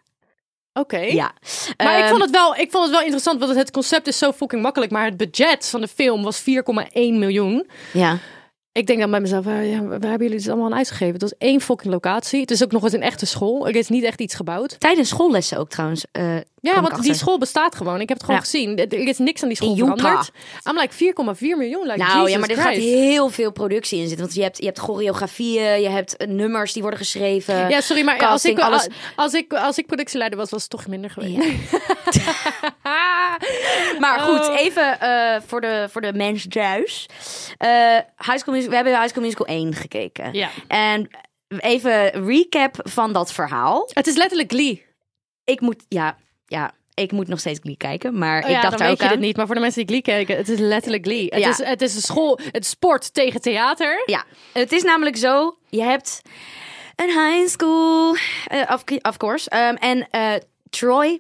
Oké. 0.74 0.98
Ja. 1.00 1.34
Maar 1.78 1.98
ik, 1.98 2.02
Ehm, 2.04 2.10
vond 2.10 2.22
het 2.22 2.32
wel, 2.32 2.56
ik 2.56 2.72
vond 2.72 2.84
het 2.84 2.92
wel 2.94 3.02
interessant, 3.02 3.40
want 3.40 3.56
het 3.56 3.72
concept 3.72 4.08
is 4.08 4.18
zo 4.18 4.32
fucking 4.32 4.62
makkelijk. 4.62 4.92
Maar 4.92 5.06
het 5.06 5.18
budget 5.18 5.68
van 5.70 5.82
de 5.82 5.88
film 5.88 6.24
was 6.24 6.40
4,1 6.42 7.18
miljoen. 7.20 7.70
Ja. 7.94 8.18
Ik 8.76 8.88
denk 8.88 9.00
dan 9.00 9.12
bij 9.12 9.20
mezelf, 9.20 9.46
eh, 9.46 9.72
ja, 9.72 9.82
waar 9.84 10.00
hebben 10.00 10.20
jullie 10.28 10.38
dit 10.38 10.48
allemaal 10.48 10.66
aan 10.72 10.78
uitgegeven? 10.78 11.14
Het 11.14 11.22
was 11.22 11.34
één 11.38 11.62
fucking 11.62 11.94
locatie. 11.94 12.40
Het 12.42 12.52
is 12.52 12.64
ook 12.64 12.72
nog 12.72 12.84
eens 12.84 12.94
een 12.94 13.02
echte 13.02 13.26
school. 13.26 13.68
Er 13.68 13.76
is 13.76 13.90
niet 13.90 14.04
echt 14.04 14.20
iets 14.22 14.36
gebouwd. 14.36 14.80
Tijdens 14.80 15.10
schoollessen 15.10 15.58
ook 15.58 15.70
trouwens. 15.70 16.06
eh, 16.12 16.36
Ja, 16.62 16.82
want 16.82 17.02
die 17.04 17.14
school 17.14 17.38
bestaat 17.38 17.76
gewoon. 17.76 18.02
Ik 18.02 18.08
heb 18.10 18.18
het 18.18 18.26
gewoon 18.26 18.36
Ja. 18.42 18.46
gezien. 18.50 18.78
Er 18.78 19.08
is 19.08 19.18
niks 19.18 19.42
aan 19.42 19.48
die 19.48 19.58
school 19.58 19.70
In 19.70 19.78
veranderd. 19.78 20.32
I'm 20.70 20.78
like 20.80 20.94
4,4 20.94 21.58
miljoen. 21.58 21.86
Like, 21.88 21.98
Nou 21.98 22.12
Jesus 22.18 22.32
ja, 22.32 22.40
maar 22.40 22.50
er 22.50 22.58
gaat 22.58 22.74
heel 22.74 23.30
veel 23.30 23.52
productie 23.52 23.98
in 24.00 24.08
zitten. 24.08 24.24
Want 24.26 24.36
je 24.38 24.42
hebt, 24.44 24.58
je 24.58 24.66
hebt 24.66 24.80
choreografieën, 24.80 25.82
je 25.82 25.90
hebt 25.90 26.18
eh, 26.18 26.28
nummers 26.28 26.74
die 26.74 26.82
worden 26.82 27.00
geschreven. 27.00 27.70
Ja, 27.70 27.82
sorry, 27.82 28.04
maar 28.04 28.26
als 28.28 28.46
ik, 28.46 28.60
alles. 28.60 28.88
als, 29.16 29.34
ik, 29.34 29.54
als 29.54 29.78
ik 29.78 29.86
productieleider 29.86 30.38
was, 30.40 30.50
was 30.50 30.62
het 30.62 30.72
toch 30.72 30.88
minder 30.88 31.10
geweest. 31.10 31.38
Maar 34.00 34.20
goed, 34.20 34.50
Oh. 34.50 34.60
even 34.60 34.98
voor, 35.48 35.62
de, 35.62 35.88
voor 35.92 36.02
de 36.02 36.14
mensen 36.14 36.50
thuis. 36.50 37.06
Eh, 37.58 37.70
High 38.26 38.38
School 38.38 38.54
Musical, 38.66 38.70
we 38.70 38.76
hebben 38.76 38.94
High 38.94 39.08
School 39.10 39.24
Musical 39.24 39.46
1 39.46 39.74
gekeken. 39.74 40.34
Ja. 40.34 40.50
En 40.68 41.08
even 41.58 42.26
recap 42.26 42.76
van 42.84 43.14
dat 43.14 43.32
verhaal. 43.34 43.90
Het 43.94 44.08
is 44.08 44.16
letterlijk 44.16 44.52
Glee. 44.52 44.86
Ik 45.44 45.62
moet, 45.62 45.86
ja, 45.88 46.18
ja, 46.46 46.72
ik 46.94 47.12
moet 47.12 47.28
nog 47.28 47.40
steeds 47.40 47.60
Glee 47.62 47.78
kijken. 47.78 48.18
Maar 48.18 48.44
Oh 48.44 48.50
ik 48.50 48.54
dacht 48.56 48.62
dan 48.70 48.72
daar 48.72 48.80
weet 48.80 48.90
ook 48.92 48.98
je 48.98 49.04
aan. 49.06 49.12
het 49.12 49.20
niet. 49.20 49.36
Maar 49.38 49.46
voor 49.46 49.56
de 49.56 49.62
mensen 49.62 49.86
die 49.86 49.90
Glee 50.02 50.02
kijken, 50.16 50.38
het 50.38 50.50
is 50.50 50.60
letterlijk 50.60 51.06
Glee. 51.06 51.26
Het, 51.30 51.40
Ja. 51.40 51.50
is, 51.50 51.58
het 51.58 51.82
is 51.82 51.96
een 51.96 52.02
school, 52.02 52.40
het 52.52 52.66
sport 52.66 53.14
tegen 53.14 53.42
theater. 53.42 54.04
Ja, 54.06 54.24
het 54.54 54.72
is 54.72 54.84
namelijk 54.84 55.18
zo. 55.18 55.58
Je 55.70 55.82
hebt 55.82 56.22
een 56.96 57.10
high 57.10 57.48
school, 57.50 58.16
eh, 58.48 58.62
of, 58.74 58.84
of 59.02 59.18
course. 59.18 59.50
ehm, 59.50 59.76
en 59.76 60.08
eh, 60.10 60.34
Troy 60.70 61.20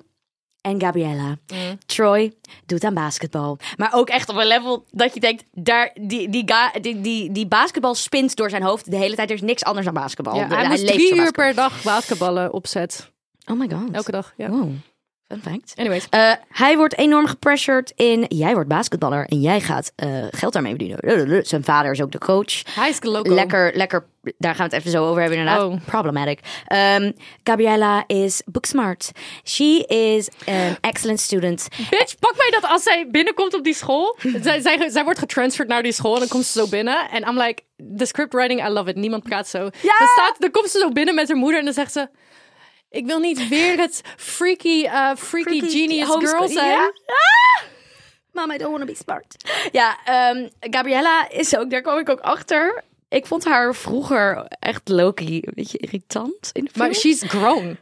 en 0.65 0.81
Gabriella. 0.81 1.27
Mm. 1.53 1.77
Troy 1.85 2.33
doet 2.65 2.83
aan 2.83 2.93
basketbal. 2.93 3.57
Maar 3.77 3.93
ook 3.93 4.09
echt 4.09 4.29
op 4.29 4.35
een 4.35 4.47
level 4.47 4.85
dat 4.91 5.13
je 5.13 5.19
denkt, 5.19 5.43
daar, 5.51 5.91
die, 6.01 6.29
die, 6.29 6.43
ga- 6.45 6.79
die, 6.81 7.01
die, 7.01 7.31
die 7.31 7.47
basketbal 7.47 7.95
spint 7.95 8.35
door 8.35 8.49
zijn 8.49 8.63
hoofd 8.63 8.91
de 8.91 8.97
hele 8.97 9.15
tijd. 9.15 9.29
Er 9.29 9.35
is 9.35 9.41
niks 9.41 9.63
anders 9.63 9.85
dan 9.85 9.93
basketbal. 9.93 10.35
Ja, 10.35 10.47
De- 10.47 10.55
hij 10.55 10.67
leeft 10.67 10.87
drie 10.87 11.15
uur 11.15 11.31
per 11.31 11.53
dag 11.55 11.83
basketballen 11.83 12.53
opzet. 12.53 13.11
Oh 13.51 13.59
my 13.59 13.69
god. 13.69 13.91
Elke 13.91 14.11
dag, 14.11 14.33
ja. 14.37 14.49
Wow. 14.49 14.69
Fun 15.27 15.41
fact. 15.41 15.73
Anyways. 15.75 16.07
Eh, 16.09 16.31
hij 16.49 16.77
wordt 16.77 16.97
enorm 16.97 17.25
gepressured 17.27 17.91
in, 17.95 18.25
jij 18.27 18.53
wordt 18.53 18.69
basketballer 18.69 19.25
en 19.25 19.41
jij 19.41 19.61
gaat 19.61 19.91
eh, 19.95 20.09
geld 20.31 20.53
daarmee 20.53 20.75
verdienen. 20.75 21.45
Zijn 21.45 21.63
vader 21.63 21.91
is 21.91 22.01
ook 22.01 22.11
de 22.11 22.17
coach. 22.17 22.49
School 22.93 23.11
loco. 23.11 23.33
Lekker, 23.33 23.71
lekker. 23.75 24.05
Daar 24.37 24.55
gaan 24.55 24.69
we 24.69 24.75
het 24.75 24.85
even 24.85 24.91
zo 24.91 25.07
over 25.07 25.21
hebben 25.21 25.39
inderdaad. 25.39 25.63
Oh. 25.63 25.85
Problematic. 25.85 26.39
Um, 26.73 27.13
Gabriella 27.43 28.03
is 28.07 28.41
booksmart. 28.45 29.11
She 29.43 29.85
is 29.87 30.29
an 30.47 30.77
excellent 30.81 31.19
student. 31.19 31.67
Bitch, 31.89 32.19
pak 32.19 32.35
mij 32.37 32.49
dat 32.49 32.69
als 32.69 32.83
zij 32.83 33.07
binnenkomt 33.11 33.53
op 33.53 33.63
die 33.63 33.73
school. 33.73 34.17
zij, 34.41 34.61
zij, 34.61 34.89
zij 34.89 35.03
wordt 35.03 35.19
getransferd 35.19 35.67
naar 35.67 35.83
die 35.83 35.91
school 35.91 36.13
en 36.13 36.19
dan 36.19 36.27
komt 36.27 36.45
ze 36.45 36.59
zo 36.59 36.67
binnen. 36.67 37.09
En 37.09 37.27
I'm 37.27 37.37
like, 37.37 37.61
the 37.97 38.05
script 38.05 38.33
writing, 38.33 38.67
I 38.67 38.69
love 38.69 38.89
it. 38.89 38.95
Niemand 38.95 39.23
praat 39.23 39.47
zo. 39.47 39.57
Ja! 39.81 39.97
Dan, 39.97 40.07
staat, 40.07 40.35
dan 40.39 40.51
komt 40.51 40.69
ze 40.69 40.79
zo 40.79 40.89
binnen 40.89 41.15
met 41.15 41.27
haar 41.27 41.37
moeder 41.37 41.59
en 41.59 41.65
dan 41.65 41.73
zegt 41.73 41.91
ze... 41.91 42.09
Ik 42.89 43.05
wil 43.05 43.19
niet 43.19 43.47
weer 43.47 43.77
het 43.77 44.01
freaky, 44.17 44.83
uh, 44.83 45.15
freaky, 45.15 45.59
genius 45.59 46.07
girl 46.07 46.47
zijn. 46.47 46.67
Ja. 46.67 46.91
Ah! 47.05 47.63
Mama, 48.31 48.53
I 48.53 48.57
don't 48.57 48.71
want 48.71 48.87
to 48.87 48.93
be 48.93 48.95
smart. 48.95 49.35
Ja, 49.71 49.97
ehm, 50.05 50.47
Gabriella 50.59 51.29
is 51.29 51.57
ook, 51.57 51.69
daar 51.69 51.81
kwam 51.81 51.99
ik 51.99 52.09
ook 52.09 52.19
achter. 52.19 52.83
Ik 53.15 53.25
vond 53.25 53.43
haar 53.43 53.75
vroeger 53.75 54.45
echt 54.59 54.89
Loki 54.89 55.35
een 55.35 55.53
beetje 55.53 55.77
irritant 55.77 56.49
in 56.53 56.63
de 56.63 56.71
film. 56.71 56.85
Maar 56.85 56.95
she's 56.95 57.23
grown. 57.23 57.77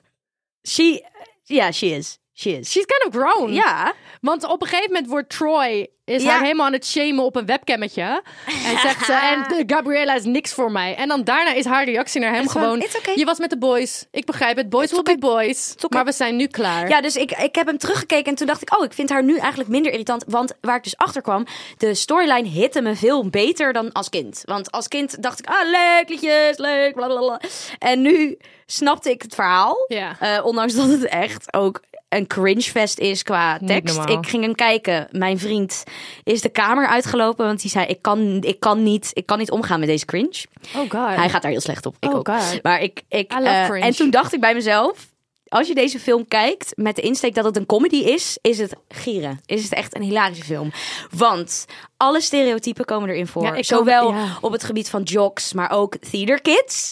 she, 0.68 1.06
ja, 1.44 1.72
she 1.72 1.86
is. 1.86 2.20
She 2.34 2.50
is. 2.50 2.72
She's 2.72 2.86
kind 2.86 3.06
of 3.06 3.22
grown. 3.22 3.54
ja. 3.54 3.94
Want 4.22 4.44
op 4.44 4.62
een 4.62 4.68
gegeven 4.68 4.92
moment 4.92 5.10
wordt 5.10 5.30
Troy 5.30 5.88
is 6.06 6.24
Ja. 6.24 6.30
haar 6.30 6.42
helemaal 6.42 6.66
aan 6.66 6.74
het 6.74 6.86
shamen 6.86 7.24
op 7.24 7.36
een 7.36 7.46
webcammetje. 7.46 8.22
En 8.66 8.80
zegt 8.80 9.06
ze, 9.06 9.14
en 9.14 9.44
de 9.58 9.64
Gabriella 9.76 10.16
is 10.16 10.24
niks 10.24 10.54
voor 10.54 10.72
mij. 10.72 10.96
En 10.96 11.08
dan 11.08 11.24
daarna 11.24 11.54
is 11.54 11.66
haar 11.66 11.86
reactie 11.86 12.22
naar 12.22 12.34
hem 12.34 12.48
gewoon. 12.50 12.82
"It's 12.82 12.98
okay." 12.98 13.16
Je 13.16 13.26
was 13.26 13.40
met 13.40 13.50
de 13.50 13.58
boys. 13.58 14.06
Ik 14.12 14.26
begrijp 14.26 14.58
het. 14.58 14.70
Boys 14.70 14.92
will 14.92 15.02
be 15.04 15.18
boys. 15.18 15.74
okay. 15.76 15.88
Maar 15.90 16.06
we 16.06 16.12
zijn 16.12 16.36
nu 16.36 16.48
klaar. 16.48 16.90
Ja, 16.90 17.02
dus 17.02 17.16
ik, 17.16 17.32
ik 17.32 17.56
heb 17.56 17.68
hem 17.68 17.78
teruggekeken 17.78 18.26
en 18.26 18.36
toen 18.36 18.48
dacht 18.48 18.62
ik, 18.62 18.78
oh, 18.78 18.84
ik 18.84 18.94
vind 18.94 19.10
haar 19.10 19.24
nu 19.24 19.38
eigenlijk 19.38 19.70
minder 19.70 19.92
irritant. 19.92 20.24
Want 20.28 20.54
waar 20.62 20.76
ik 20.78 20.84
dus 20.84 20.98
achter 20.98 21.22
kwam, 21.22 21.46
de 21.78 21.94
storyline 21.94 22.48
hitte 22.48 22.82
me 22.82 22.96
veel 22.96 23.30
beter 23.30 23.74
dan 23.74 23.92
als 23.92 24.10
kind. 24.10 24.42
Want 24.46 24.72
als 24.72 24.88
kind 24.88 25.22
dacht 25.24 25.40
ik, 25.40 25.48
ah, 25.48 25.70
leuk, 25.70 26.10
liedjes, 26.10 26.58
leuk, 26.58 26.94
blablabla. 26.94 27.40
En 27.80 28.02
nu 28.02 28.38
snapte 28.66 29.10
ik 29.10 29.22
het 29.22 29.36
verhaal. 29.36 29.86
Ja. 29.88 30.16
Eh, 30.20 30.46
ondanks 30.46 30.74
dat 30.76 30.88
het 30.90 31.06
echt 31.06 31.54
ook 31.54 31.82
een 32.16 32.28
cringefest 32.28 33.00
is 33.00 33.24
qua 33.24 33.58
tekst. 33.66 33.98
Ik 34.06 34.28
ging 34.28 34.44
hem 34.44 34.56
kijken. 34.56 35.08
Mijn 35.12 35.40
vriend 35.40 35.84
is 36.24 36.42
de 36.42 36.50
kamer 36.50 36.88
uitgelopen, 36.88 37.46
want 37.46 37.62
hij 37.62 37.70
zei, 37.72 37.86
ik 37.86 38.02
kan, 38.02 38.38
ik 38.42 38.60
kan, 38.60 38.84
niet, 38.84 39.10
ik 39.14 39.26
kan 39.26 39.38
niet 39.38 39.52
omgaan 39.52 39.80
met 39.80 39.90
deze 39.90 40.06
cringe. 40.06 40.46
Oh 40.76 40.80
god. 40.90 41.16
Hij 41.16 41.30
gaat 41.30 41.42
daar 41.42 41.52
heel 41.52 41.62
slecht 41.62 41.86
op. 41.86 41.96
Ik 42.00 42.10
Oh 42.10 42.16
ook. 42.16 42.28
God. 42.30 42.64
Maar 42.64 42.82
ik, 42.82 43.02
ik 43.10 43.32
I 43.34 43.36
love 43.38 43.50
eh, 43.50 43.66
cringe. 43.68 43.86
en 43.86 43.96
toen 43.96 44.10
dacht 44.10 44.34
ik 44.34 44.40
bij 44.40 44.54
mezelf, 44.54 45.12
als 45.48 45.68
je 45.68 45.76
deze 45.76 46.00
film 46.00 46.28
kijkt 46.28 46.72
met 46.76 46.96
de 46.96 47.02
insteek 47.02 47.36
dat 47.36 47.46
het 47.46 47.58
een 47.58 47.66
comedy 47.66 47.96
is, 47.96 48.38
is 48.42 48.58
het 48.58 48.76
gieren. 48.88 49.40
Is 49.46 49.64
het 49.64 49.74
echt 49.74 49.96
een 49.96 50.02
hilarische 50.02 50.44
film. 50.44 50.72
Want 51.12 51.66
alle 51.98 52.22
stereotypen 52.22 52.86
komen 52.86 53.10
erin 53.10 53.28
voor. 53.28 53.42
Ja, 53.44 53.48
ik 53.54 53.54
kan- 53.68 53.78
Zowel 53.78 54.12
ja. 54.14 54.26
Mhm. 54.26 54.32
op 54.46 54.52
het 54.52 54.64
gebied 54.64 54.90
van 54.90 55.02
jocks, 55.04 55.54
maar 55.54 55.72
ook 55.72 55.98
theater 55.98 56.42
kids. 56.42 56.92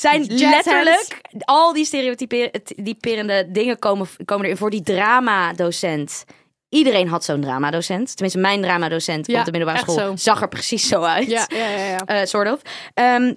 Zijn 0.00 0.26
letterlijk 0.26 1.20
al 1.44 1.72
die 1.72 1.84
stereotyperende 1.84 3.46
dingen 3.50 3.78
komen, 3.78 4.08
komen 4.24 4.44
erin 4.44 4.56
voor. 4.56 4.70
Die 4.70 4.82
drama-docent. 4.82 6.24
Iedereen 6.68 7.08
had 7.08 7.24
zo'n 7.24 7.40
drama-docent. 7.40 8.10
Tenminste, 8.12 8.38
mijn 8.40 8.62
drama-docent 8.62 9.26
Ja, 9.26 9.38
op 9.38 9.44
de 9.44 9.50
middelbare 9.50 9.82
school 9.82 9.94
zo. 9.98 10.16
zag 10.16 10.40
er 10.42 10.48
precies 10.48 10.88
zo 10.88 11.02
uit 11.02 11.28
Ja, 11.28 11.46
ja, 11.48 11.68
ja. 11.68 11.84
ja. 11.84 11.98
eh 12.06 12.24
sort 12.26 12.52
of. 12.52 12.60
Ehm, 12.94 13.34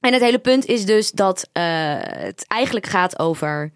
en 0.00 0.12
het 0.12 0.22
hele 0.22 0.38
punt 0.38 0.66
is 0.66 0.84
dus 0.86 1.10
dat 1.10 1.48
eh, 1.52 1.62
het 2.00 2.44
eigenlijk 2.48 2.86
gaat 2.86 3.18
over... 3.18 3.72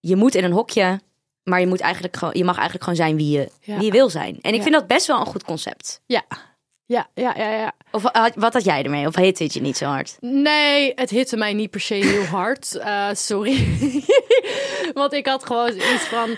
je 0.00 0.16
moet 0.16 0.34
in 0.34 0.44
een 0.44 0.52
hokje, 0.52 1.00
maar 1.42 1.60
je, 1.60 1.66
moet 1.66 1.80
eigenlijk 1.80 2.16
gewoon, 2.16 2.34
je 2.36 2.44
mag 2.44 2.54
eigenlijk 2.54 2.84
gewoon 2.84 2.98
zijn 2.98 3.16
wie 3.16 3.38
je, 3.38 3.50
Ja. 3.60 3.76
wie 3.76 3.84
je 3.84 3.90
wil 3.92 4.10
zijn. 4.10 4.38
En 4.40 4.54
ik 4.54 4.62
vind 4.62 4.74
dat 4.74 4.86
best 4.86 5.06
wel 5.06 5.20
een 5.20 5.26
goed 5.26 5.44
concept. 5.44 6.00
Ja. 6.06 6.22
Ja, 6.86 7.08
ja, 7.14 7.34
ja, 7.36 7.50
ja. 7.50 7.72
Of 7.94 8.02
had- 8.12 8.34
wat 8.34 8.52
had 8.52 8.64
jij 8.64 8.82
ermee? 8.82 9.06
Of 9.06 9.16
hitte 9.16 9.42
het 9.42 9.52
je 9.54 9.60
niet 9.60 9.76
zo 9.76 9.84
hard? 9.86 10.16
Nee, 10.20 10.92
het 10.94 11.10
hitte 11.10 11.36
mij 11.36 11.52
niet 11.52 11.70
per 11.70 11.80
se 11.80 11.94
heel 11.94 12.24
hard. 12.24 12.76
Eh, 12.84 13.08
sorry. 13.12 13.66
Want 14.94 15.12
ik 15.12 15.26
had 15.26 15.46
gewoon 15.46 15.70
iets 15.74 16.02
van... 16.10 16.36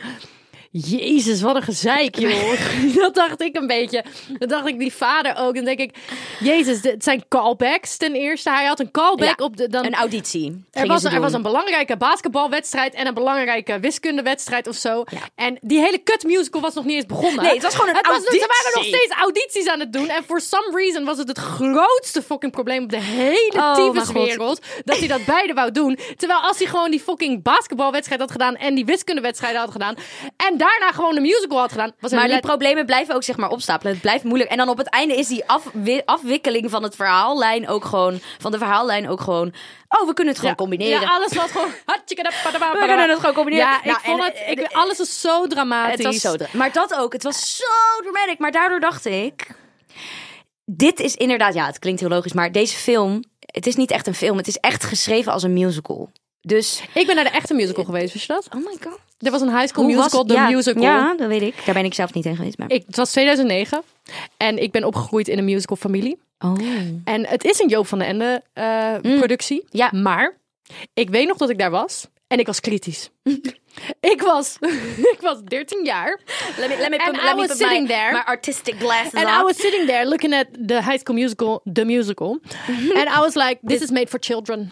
Jezus, 0.84 1.40
wat 1.40 1.56
een 1.56 1.62
gezeik, 1.62 2.16
joh. 2.18 2.60
dat 3.02 3.14
dacht 3.14 3.40
ik 3.42 3.56
een 3.56 3.66
beetje. 3.66 4.04
Dat 4.38 4.48
dacht 4.48 4.66
ik 4.68 4.78
die 4.78 4.92
vader 4.92 5.36
ook. 5.36 5.54
Dan 5.54 5.64
denk 5.64 5.78
ik, 5.78 5.94
Jezus, 6.40 6.80
dit 6.80 7.04
zijn 7.04 7.24
callbacks 7.28 7.96
ten 7.96 8.12
eerste. 8.14 8.50
Hij 8.50 8.64
had 8.66 8.80
een 8.80 8.90
callback 8.90 9.38
Ja, 9.38 9.44
op 9.44 9.56
de... 9.56 9.68
Dan, 9.68 9.84
Een 9.84 9.94
auditie. 9.94 10.64
er 10.70 10.86
was, 10.86 11.04
er 11.04 11.20
was 11.20 11.32
een 11.32 11.42
belangrijke 11.42 11.96
basketbalwedstrijd 11.96 12.94
en 12.94 13.06
een 13.06 13.14
belangrijke 13.14 13.80
wiskundewedstrijd 13.80 14.66
of 14.66 14.76
zo. 14.76 15.04
En 15.34 15.58
die 15.60 15.78
hele 15.80 15.98
kut 15.98 16.24
musical 16.24 16.60
was 16.60 16.74
nog 16.74 16.84
niet 16.84 16.94
eens 16.96 17.06
begonnen. 17.06 17.42
Nee, 17.44 17.52
het 17.52 17.62
was 17.62 17.74
gewoon 17.74 17.88
een 17.88 17.96
het 17.96 18.06
was, 18.06 18.16
Ze 18.16 18.22
auditie. 18.24 18.48
waren 18.48 18.72
nog 18.74 18.84
steeds 18.84 19.12
audities 19.20 19.66
aan 19.68 19.80
het 19.80 19.92
doen. 19.92 20.08
En 20.08 20.24
for 20.24 20.40
some 20.40 20.70
reason 20.74 21.04
was 21.04 21.18
het 21.18 21.28
het 21.28 21.38
grootste 21.38 22.22
fucking 22.22 22.52
probleem 22.52 22.82
op 22.82 22.90
de 22.90 23.00
hele 23.00 23.52
Oh, 23.56 24.12
wereld 24.12 24.60
Dat 24.84 24.98
hij 24.98 25.08
dat 25.08 25.24
beide 25.24 25.52
wou 25.54 25.70
doen. 25.70 25.98
Terwijl 26.16 26.40
als 26.40 26.58
hij 26.58 26.66
gewoon 26.66 26.90
die 26.90 27.00
fucking 27.00 27.42
basketbalwedstrijd 27.42 28.20
had 28.20 28.30
gedaan 28.30 28.56
en 28.56 28.74
die 28.74 28.84
wiskundewedstrijd 28.84 29.56
had 29.56 29.70
gedaan. 29.70 29.94
En 30.36 30.56
daarna 30.70 30.92
gewoon 30.92 31.14
de 31.14 31.20
musical 31.20 31.58
had 31.58 31.70
gedaan. 31.70 31.92
Was 32.00 32.10
Maar 32.12 32.28
die 32.28 32.40
problemen 32.40 32.86
blijven 32.86 33.14
ook 33.14 33.22
zeg 33.22 33.36
maar 33.36 33.50
opstapelen. 33.50 33.92
Het 33.92 34.02
blijft 34.02 34.24
moeilijk. 34.24 34.50
En 34.50 34.56
dan 34.56 34.68
op 34.68 34.78
het 34.78 34.88
einde 34.88 35.16
is 35.16 35.28
die 35.28 35.44
afwi- 35.48 36.02
afwikkeling 36.04 36.70
van 36.70 36.82
het 36.82 36.96
verhaallijn 36.96 37.68
ook 37.68 37.84
gewoon... 37.84 38.20
van 38.38 38.50
de 38.50 38.58
verhaallijn 38.58 39.08
ook 39.08 39.20
gewoon... 39.20 39.52
oh, 39.88 40.06
we 40.06 40.14
kunnen 40.14 40.32
het 40.32 40.42
gewoon 40.42 40.56
combineren. 40.56 41.00
Ja, 41.00 41.08
alles 41.08 41.32
was 41.34 41.50
gewoon... 41.50 41.70
We 42.72 42.78
kunnen 42.86 43.08
het 43.08 43.18
gewoon 43.18 43.34
combineren. 43.34 43.66
Ja, 43.66 43.78
ik 43.78 43.84
Nou, 43.84 43.98
vond 44.02 44.20
en, 44.20 44.24
het... 44.46 44.58
Ik, 44.58 44.72
alles 44.72 44.98
was 44.98 45.20
zo 45.20 45.46
dramatisch. 45.46 45.92
Het 45.94 46.02
was 46.04 46.20
zo 46.20 46.36
dra- 46.36 46.48
Maar 46.52 46.72
dat 46.72 46.94
ook. 46.94 47.12
Het 47.12 47.22
was 47.22 47.56
zo 47.56 48.02
dramatic. 48.02 48.38
Maar 48.38 48.52
daardoor 48.52 48.80
dacht 48.80 49.04
ik... 49.04 49.46
Dit 50.64 51.00
is 51.00 51.14
inderdaad... 51.14 51.54
Ja, 51.54 51.66
het 51.66 51.78
klinkt 51.78 52.00
heel 52.00 52.08
logisch. 52.08 52.32
Maar 52.32 52.52
deze 52.52 52.76
film... 52.76 53.22
Het 53.46 53.66
is 53.66 53.76
niet 53.76 53.90
echt 53.90 54.06
een 54.06 54.14
film. 54.14 54.36
Het 54.36 54.46
is 54.48 54.56
echt 54.56 54.84
geschreven 54.84 55.32
als 55.32 55.42
een 55.42 55.52
musical. 55.52 56.10
Dus... 56.46 56.82
Ik 56.94 57.06
ben 57.06 57.14
naar 57.14 57.24
de 57.24 57.30
echte 57.30 57.54
musical 57.54 57.84
geweest, 57.84 58.12
wist 58.12 58.26
je 58.26 58.32
dat? 58.32 58.48
Oh 58.54 58.64
my 58.64 58.76
god. 58.80 58.98
Er 59.18 59.30
was 59.30 59.40
een 59.40 59.56
high 59.56 59.66
school 59.66 59.84
Hoe 59.84 59.96
musical, 59.96 60.24
The 60.24 60.34
ja, 60.34 60.48
Musical. 60.48 60.82
Ja, 60.82 61.14
dat 61.14 61.28
weet 61.28 61.42
ik. 61.42 61.54
Daar 61.64 61.74
ben 61.74 61.84
ik 61.84 61.94
zelf 61.94 62.14
niet 62.14 62.24
heen 62.24 62.36
geweest. 62.36 62.58
Maar... 62.58 62.70
Ik, 62.70 62.84
het 62.86 62.96
was 62.96 63.10
2009 63.10 63.82
en 64.36 64.62
ik 64.62 64.70
ben 64.72 64.84
opgegroeid 64.84 65.28
in 65.28 65.38
een 65.38 65.44
musical 65.44 65.76
familie. 65.76 66.18
Oh. 66.38 66.58
En 67.04 67.26
het 67.26 67.44
is 67.44 67.60
een 67.60 67.68
Joop 67.68 67.86
van 67.86 67.98
den 67.98 68.08
Ende 68.08 68.42
eh, 68.52 69.18
productie. 69.18 69.60
Mm. 69.62 69.68
Ja. 69.70 69.90
Maar 69.92 70.36
ik 70.94 71.10
weet 71.10 71.26
nog 71.26 71.36
dat 71.36 71.50
ik 71.50 71.58
daar 71.58 71.70
was 71.70 72.06
en 72.26 72.38
ik 72.38 72.46
was 72.46 72.60
kritisch. 72.60 73.10
ik, 74.12 74.22
was, 74.22 74.56
ik 75.14 75.18
was 75.20 75.42
13 75.44 75.84
jaar. 75.84 76.20
Let 76.58 76.68
me, 76.68 76.76
let 76.76 76.90
me 76.90 76.98
And 76.98 77.12
put, 77.12 77.22
I 77.22 77.24
let 77.24 77.34
me 77.34 77.40
was 77.40 77.46
put 77.46 77.56
sitting 77.56 77.88
my, 77.88 77.94
there. 77.94 78.12
my 78.12 78.24
artistic 78.26 78.78
glasses 78.78 79.14
And 79.14 79.26
on. 79.26 79.40
I 79.40 79.42
was 79.42 79.56
sitting 79.56 79.86
there 79.86 80.08
looking 80.08 80.34
at 80.34 80.46
the 80.68 80.82
High 80.82 80.98
School 80.98 81.14
Musical, 81.14 81.60
the 81.72 81.84
musical. 81.84 82.38
and 82.68 83.08
I 83.08 83.20
was 83.20 83.34
like, 83.34 83.58
this 83.62 83.82
is 83.82 83.90
made 83.90 84.08
for 84.08 84.18
children. 84.20 84.70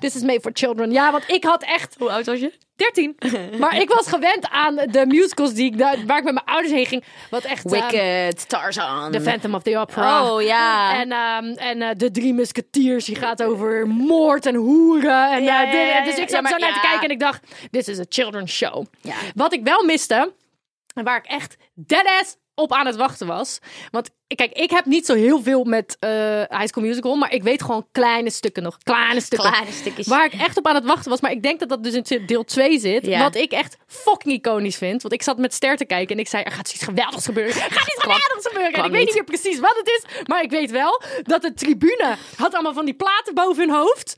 This 0.00 0.14
is 0.16 0.22
made 0.22 0.40
for 0.40 0.50
children. 0.54 0.90
Ja, 0.92 1.12
want 1.12 1.24
ik 1.30 1.44
had 1.44 1.62
echt... 1.62 1.94
Hoe 1.98 2.10
oud 2.10 2.26
was 2.26 2.38
je? 2.40 2.52
13. 2.76 3.16
Maar 3.58 3.80
ik 3.80 3.88
was 3.88 4.08
gewend 4.08 4.48
aan 4.48 4.74
de 4.74 5.04
musicals 5.06 5.52
die 5.54 5.64
ik, 5.64 5.78
daar- 5.78 6.06
waar 6.06 6.18
ik 6.18 6.24
met 6.24 6.34
mijn 6.34 6.46
ouders 6.46 6.72
heen 6.72 6.86
ging. 6.86 7.04
Wat 7.30 7.44
echt... 7.44 7.64
ehm, 7.64 7.74
Wicked, 7.74 8.48
Tarzan. 8.48 9.12
The 9.12 9.20
Phantom 9.20 9.54
of 9.54 9.62
the 9.62 9.78
Opera. 9.78 10.30
Oh 10.32 10.42
ja. 10.42 10.94
En, 11.00 11.12
ehm, 11.12 11.44
en 11.58 11.82
eh, 11.82 11.88
de 11.96 12.10
Drie 12.10 12.34
Musketeers, 12.34 13.04
die 13.04 13.16
gaat 13.16 13.42
over 13.42 13.86
moord 13.88 14.46
en 14.46 14.54
hoeren. 14.54 15.30
En, 15.32 15.42
Ja, 15.42 15.64
eh, 15.64 15.72
ja, 15.72 15.78
dit- 15.78 15.88
ja, 15.88 16.04
dus 16.04 16.18
ik 16.18 16.28
zat 16.28 16.42
maar 16.42 16.50
zo 16.52 16.58
naar 16.58 16.72
te 16.74 16.80
kijken 16.80 17.02
en 17.04 17.10
ik 17.10 17.20
dacht, 17.20 17.46
this 17.70 17.88
is 17.88 17.98
a 17.98 18.04
children's 18.08 18.52
show. 18.52 18.84
Ja. 19.00 19.14
Wat 19.34 19.52
ik 19.52 19.64
wel 19.64 19.84
miste, 19.84 20.32
en 20.94 21.04
waar 21.04 21.16
ik 21.16 21.26
echt 21.26 21.56
deadass 21.74 22.36
op 22.54 22.72
aan 22.72 22.86
het 22.86 22.96
wachten 22.96 23.26
was. 23.26 23.58
Want 23.90 24.10
kijk, 24.34 24.52
ik 24.52 24.70
heb 24.70 24.84
niet 24.84 25.06
zo 25.06 25.14
heel 25.14 25.42
veel 25.42 25.64
met 25.64 25.96
eh 26.00 26.10
High 26.48 26.66
School 26.66 26.84
Musical, 26.84 27.16
maar 27.16 27.32
ik 27.32 27.42
weet 27.42 27.62
gewoon 27.62 27.86
kleine 27.92 28.30
stukken 28.30 28.62
nog. 28.62 28.78
Kleine 28.82 29.20
stukken. 29.20 29.50
Kleine 29.50 29.72
stukjes. 29.72 30.06
Waar 30.06 30.24
ik 30.24 30.32
echt 30.32 30.56
op 30.56 30.66
aan 30.66 30.74
het 30.74 30.84
wachten 30.84 31.10
was. 31.10 31.20
Maar 31.20 31.30
ik 31.30 31.42
denk 31.42 31.60
dat 31.60 31.68
dat 31.68 31.84
dus 31.84 31.94
in 31.94 32.26
deel 32.26 32.44
2 32.44 32.78
zit. 32.78 33.06
Ja. 33.06 33.18
Wat 33.22 33.34
ik 33.34 33.52
echt 33.52 33.76
fucking 33.86 34.34
iconisch 34.34 34.76
vind. 34.76 35.02
Want 35.02 35.14
ik 35.14 35.22
zat 35.22 35.38
met 35.38 35.54
Ster 35.54 35.76
te 35.76 35.84
kijken 35.84 36.14
en 36.14 36.20
ik 36.20 36.28
zei, 36.28 36.42
er 36.42 36.52
gaat 36.52 36.72
iets 36.72 36.84
geweldigs 36.84 37.24
gebeuren. 37.24 37.54
Er 37.54 37.72
gaat 37.72 37.88
iets 37.88 38.02
geweldigs 38.02 38.46
gebeuren. 38.46 38.72
En 38.72 38.84
ik 38.84 38.90
weet 38.90 39.04
niet 39.04 39.14
meer 39.14 39.24
precies 39.24 39.58
wat 39.58 39.76
het 39.76 39.88
is. 39.88 40.22
Maar 40.26 40.42
ik 40.42 40.50
weet 40.50 40.70
wel 40.70 41.02
dat 41.22 41.42
de 41.42 41.54
tribune 41.54 42.16
had 42.36 42.52
allemaal 42.54 42.74
van 42.74 42.84
die 42.84 42.94
platen 42.94 43.34
boven 43.34 43.62
hun 43.68 43.76
hoofd. 43.76 44.16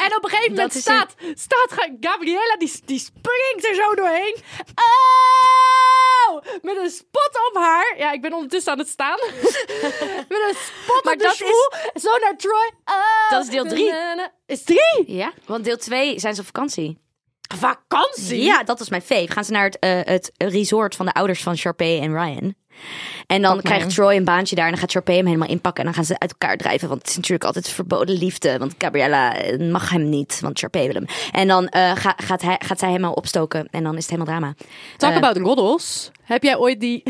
En 0.00 0.16
op 0.16 0.24
een 0.24 0.30
gegeven 0.30 0.52
moment 0.54 0.72
staat, 0.74 1.14
staat 1.34 1.72
Ga- 1.72 1.96
Gabriella, 2.00 2.56
die, 2.58 2.72
die 2.84 2.98
springt 2.98 3.66
er 3.68 3.74
zo 3.74 3.94
doorheen. 3.94 4.36
Oh! 4.74 6.42
Met 6.62 6.76
een 6.76 6.90
spot 6.90 7.30
op 7.50 7.56
haar. 7.62 7.94
Ja, 7.98 8.12
ik 8.12 8.20
ben 8.20 8.32
ondertussen 8.32 8.72
aan 8.72 8.78
het 8.78 8.88
staan. 8.88 9.18
Met 10.28 10.38
een 10.48 10.54
spot 10.54 11.12
op 11.12 11.18
de 11.18 11.32
schoen. 11.34 12.00
Zo 12.02 12.18
naar 12.20 12.36
Troy. 12.36 12.72
Oh. 12.84 13.30
Dat 13.30 13.42
is 13.42 13.50
deel 13.50 13.64
drie. 13.64 13.92
Is 14.46 14.62
drie? 14.62 15.04
Ja, 15.06 15.32
want 15.46 15.64
deel 15.64 15.76
2 15.76 16.18
zijn 16.20 16.34
ze 16.34 16.40
op 16.40 16.46
vakantie. 16.46 16.98
Vakantie? 17.54 18.42
Ja, 18.42 18.62
dat 18.62 18.78
was 18.78 18.88
mijn 18.88 19.02
fave. 19.02 19.32
Gaan 19.32 19.44
ze 19.44 19.52
naar 19.52 19.64
het, 19.64 19.78
eh, 19.78 20.00
het 20.04 20.32
resort 20.36 20.94
van 20.94 21.06
de 21.06 21.12
ouders 21.12 21.42
van 21.42 21.56
Sharpay 21.56 22.00
en 22.00 22.12
Ryan. 22.12 22.54
En 23.26 23.42
dan 23.42 23.60
krijgt. 23.60 23.94
Troy 23.94 24.16
een 24.16 24.24
baantje 24.24 24.54
daar 24.56 24.64
en 24.64 24.70
dan 24.70 24.80
gaat 24.80 24.90
Sharpay 24.90 25.16
hem 25.16 25.26
helemaal 25.26 25.48
inpakken. 25.48 25.80
En 25.80 25.86
dan 25.86 25.94
gaan 25.94 26.04
ze 26.04 26.18
uit 26.18 26.30
elkaar 26.30 26.56
drijven, 26.56 26.88
want 26.88 27.00
het 27.00 27.10
is 27.10 27.16
natuurlijk 27.16 27.44
altijd 27.44 27.68
verboden 27.68 28.16
liefde. 28.18 28.58
Want 28.58 28.74
Gabriella 28.78 29.36
eh, 29.36 29.70
mag 29.70 29.90
hem 29.90 30.08
niet, 30.08 30.38
want 30.40 30.58
Sharpay 30.58 30.84
wil 30.86 30.94
hem. 30.94 31.06
En 31.32 31.48
dan 31.48 31.68
eh, 31.68 31.92
ga- 31.96 32.16
gaat, 32.16 32.42
hij, 32.42 32.60
gaat 32.64 32.78
zij 32.78 32.88
helemaal 32.88 33.12
opstoken 33.12 33.68
en 33.70 33.82
dan 33.82 33.96
is 33.96 34.06
het 34.06 34.10
helemaal 34.10 34.34
drama. 34.38 34.54
Talk 34.96 35.14
about 35.14 35.36
roddels. 35.36 36.10
Heb 36.22 36.42
jij 36.42 36.56
ooit 36.56 36.80
die... 36.80 37.02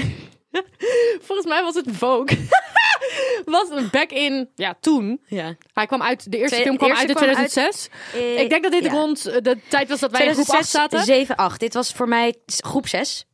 Volgens 1.27 1.49
mij 1.49 1.63
was 1.63 1.75
het 1.75 1.87
Vogue. 1.91 2.39
was 3.45 3.71
een 3.71 3.89
back 3.91 4.11
in... 4.11 4.49
Ja, 4.55 4.77
toen. 4.81 5.21
Ja. 5.27 5.57
Hij 5.73 5.87
kwam 5.87 6.03
uit... 6.03 6.31
De 6.31 6.37
eerste 6.37 6.55
Twee- 6.55 6.65
film 6.67 6.77
kwam 6.77 6.89
eerste 6.89 7.07
uit 7.07 7.17
in 7.17 7.25
kwam 7.27 7.37
uit- 7.37 7.51
2006. 7.53 7.89
Eh, 8.15 8.41
ik 8.41 8.51
denk 8.51 8.63
dat 8.63 8.73
dit 8.73 8.85
ja. 8.85 8.91
rond 8.91 9.27
eh, 9.27 9.43
de 9.43 9.59
tijd 9.69 9.89
was 9.89 10.01
dat 10.01 10.11
wij 10.11 10.27
in 10.27 10.35
groep 10.35 10.49
8 10.49 10.69
zaten. 10.69 11.05
7, 11.05 11.37
8. 11.37 11.61
Dit 11.61 11.75
was 11.75 11.93
voor 11.93 12.09
mij 12.09 12.35
groep 12.47 12.89
6. 12.89 13.27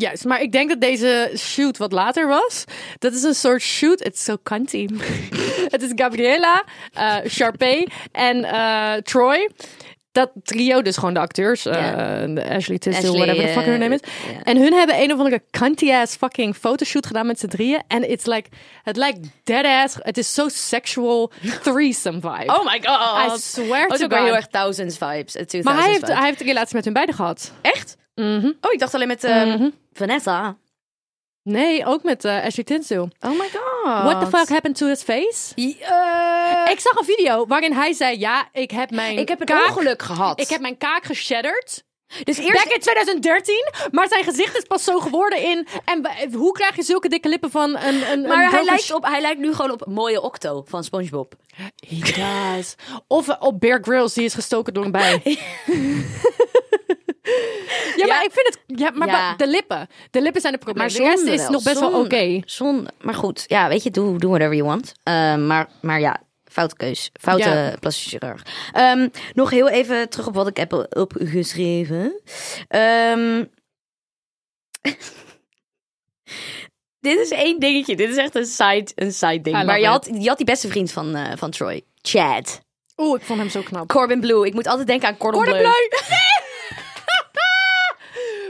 Juist, 0.00 0.24
maar 0.24 0.40
ik 0.40 0.52
denk 0.52 0.68
dat 0.68 0.80
deze 0.80 1.32
shoot 1.36 1.76
wat 1.76 1.92
later 1.92 2.26
was. 2.28 2.64
Dat 2.98 3.12
is 3.12 3.22
een 3.22 3.34
soort 3.34 3.62
shoot. 3.62 4.04
Het 4.04 4.14
is 4.14 4.24
zo 4.24 4.36
cunty. 4.42 4.86
het 5.74 5.82
is 5.82 5.92
Gabriella, 5.94 6.64
eh 6.92 7.16
Sharpay 7.28 7.88
en 8.12 8.44
eh, 8.44 8.94
Troy. 8.94 9.50
Dat 10.16 10.30
trio, 10.42 10.82
dus 10.82 10.96
gewoon 10.96 11.14
de 11.14 11.20
acteurs. 11.20 11.66
eh, 11.66 11.74
de 12.34 12.48
Ashley 12.50 12.78
Tisdale, 12.78 13.16
whatever 13.16 13.42
the 13.46 13.48
fuck 13.52 13.62
eh, 13.62 13.68
her 13.68 13.78
name 13.78 13.94
is. 13.94 14.00
En 14.42 14.56
hun 14.56 14.72
hebben 14.72 15.02
een 15.02 15.12
of 15.12 15.18
andere 15.18 15.42
cunty-ass 15.50 16.16
fucking 16.16 16.56
fotoshoot 16.56 17.06
gedaan 17.06 17.26
met 17.26 17.38
z'n 17.38 17.46
drieën. 17.46 17.82
En 17.88 18.10
it's 18.10 18.24
like, 18.26 18.48
het 18.82 18.96
lijkt 18.96 19.18
dead-ass. 19.44 19.96
Het 19.98 20.18
is 20.18 20.34
zo 20.34 20.48
sexual 20.48 21.30
threesome 21.62 22.20
vibe. 22.20 22.54
Oh 22.58 22.64
my 22.64 22.80
god. 22.82 23.36
I 23.36 23.40
swear 23.40 23.86
is 23.88 23.98
to 23.98 24.04
ook 24.04 24.10
wel 24.10 24.18
God. 24.18 24.26
heel 24.28 24.36
erg 24.36 24.46
thousands 24.46 24.98
vibes. 24.98 25.34
eh, 25.36 25.42
2000s 25.42 25.62
Maar 25.62 25.76
hij 25.82 25.90
heeft, 25.90 26.06
hij 26.06 26.24
heeft 26.24 26.40
een 26.40 26.46
relatie 26.46 26.76
met 26.76 26.84
hun 26.84 26.92
beiden 26.94 27.14
gehad. 27.14 27.52
Echt? 27.62 27.96
Mhm. 28.14 28.46
Oh, 28.60 28.72
ik 28.72 28.78
dacht 28.78 28.94
alleen 28.94 29.08
met 29.08 29.24
ehm, 29.24 29.48
Mhm. 29.48 29.68
Vanessa. 29.92 30.56
Nee, 31.48 31.86
ook 31.86 32.02
met 32.02 32.24
eh, 32.24 32.44
Ashley 32.44 32.64
Tisdale. 32.64 33.08
Oh 33.20 33.30
my 33.30 33.48
god. 33.52 34.02
What 34.02 34.20
the 34.20 34.36
fuck 34.36 34.48
happened 34.48 34.76
to 34.76 34.86
his 34.86 35.02
face? 35.02 35.54
Eh, 35.54 36.72
Ik 36.72 36.80
zag 36.80 36.98
een 36.98 37.04
video 37.04 37.46
waarin 37.46 37.72
hij 37.72 37.92
zei: 37.92 38.18
Ja, 38.18 38.48
ik 38.52 38.70
heb 38.70 38.90
mijn. 38.90 39.18
ik 39.18 39.28
heb 39.28 39.40
een 39.40 39.46
kaak, 39.46 39.66
ongeluk 39.66 40.02
gehad. 40.02 40.40
Ik 40.40 40.48
heb 40.48 40.60
mijn 40.60 40.78
kaak 40.78 41.04
geshatterd. 41.04 41.84
dus 42.24 42.36
Back 42.36 42.46
eerst... 42.46 42.64
in 42.72 42.80
2013, 42.80 43.54
maar 43.90 44.08
zijn 44.08 44.24
gezicht 44.24 44.56
is 44.56 44.62
pas 44.62 44.84
zo 44.84 44.98
geworden 44.98 45.42
in. 45.42 45.66
En 45.84 46.06
hoe 46.32 46.52
krijg 46.52 46.76
je 46.76 46.82
zulke 46.82 47.08
dikke 47.08 47.28
lippen 47.28 47.50
van 47.50 47.76
een. 47.76 47.84
een 47.84 48.12
een 48.12 48.20
Maar 48.20 48.50
hij 48.50 48.64
lijkt, 48.64 48.92
op, 48.92 49.04
hij 49.04 49.20
lijkt 49.20 49.40
nu 49.40 49.54
gewoon 49.54 49.70
op 49.70 49.86
mooie 49.86 50.20
Octo 50.20 50.64
van 50.66 50.84
SpongeBob. 50.84 51.34
He 51.88 51.98
does. 51.98 52.74
Of 53.06 53.28
eh, 53.28 53.36
op 53.38 53.60
Bear 53.60 53.78
Grylls, 53.82 54.14
die 54.14 54.24
is 54.24 54.34
gestoken 54.34 54.74
door 54.74 54.84
een 54.84 54.90
bij. 54.92 55.20
ja, 57.96 58.06
maar 58.06 58.24
ik 58.24 58.30
vind 58.32 58.46
het. 58.46 58.58
Ja, 58.78 58.90
maar 58.90 59.08
Ja. 59.08 59.34
de 59.36 59.46
lippen. 59.48 59.88
De 60.10 60.20
lippen 60.22 60.40
zijn 60.40 60.52
het 60.52 60.62
probleem. 60.64 60.86
Maar 60.86 60.96
de 60.96 61.02
rest 61.02 61.18
zonde 61.18 61.32
is 61.32 61.48
nog 61.48 61.62
best 61.62 61.80
wel 61.80 62.00
oké. 62.04 62.40
Zonde. 62.44 62.90
Maar 63.00 63.14
goed, 63.14 63.44
ja, 63.46 63.68
weet 63.68 63.82
je, 63.82 63.90
doe, 63.90 64.18
doe 64.18 64.30
whatever 64.30 64.54
you 64.56 64.68
want. 64.68 64.92
Eh, 65.02 65.36
maar, 65.36 65.68
maar 65.80 66.00
ja, 66.00 66.22
foute 66.44 66.76
keus. 66.76 67.10
Foute 67.20 67.48
Ja. 67.48 67.74
plastische 67.80 68.08
chirurg. 68.18 68.42
Ehm, 68.72 69.08
nog 69.34 69.50
heel 69.50 69.68
even 69.68 70.08
terug 70.08 70.26
op 70.26 70.34
wat 70.34 70.46
ik 70.48 70.56
heb 70.56 70.86
opgeschreven. 70.90 72.20
Ehm, 72.68 73.44
dit 77.00 77.18
is 77.18 77.30
één 77.30 77.60
dingetje. 77.60 77.96
Dit 77.96 78.08
is 78.10 78.16
echt 78.16 78.34
een 78.34 78.46
side, 78.46 78.86
een 78.94 79.12
side 79.12 79.40
ding. 79.40 79.64
Maar 79.64 79.78
je 79.78 79.84
it. 79.84 79.90
had, 79.90 80.08
je 80.20 80.28
had 80.28 80.36
die 80.36 80.46
beste 80.46 80.68
vriend 80.68 80.92
van, 80.92 81.14
eh, 81.16 81.32
van 81.36 81.50
Troy. 81.50 81.82
Chad. 82.02 82.60
Oeh, 82.96 83.20
ik 83.20 83.26
vond 83.26 83.38
hem 83.38 83.48
zo 83.48 83.60
knap. 83.62 83.88
Corbin 83.88 84.20
Blue. 84.20 84.46
Ik 84.46 84.54
moet 84.54 84.66
altijd 84.66 84.86
denken 84.86 85.08
aan 85.08 85.16
Cordon, 85.16 85.42
Cordon 85.42 85.58
Bleu. 85.60 85.72
Bleu. 85.88 86.16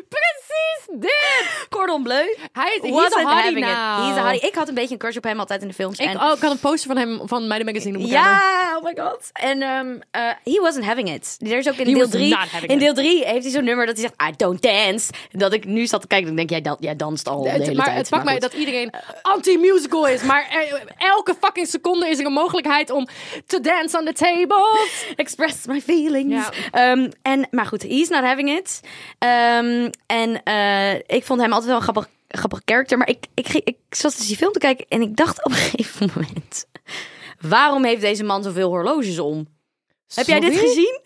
Precies 0.08 0.85
dit. 1.00 1.66
Cordon 1.68 2.02
Bleu. 2.02 2.36
Hij 2.52 2.74
is 2.74 2.80
he's 2.82 2.90
Wasn't 2.90 3.26
a 3.26 3.30
having 3.30 3.56
it. 3.58 3.64
He's 3.64 4.16
a 4.16 4.30
hottie. 4.30 4.48
Ik 4.48 4.54
had 4.54 4.68
een 4.68 4.74
beetje 4.74 4.92
een 4.92 4.98
crush 4.98 5.16
op 5.16 5.24
hem 5.24 5.38
altijd 5.38 5.62
in 5.62 5.68
de 5.68 5.74
films. 5.74 5.98
Ik, 5.98 6.06
en 6.06 6.20
oh, 6.22 6.32
ik 6.36 6.40
had 6.42 6.50
een 6.50 6.58
poster 6.58 6.94
van 6.94 6.96
hem 6.96 7.20
van 7.24 7.46
Meiden 7.46 7.66
Magazine 7.72 7.98
op. 7.98 8.04
Ja, 8.04 8.76
oh 8.76 8.84
my 8.84 8.94
god. 8.96 9.30
En 9.32 9.62
um, 9.62 9.92
uh, 10.16 10.22
he 10.44 10.60
wasn't 10.60 10.84
having 10.84 11.10
it. 11.14 11.36
Er 11.40 11.58
is 11.58 11.68
ook 11.68 11.74
in 11.74 11.86
He 11.86 11.92
deel 11.92 12.00
was 12.02 12.10
3. 12.10 12.28
not 12.28 12.38
having 12.38 12.70
In 12.72 12.78
deel 12.78 12.94
3 12.94 13.24
heeft 13.24 13.42
hij 13.42 13.52
zo'n 13.52 13.64
nummer 13.64 13.86
dat 13.86 13.96
hij 13.98 14.08
zegt, 14.16 14.30
I 14.32 14.36
don't 14.36 14.62
dance. 14.62 15.12
Dat 15.30 15.52
ik 15.52 15.64
nu 15.64 15.86
zat 15.86 16.00
te 16.00 16.06
kijken 16.06 16.28
en 16.28 16.36
denk, 16.36 16.50
jij, 16.50 16.60
dan, 16.60 16.76
jij 16.80 16.96
danst 16.96 17.28
al 17.28 17.42
de 17.42 17.50
hele 17.50 17.74
maar 17.74 17.84
tijd. 17.84 17.96
het 17.98 18.08
pakt 18.08 18.24
mij 18.24 18.38
dat 18.38 18.52
iedereen 18.52 18.92
anti-musical 19.22 20.06
is. 20.08 20.22
Maar 20.22 20.46
er- 20.50 20.94
elke 20.98 21.34
fucking 21.40 21.66
seconde 21.66 22.08
is 22.08 22.18
er 22.18 22.26
een 22.26 22.32
mogelijkheid 22.32 22.90
om 22.90 23.08
te 23.46 23.60
dance 23.60 23.98
on 23.98 24.04
the 24.04 24.12
tables. 24.12 25.06
Express 25.16 25.66
my 25.66 25.80
feelings. 25.80 26.48
Ja. 26.72 26.90
Ehm, 26.90 27.10
en, 27.22 27.48
maar 27.50 27.66
goed, 27.66 27.82
he's 27.82 28.08
not 28.08 28.22
having 28.24 28.50
it. 28.50 28.80
Ehm, 29.18 29.90
en 30.06 30.42
eh, 30.94 31.16
ik 31.16 31.24
vond 31.24 31.40
hem 31.40 31.50
altijd 31.52 31.68
wel 31.68 31.76
een 31.76 31.82
grappig, 31.82 32.08
grappig 32.28 32.60
character. 32.64 32.98
Maar 32.98 33.08
ik, 33.08 33.26
ik, 33.34 33.48
ik 33.48 33.76
zat 33.90 34.16
dus 34.16 34.26
die 34.26 34.36
film 34.36 34.52
te 34.52 34.58
kijken 34.58 34.86
en 34.88 35.00
ik 35.00 35.16
dacht 35.16 35.44
op 35.44 35.50
een 35.50 35.58
gegeven 35.70 36.10
moment... 36.14 36.66
Waarom 37.40 37.84
heeft 37.84 38.00
deze 38.00 38.24
man 38.24 38.42
zoveel 38.42 38.68
horloges 38.68 39.18
om? 39.18 39.46
Heb 40.14 40.26
jij 40.26 40.40
dit 40.40 40.58
gezien? 40.58 41.00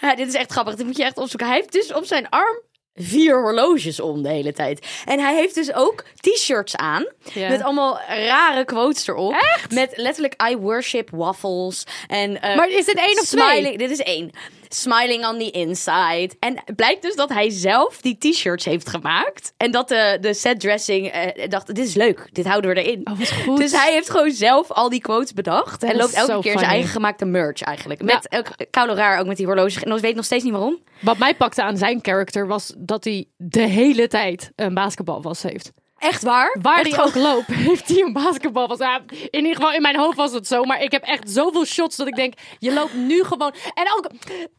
Ja, 0.00 0.14
dit 0.14 0.28
is 0.28 0.34
echt 0.34 0.52
grappig. 0.52 0.74
Dit 0.74 0.86
moet 0.86 0.96
je 0.96 1.04
echt 1.04 1.16
opzoeken. 1.18 1.48
Hij 1.48 1.56
heeft 1.56 1.72
dus 1.72 1.92
op 1.92 2.04
zijn 2.04 2.28
arm 2.28 2.60
vier 2.94 3.42
horloges 3.42 4.00
om 4.00 4.22
de 4.22 4.28
hele 4.28 4.52
tijd. 4.52 4.86
En 5.04 5.20
hij 5.20 5.34
heeft 5.34 5.54
dus 5.54 5.72
ook 5.72 6.04
t-shirts 6.20 6.76
aan. 6.76 7.06
Met 7.34 7.62
allemaal 7.62 8.00
rare 8.08 8.64
quotes 8.64 9.06
erop. 9.06 9.32
Echt? 9.32 9.70
Met 9.70 9.92
letterlijk 9.96 10.42
I 10.50 10.56
worship 10.56 11.10
waffles. 11.10 11.84
En, 12.06 12.42
eh, 12.42 12.56
Maar 12.56 12.68
is 12.68 12.84
dit 12.84 12.96
één 12.96 13.20
of 13.20 13.26
twee? 13.26 13.78
Dit 13.78 13.90
is 13.90 14.00
één. 14.00 14.30
Smiling 14.74 15.26
on 15.26 15.38
the 15.38 15.50
inside. 15.50 16.30
En 16.38 16.62
het 16.64 16.76
blijkt 16.76 17.02
dus 17.02 17.14
dat 17.14 17.28
hij 17.28 17.50
zelf 17.50 18.00
die 18.00 18.18
t-shirts 18.18 18.64
heeft 18.64 18.88
gemaakt. 18.88 19.52
En 19.56 19.70
dat 19.70 19.88
de, 19.88 20.18
de 20.20 20.34
set 20.34 20.60
dressing 20.60 21.06
eh, 21.08 21.48
dacht, 21.48 21.66
dit 21.66 21.78
is 21.78 21.94
leuk. 21.94 22.28
Dit 22.32 22.46
houden 22.46 22.74
we 22.74 22.82
erin. 22.82 23.00
Oh, 23.06 23.18
wat 23.18 23.32
goed. 23.32 23.56
Dus 23.56 23.72
hij 23.72 23.92
heeft 23.92 24.10
gewoon 24.10 24.30
zelf 24.30 24.70
al 24.70 24.88
die 24.88 25.00
quotes 25.00 25.32
bedacht. 25.32 25.82
en 25.82 25.96
loopt 25.96 26.12
elke 26.12 26.40
keer 26.40 26.58
zijn 26.58 26.70
eigen 26.70 26.90
gemaakte 26.90 27.24
merch 27.24 27.62
eigenlijk. 27.62 28.02
Met 28.02 28.28
elk 28.28 28.46
koude 28.70 28.94
raar 28.94 29.20
ook 29.20 29.26
met 29.26 29.36
die 29.36 29.46
horloges. 29.46 29.82
En 29.82 29.92
ik 29.92 30.00
weet 30.00 30.14
nog 30.14 30.24
steeds 30.24 30.44
niet 30.44 30.52
waarom. 30.52 30.82
Wat 31.00 31.18
mij 31.18 31.34
pakte 31.34 31.62
aan 31.62 31.76
zijn 31.76 32.00
karakter 32.00 32.46
was 32.46 32.72
dat 32.78 33.04
hij 33.04 33.26
de 33.36 33.66
hele 33.66 34.08
tijd 34.08 34.52
een 34.56 34.74
basketbalwas 34.74 35.42
heeft. 35.42 35.72
Echt 36.02 36.22
waar? 36.22 36.56
Waar 36.62 36.86
gewoon- 36.86 37.06
ook 37.06 37.14
loopt, 37.14 37.46
heeft 37.68 37.88
hij 37.88 37.98
een 38.00 38.12
basketbalwas. 38.12 38.78
Ja, 38.78 39.00
in 39.30 39.44
ieder 39.44 39.54
geval, 39.54 39.72
in 39.72 39.82
mijn 39.82 39.96
hoofd 39.98 40.16
was 40.16 40.32
het 40.32 40.46
zo. 40.46 40.64
Maar 40.64 40.82
ik 40.82 40.92
heb 40.92 41.02
echt 41.02 41.30
zoveel 41.30 41.64
shots 41.64 41.96
dat 41.96 42.06
ik 42.06 42.14
denk, 42.14 42.34
je 42.58 42.72
loopt 42.72 42.94
nu 42.94 43.24
gewoon... 43.24 43.54
En 43.74 43.86
ook 43.96 44.06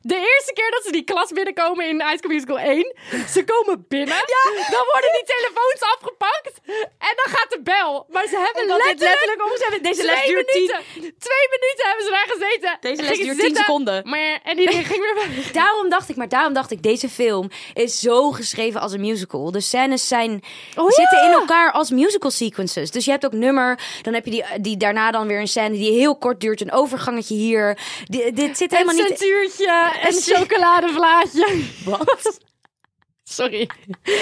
de 0.02 0.16
eerste 0.16 0.54
keer 0.54 0.72
dat 0.72 0.84
ze 0.86 0.92
die 0.92 1.04
klas 1.04 1.32
binnenkomen 1.32 1.88
in 1.88 2.02
High 2.02 2.18
School 2.18 2.32
Musical 2.34 2.60
1. 2.60 2.96
Ze 3.36 3.44
komen 3.44 3.86
binnen, 3.88 4.24
dan 4.76 4.84
worden 4.92 5.12
die 5.18 5.24
telefoons 5.36 5.82
afgepakt. 5.96 6.52
En 7.10 7.14
dan 7.22 7.30
gaat 7.36 7.50
de 7.50 7.62
bel. 7.64 8.06
Maar 8.10 8.28
ze 8.28 8.38
hebben 8.46 8.66
letterlijk... 8.66 9.00
letterlijk 9.00 9.44
om 9.44 9.58
ze 9.58 9.64
hebben- 9.64 9.84
deze 9.84 10.06
les 10.06 10.26
duurt 10.26 10.48
tien- 10.48 10.62
minuten. 10.62 11.18
Twee 11.20 11.46
minuten 11.56 11.84
hebben 11.88 12.06
ze 12.06 12.12
daar 12.12 12.28
gezeten. 12.36 12.78
Deze 12.80 13.02
les 13.02 13.18
duurt 13.18 13.30
tien 13.30 13.40
zitten, 13.40 13.56
seconden. 13.64 14.10
Maar, 14.10 14.40
en 14.44 14.60
iedereen 14.60 14.86
ging 14.86 15.00
weer 15.00 15.16
weg. 15.16 15.52
Daarom 15.62 15.90
dacht 15.90 16.10
ik, 16.10 16.16
maar 16.16 16.30
daarom 16.30 16.54
dacht 16.54 16.72
ik, 16.72 16.84
deze 16.84 17.10
film 17.10 17.50
is 17.74 18.00
zo 18.00 18.32
geschreven 18.32 18.82
als 18.82 18.92
een 18.92 19.02
musical. 19.02 19.52
De 19.52 19.62
scènes 19.62 20.08
zijn, 20.08 20.44
Oh, 20.76 20.90
zitten 20.90 21.18
ja. 21.24 21.32
In 21.34 21.40
elkaar 21.40 21.72
als 21.72 21.90
musical 21.90 22.32
sequences. 22.32 22.92
Dus 22.92 23.06
je 23.06 23.12
hebt 23.12 23.26
ook 23.26 23.32
nummer, 23.34 23.80
dan 24.02 24.14
heb 24.14 24.26
je 24.26 24.32
die, 24.32 24.44
die 24.62 24.78
daarna 24.78 25.12
dan 25.12 25.28
weer 25.28 25.40
een 25.40 25.48
scène 25.48 25.78
die 25.78 25.92
heel 25.92 26.16
kort 26.16 26.42
duurt, 26.42 26.62
een 26.62 26.72
overgangetje 26.72 27.36
hier. 27.36 27.78
Di- 28.06 28.32
dit 28.34 28.58
zit 28.58 28.72
helemaal 28.72 28.96
een 28.96 29.06
niet. 29.10 29.18
centuurtje, 29.18 29.92
een 30.04 30.22
chocoladevlaadje. 30.36 31.64
Wat? 31.86 32.40
Sorry. 33.24 33.70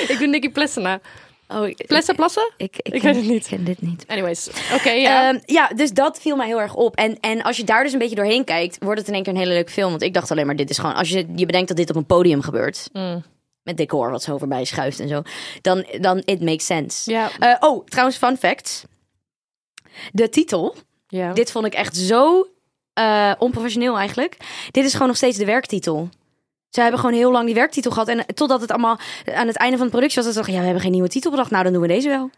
ik 0.07 0.15
doe 0.19 0.27
Nicky 0.27 0.49
Plessen 0.49 0.81
na. 0.81 0.99
Oh, 1.47 1.67
ik, 1.67 1.85
Plessen, 1.87 2.15
plassen? 2.15 2.51
ik, 2.57 2.75
ik, 2.77 2.93
Ik 2.93 3.01
ken, 3.01 3.13
weet 3.13 3.21
het 3.23 3.31
niet. 3.31 3.43
Ik 3.43 3.49
ken 3.49 3.63
dit 3.63 3.81
niet. 3.81 4.03
Anyways, 4.07 4.49
oké, 4.73 4.89
ja. 4.91 5.29
Ja. 5.31 5.39
ja, 5.45 5.67
dus 5.67 5.91
dat 5.91 6.19
viel 6.21 6.35
mij 6.35 6.47
heel 6.47 6.61
erg 6.61 6.73
op. 6.75 6.95
En, 6.95 7.17
en 7.19 7.41
als 7.41 7.57
je 7.57 7.63
daar 7.63 7.83
dus 7.83 7.93
een 7.93 7.99
beetje 7.99 8.15
doorheen 8.15 8.43
kijkt, 8.43 8.77
wordt 8.79 8.99
het 8.99 9.07
in 9.07 9.13
één 9.13 9.23
keer 9.23 9.33
een 9.33 9.39
hele 9.39 9.53
leuke 9.53 9.71
film. 9.71 9.89
Want 9.89 10.01
ik 10.01 10.13
dacht 10.13 10.31
alleen 10.31 10.45
maar, 10.45 10.55
dit 10.55 10.69
is 10.69 10.77
gewoon... 10.77 10.95
Als 10.95 11.09
je, 11.09 11.25
je 11.35 11.45
bedenkt 11.45 11.67
dat 11.67 11.77
dit 11.77 11.89
op 11.89 11.95
een 11.95 12.05
podium 12.05 12.41
gebeurt, 12.41 12.89
Mm. 12.93 13.23
Met 13.63 13.77
decor 13.77 14.11
wat 14.11 14.23
zo 14.23 14.37
voorbij 14.37 14.65
schuift 14.65 14.99
en 14.99 15.07
zo, 15.07 15.21
dan, 15.61 15.85
dan 15.99 16.21
it 16.25 16.41
makes 16.41 16.65
sense. 16.65 17.11
ja. 17.11 17.29
Eh, 17.39 17.55
oh, 17.59 17.85
trouwens, 17.85 18.17
fun 18.17 18.37
fact. 18.37 18.85
De 20.11 20.29
titel, 20.29 20.75
ja. 21.07 21.33
dit 21.33 21.51
vond 21.51 21.65
ik 21.65 21.73
echt 21.73 21.95
zo 21.97 22.47
eh, 22.93 23.31
onprofessioneel 23.37 23.97
eigenlijk. 23.97 24.37
Dit 24.71 24.85
is 24.85 24.91
gewoon 24.91 25.07
nog 25.07 25.17
steeds 25.17 25.37
de 25.37 25.45
werktitel. 25.45 26.09
Ze 26.69 26.81
hebben 26.81 26.99
gewoon 26.99 27.15
heel 27.15 27.31
lang 27.31 27.45
die 27.45 27.55
werktitel 27.55 27.91
gehad. 27.91 28.07
En 28.07 28.25
totdat 28.33 28.61
het 28.61 28.71
allemaal 28.71 28.99
aan 29.33 29.47
het 29.47 29.55
einde 29.55 29.77
van 29.77 29.85
de 29.85 29.91
productie 29.91 30.15
was, 30.15 30.25
dat 30.25 30.33
ze 30.33 30.39
dachten, 30.39 30.53
ja, 30.53 30.59
we 30.59 30.65
hebben 30.65 30.83
geen 30.83 30.91
nieuwe 30.91 31.07
titel 31.09 31.31
bedacht. 31.31 31.51
Nou, 31.51 31.63
dan 31.63 31.73
doen 31.73 31.81
we 31.81 31.87
deze 31.87 32.09
wel. 32.09 32.29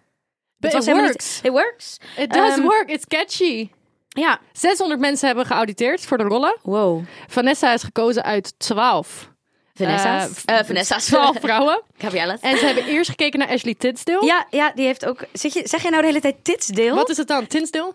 But 0.57 0.73
Het 0.73 0.87
it 0.87 0.93
works. 0.93 1.35
Niet, 1.35 1.39
it 1.43 1.51
works. 1.51 1.97
It 2.17 2.31
does 2.33 2.53
Ehm, 2.53 2.61
work. 2.61 2.89
It's 2.89 3.05
catchy. 3.07 3.69
Ja. 4.09 4.39
600 4.51 4.99
mensen 4.99 5.27
hebben 5.27 5.45
geauditeerd 5.45 6.05
voor 6.05 6.17
de 6.17 6.23
rollen. 6.23 6.57
Wow. 6.61 7.03
Vanessa 7.27 7.73
is 7.73 7.83
gekozen 7.83 8.23
uit 8.23 8.53
12. 8.59 9.31
Vanessa's. 9.73 10.45
Eh, 10.45 10.63
Vanessa's. 10.63 11.05
12 11.13 11.37
vrouwen. 11.39 11.81
Gabriella's. 11.97 12.39
En 12.41 12.57
ze 12.57 12.65
hebben 12.65 12.85
eerst 12.85 13.09
gekeken 13.09 13.39
naar 13.39 13.47
Ashley 13.49 13.75
Tisdale. 13.77 14.25
Ja, 14.25 14.47
ja, 14.49 14.71
die 14.75 14.85
heeft 14.85 15.05
ook... 15.05 15.25
Zeg, 15.33 15.53
je, 15.53 15.61
zeg 15.67 15.81
jij 15.81 15.89
nou 15.89 16.01
de 16.01 16.07
hele 16.07 16.21
tijd 16.21 16.35
Titsdale? 16.43 16.93
Wat 16.93 17.09
is 17.09 17.17
het 17.17 17.27
dan? 17.27 17.47
Tinsdale? 17.47 17.93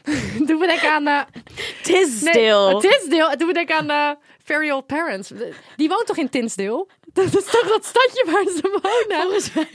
Doe 0.46 0.58
me 0.58 0.66
denken 0.66 0.90
aan... 0.92 1.06
eh 1.06 1.20
Tisdale? 1.82 2.80
Nee. 3.08 3.36
Doe 3.36 3.46
me 3.46 3.52
denken 3.52 3.90
aan 3.90 4.16
Very 4.44 4.70
Old 4.70 4.86
Parents. 4.86 5.30
Die 5.76 5.88
woont 5.88 6.06
toch 6.06 6.16
in 6.16 6.28
Tinsdale? 6.28 6.86
Dat 7.16 7.24
is 7.24 7.44
toch 7.44 7.68
dat 7.68 7.84
stadje 7.84 8.24
waar 8.26 8.44
ze 8.44 8.80
wonen? 8.82 9.22
Volgens 9.22 9.52
mij. 9.52 9.68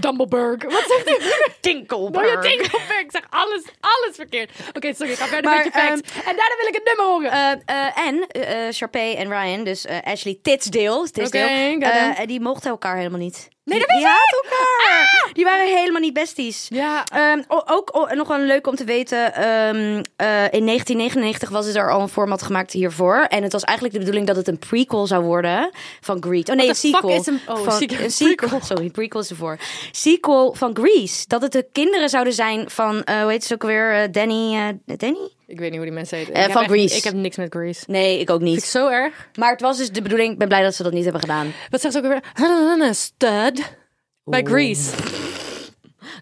Dumbleburg. 0.00 0.62
Wat 0.62 0.84
zegt 0.88 1.08
u? 1.08 1.30
Tinkleberg. 1.60 2.26
Oh 2.26 2.32
ja, 2.32 2.40
Tinkelberg. 2.40 3.00
Ik 3.00 3.10
zeg 3.10 3.22
alles, 3.30 3.62
alles 3.80 4.16
verkeerd. 4.16 4.50
Oké, 4.72 4.94
sorry. 4.94 5.12
Ik 5.12 5.18
ga 5.18 5.26
verder 5.26 5.50
Maar, 5.50 5.64
met 5.64 5.72
je 5.74 5.80
facts. 5.80 6.14
en 6.14 6.36
daarna 6.36 6.56
wil 6.58 6.68
ik 6.68 6.74
het 6.74 6.84
nummer 6.84 7.04
horen. 7.06 7.30
Eh, 7.66 7.86
eh, 7.86 8.06
en 8.06 8.26
eh 8.26 8.72
Sharpay 8.72 9.14
en 9.14 9.28
Ryan, 9.28 9.64
dus 9.64 9.86
Ashley 10.04 10.38
Titsdale, 10.42 11.10
Titsdale 11.10 12.14
eh, 12.16 12.26
die 12.26 12.40
mochten 12.40 12.70
elkaar 12.70 12.96
helemaal 12.96 13.18
niet. 13.18 13.48
Nee, 13.64 13.78
die, 13.78 13.86
dat 13.88 13.96
wist 13.96 14.10
ik! 14.12 14.50
elkaar. 14.50 15.30
Die 15.32 15.44
waren 15.44 15.76
helemaal 15.76 16.00
niet 16.00 16.12
besties. 16.12 16.66
ja. 16.68 17.04
Ehm, 17.04 17.42
ook 17.48 18.10
nog 18.14 18.28
wel 18.28 18.38
leuk 18.38 18.66
om 18.66 18.74
te 18.76 18.84
weten. 18.84 19.34
ehm, 19.34 20.02
eh, 20.16 20.52
in 20.52 20.64
1999 20.64 21.48
was 21.48 21.66
er 21.66 21.90
al 21.90 22.00
een 22.00 22.08
format 22.08 22.42
gemaakt 22.42 22.72
hiervoor. 22.72 23.20
En 23.28 23.42
het 23.42 23.52
was 23.52 23.62
eigenlijk 23.64 23.94
de 23.96 24.00
bedoeling 24.04 24.26
dat 24.28 24.36
het 24.36 24.48
een 24.48 24.58
prequel 24.58 25.06
zou 25.06 25.24
worden 25.24 25.70
van 26.00 26.22
Grease. 26.22 26.50
Oh 26.52 26.56
nee, 26.56 26.68
een 26.68 26.74
sequel. 26.74 27.10
is 27.10 27.26
een- 27.26 27.40
oh, 27.48 27.58
van, 27.60 27.82
een 27.82 28.10
sequel. 28.22 28.60
Sorry, 28.62 28.90
prequel 28.90 29.20
is 29.20 29.30
ervoor. 29.30 29.58
Sequel 29.90 30.54
van 30.54 30.76
Grease. 30.76 31.24
Dat 31.26 31.42
het 31.42 31.52
de 31.52 31.66
kinderen 31.72 32.08
zouden 32.08 32.32
zijn 32.32 32.70
van, 32.70 33.04
eh 33.04 33.20
hoe 33.22 33.30
heet 33.30 33.44
ze 33.44 33.54
ook 33.54 33.62
weer? 33.62 33.92
Eh, 33.94 34.08
Danny. 34.10 34.78
Danny? 34.86 35.28
Ik 35.52 35.58
weet 35.58 35.68
niet 35.70 35.76
hoe 35.76 35.86
die 35.86 35.94
mensen 35.94 36.18
heten. 36.18 36.34
Eh, 36.34 36.50
van 36.50 36.64
Grease. 36.68 36.96
Ik 36.96 37.04
heb 37.04 37.14
niks 37.14 37.36
met 37.36 37.52
Grease. 37.54 37.84
Nee, 37.86 38.18
ik 38.20 38.30
ook 38.30 38.38
Vind 38.38 38.48
ik 38.50 38.54
niet. 38.56 38.64
zo 38.64 38.88
erg. 38.88 39.28
Maar 39.34 39.50
het 39.50 39.60
was 39.60 39.76
dus 39.76 39.90
de 39.90 40.02
bedoeling. 40.02 40.32
Ik 40.32 40.38
ben 40.38 40.48
blij 40.48 40.62
dat 40.62 40.74
ze 40.74 40.82
dat 40.82 40.92
niet 40.92 41.02
hebben 41.02 41.20
gedaan. 41.20 41.52
Wat 41.70 41.80
zegt 41.80 41.94
ze 41.94 42.00
ook 42.00 42.06
weer? 42.06 42.94
Stud. 42.94 43.76
Bij 44.24 44.42
Grease. 44.44 44.90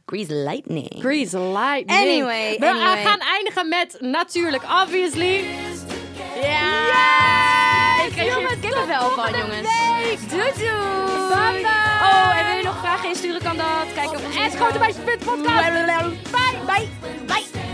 Grease 0.07 0.35
Lightning. 0.35 0.91
Grease 0.99 1.39
Lightning. 1.39 2.01
Anyway, 2.01 2.57
We 2.59 2.69
anyway. 2.71 3.05
gaan 3.05 3.19
eindigen 3.21 3.69
met 3.69 3.97
natuurlijk, 4.01 4.63
obviously. 4.83 5.45
Ja! 6.43 8.05
Ik 8.07 8.13
krijg 8.13 8.37
hier 8.39 8.57
kippenvel 8.61 9.11
van, 9.11 9.31
jongens. 9.39 9.69
Doei 10.29 10.51
doei. 10.59 11.29
Bye 11.29 11.61
bye. 11.63 11.99
Oh, 12.03 12.39
en 12.39 12.47
wil 12.47 12.57
je 12.57 12.63
nog 12.65 12.79
vragen 12.79 13.09
insturen, 13.09 13.43
kan 13.43 13.57
dat. 13.57 13.87
Kijk 13.95 14.09
op 14.09 14.25
onze 14.27 14.41
En 14.41 14.51
grote 14.51 14.79
meisje 14.79 15.01
podcast. 15.01 15.45
Bye. 15.45 16.19
Bye. 16.67 16.89
Bye. 17.27 17.70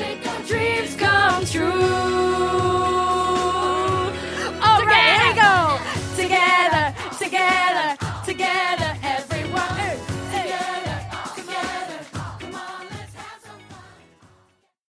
Make 0.00 0.26
our 0.26 0.42
dreams 0.44 0.96
come 0.96 1.44
true. 1.44 3.19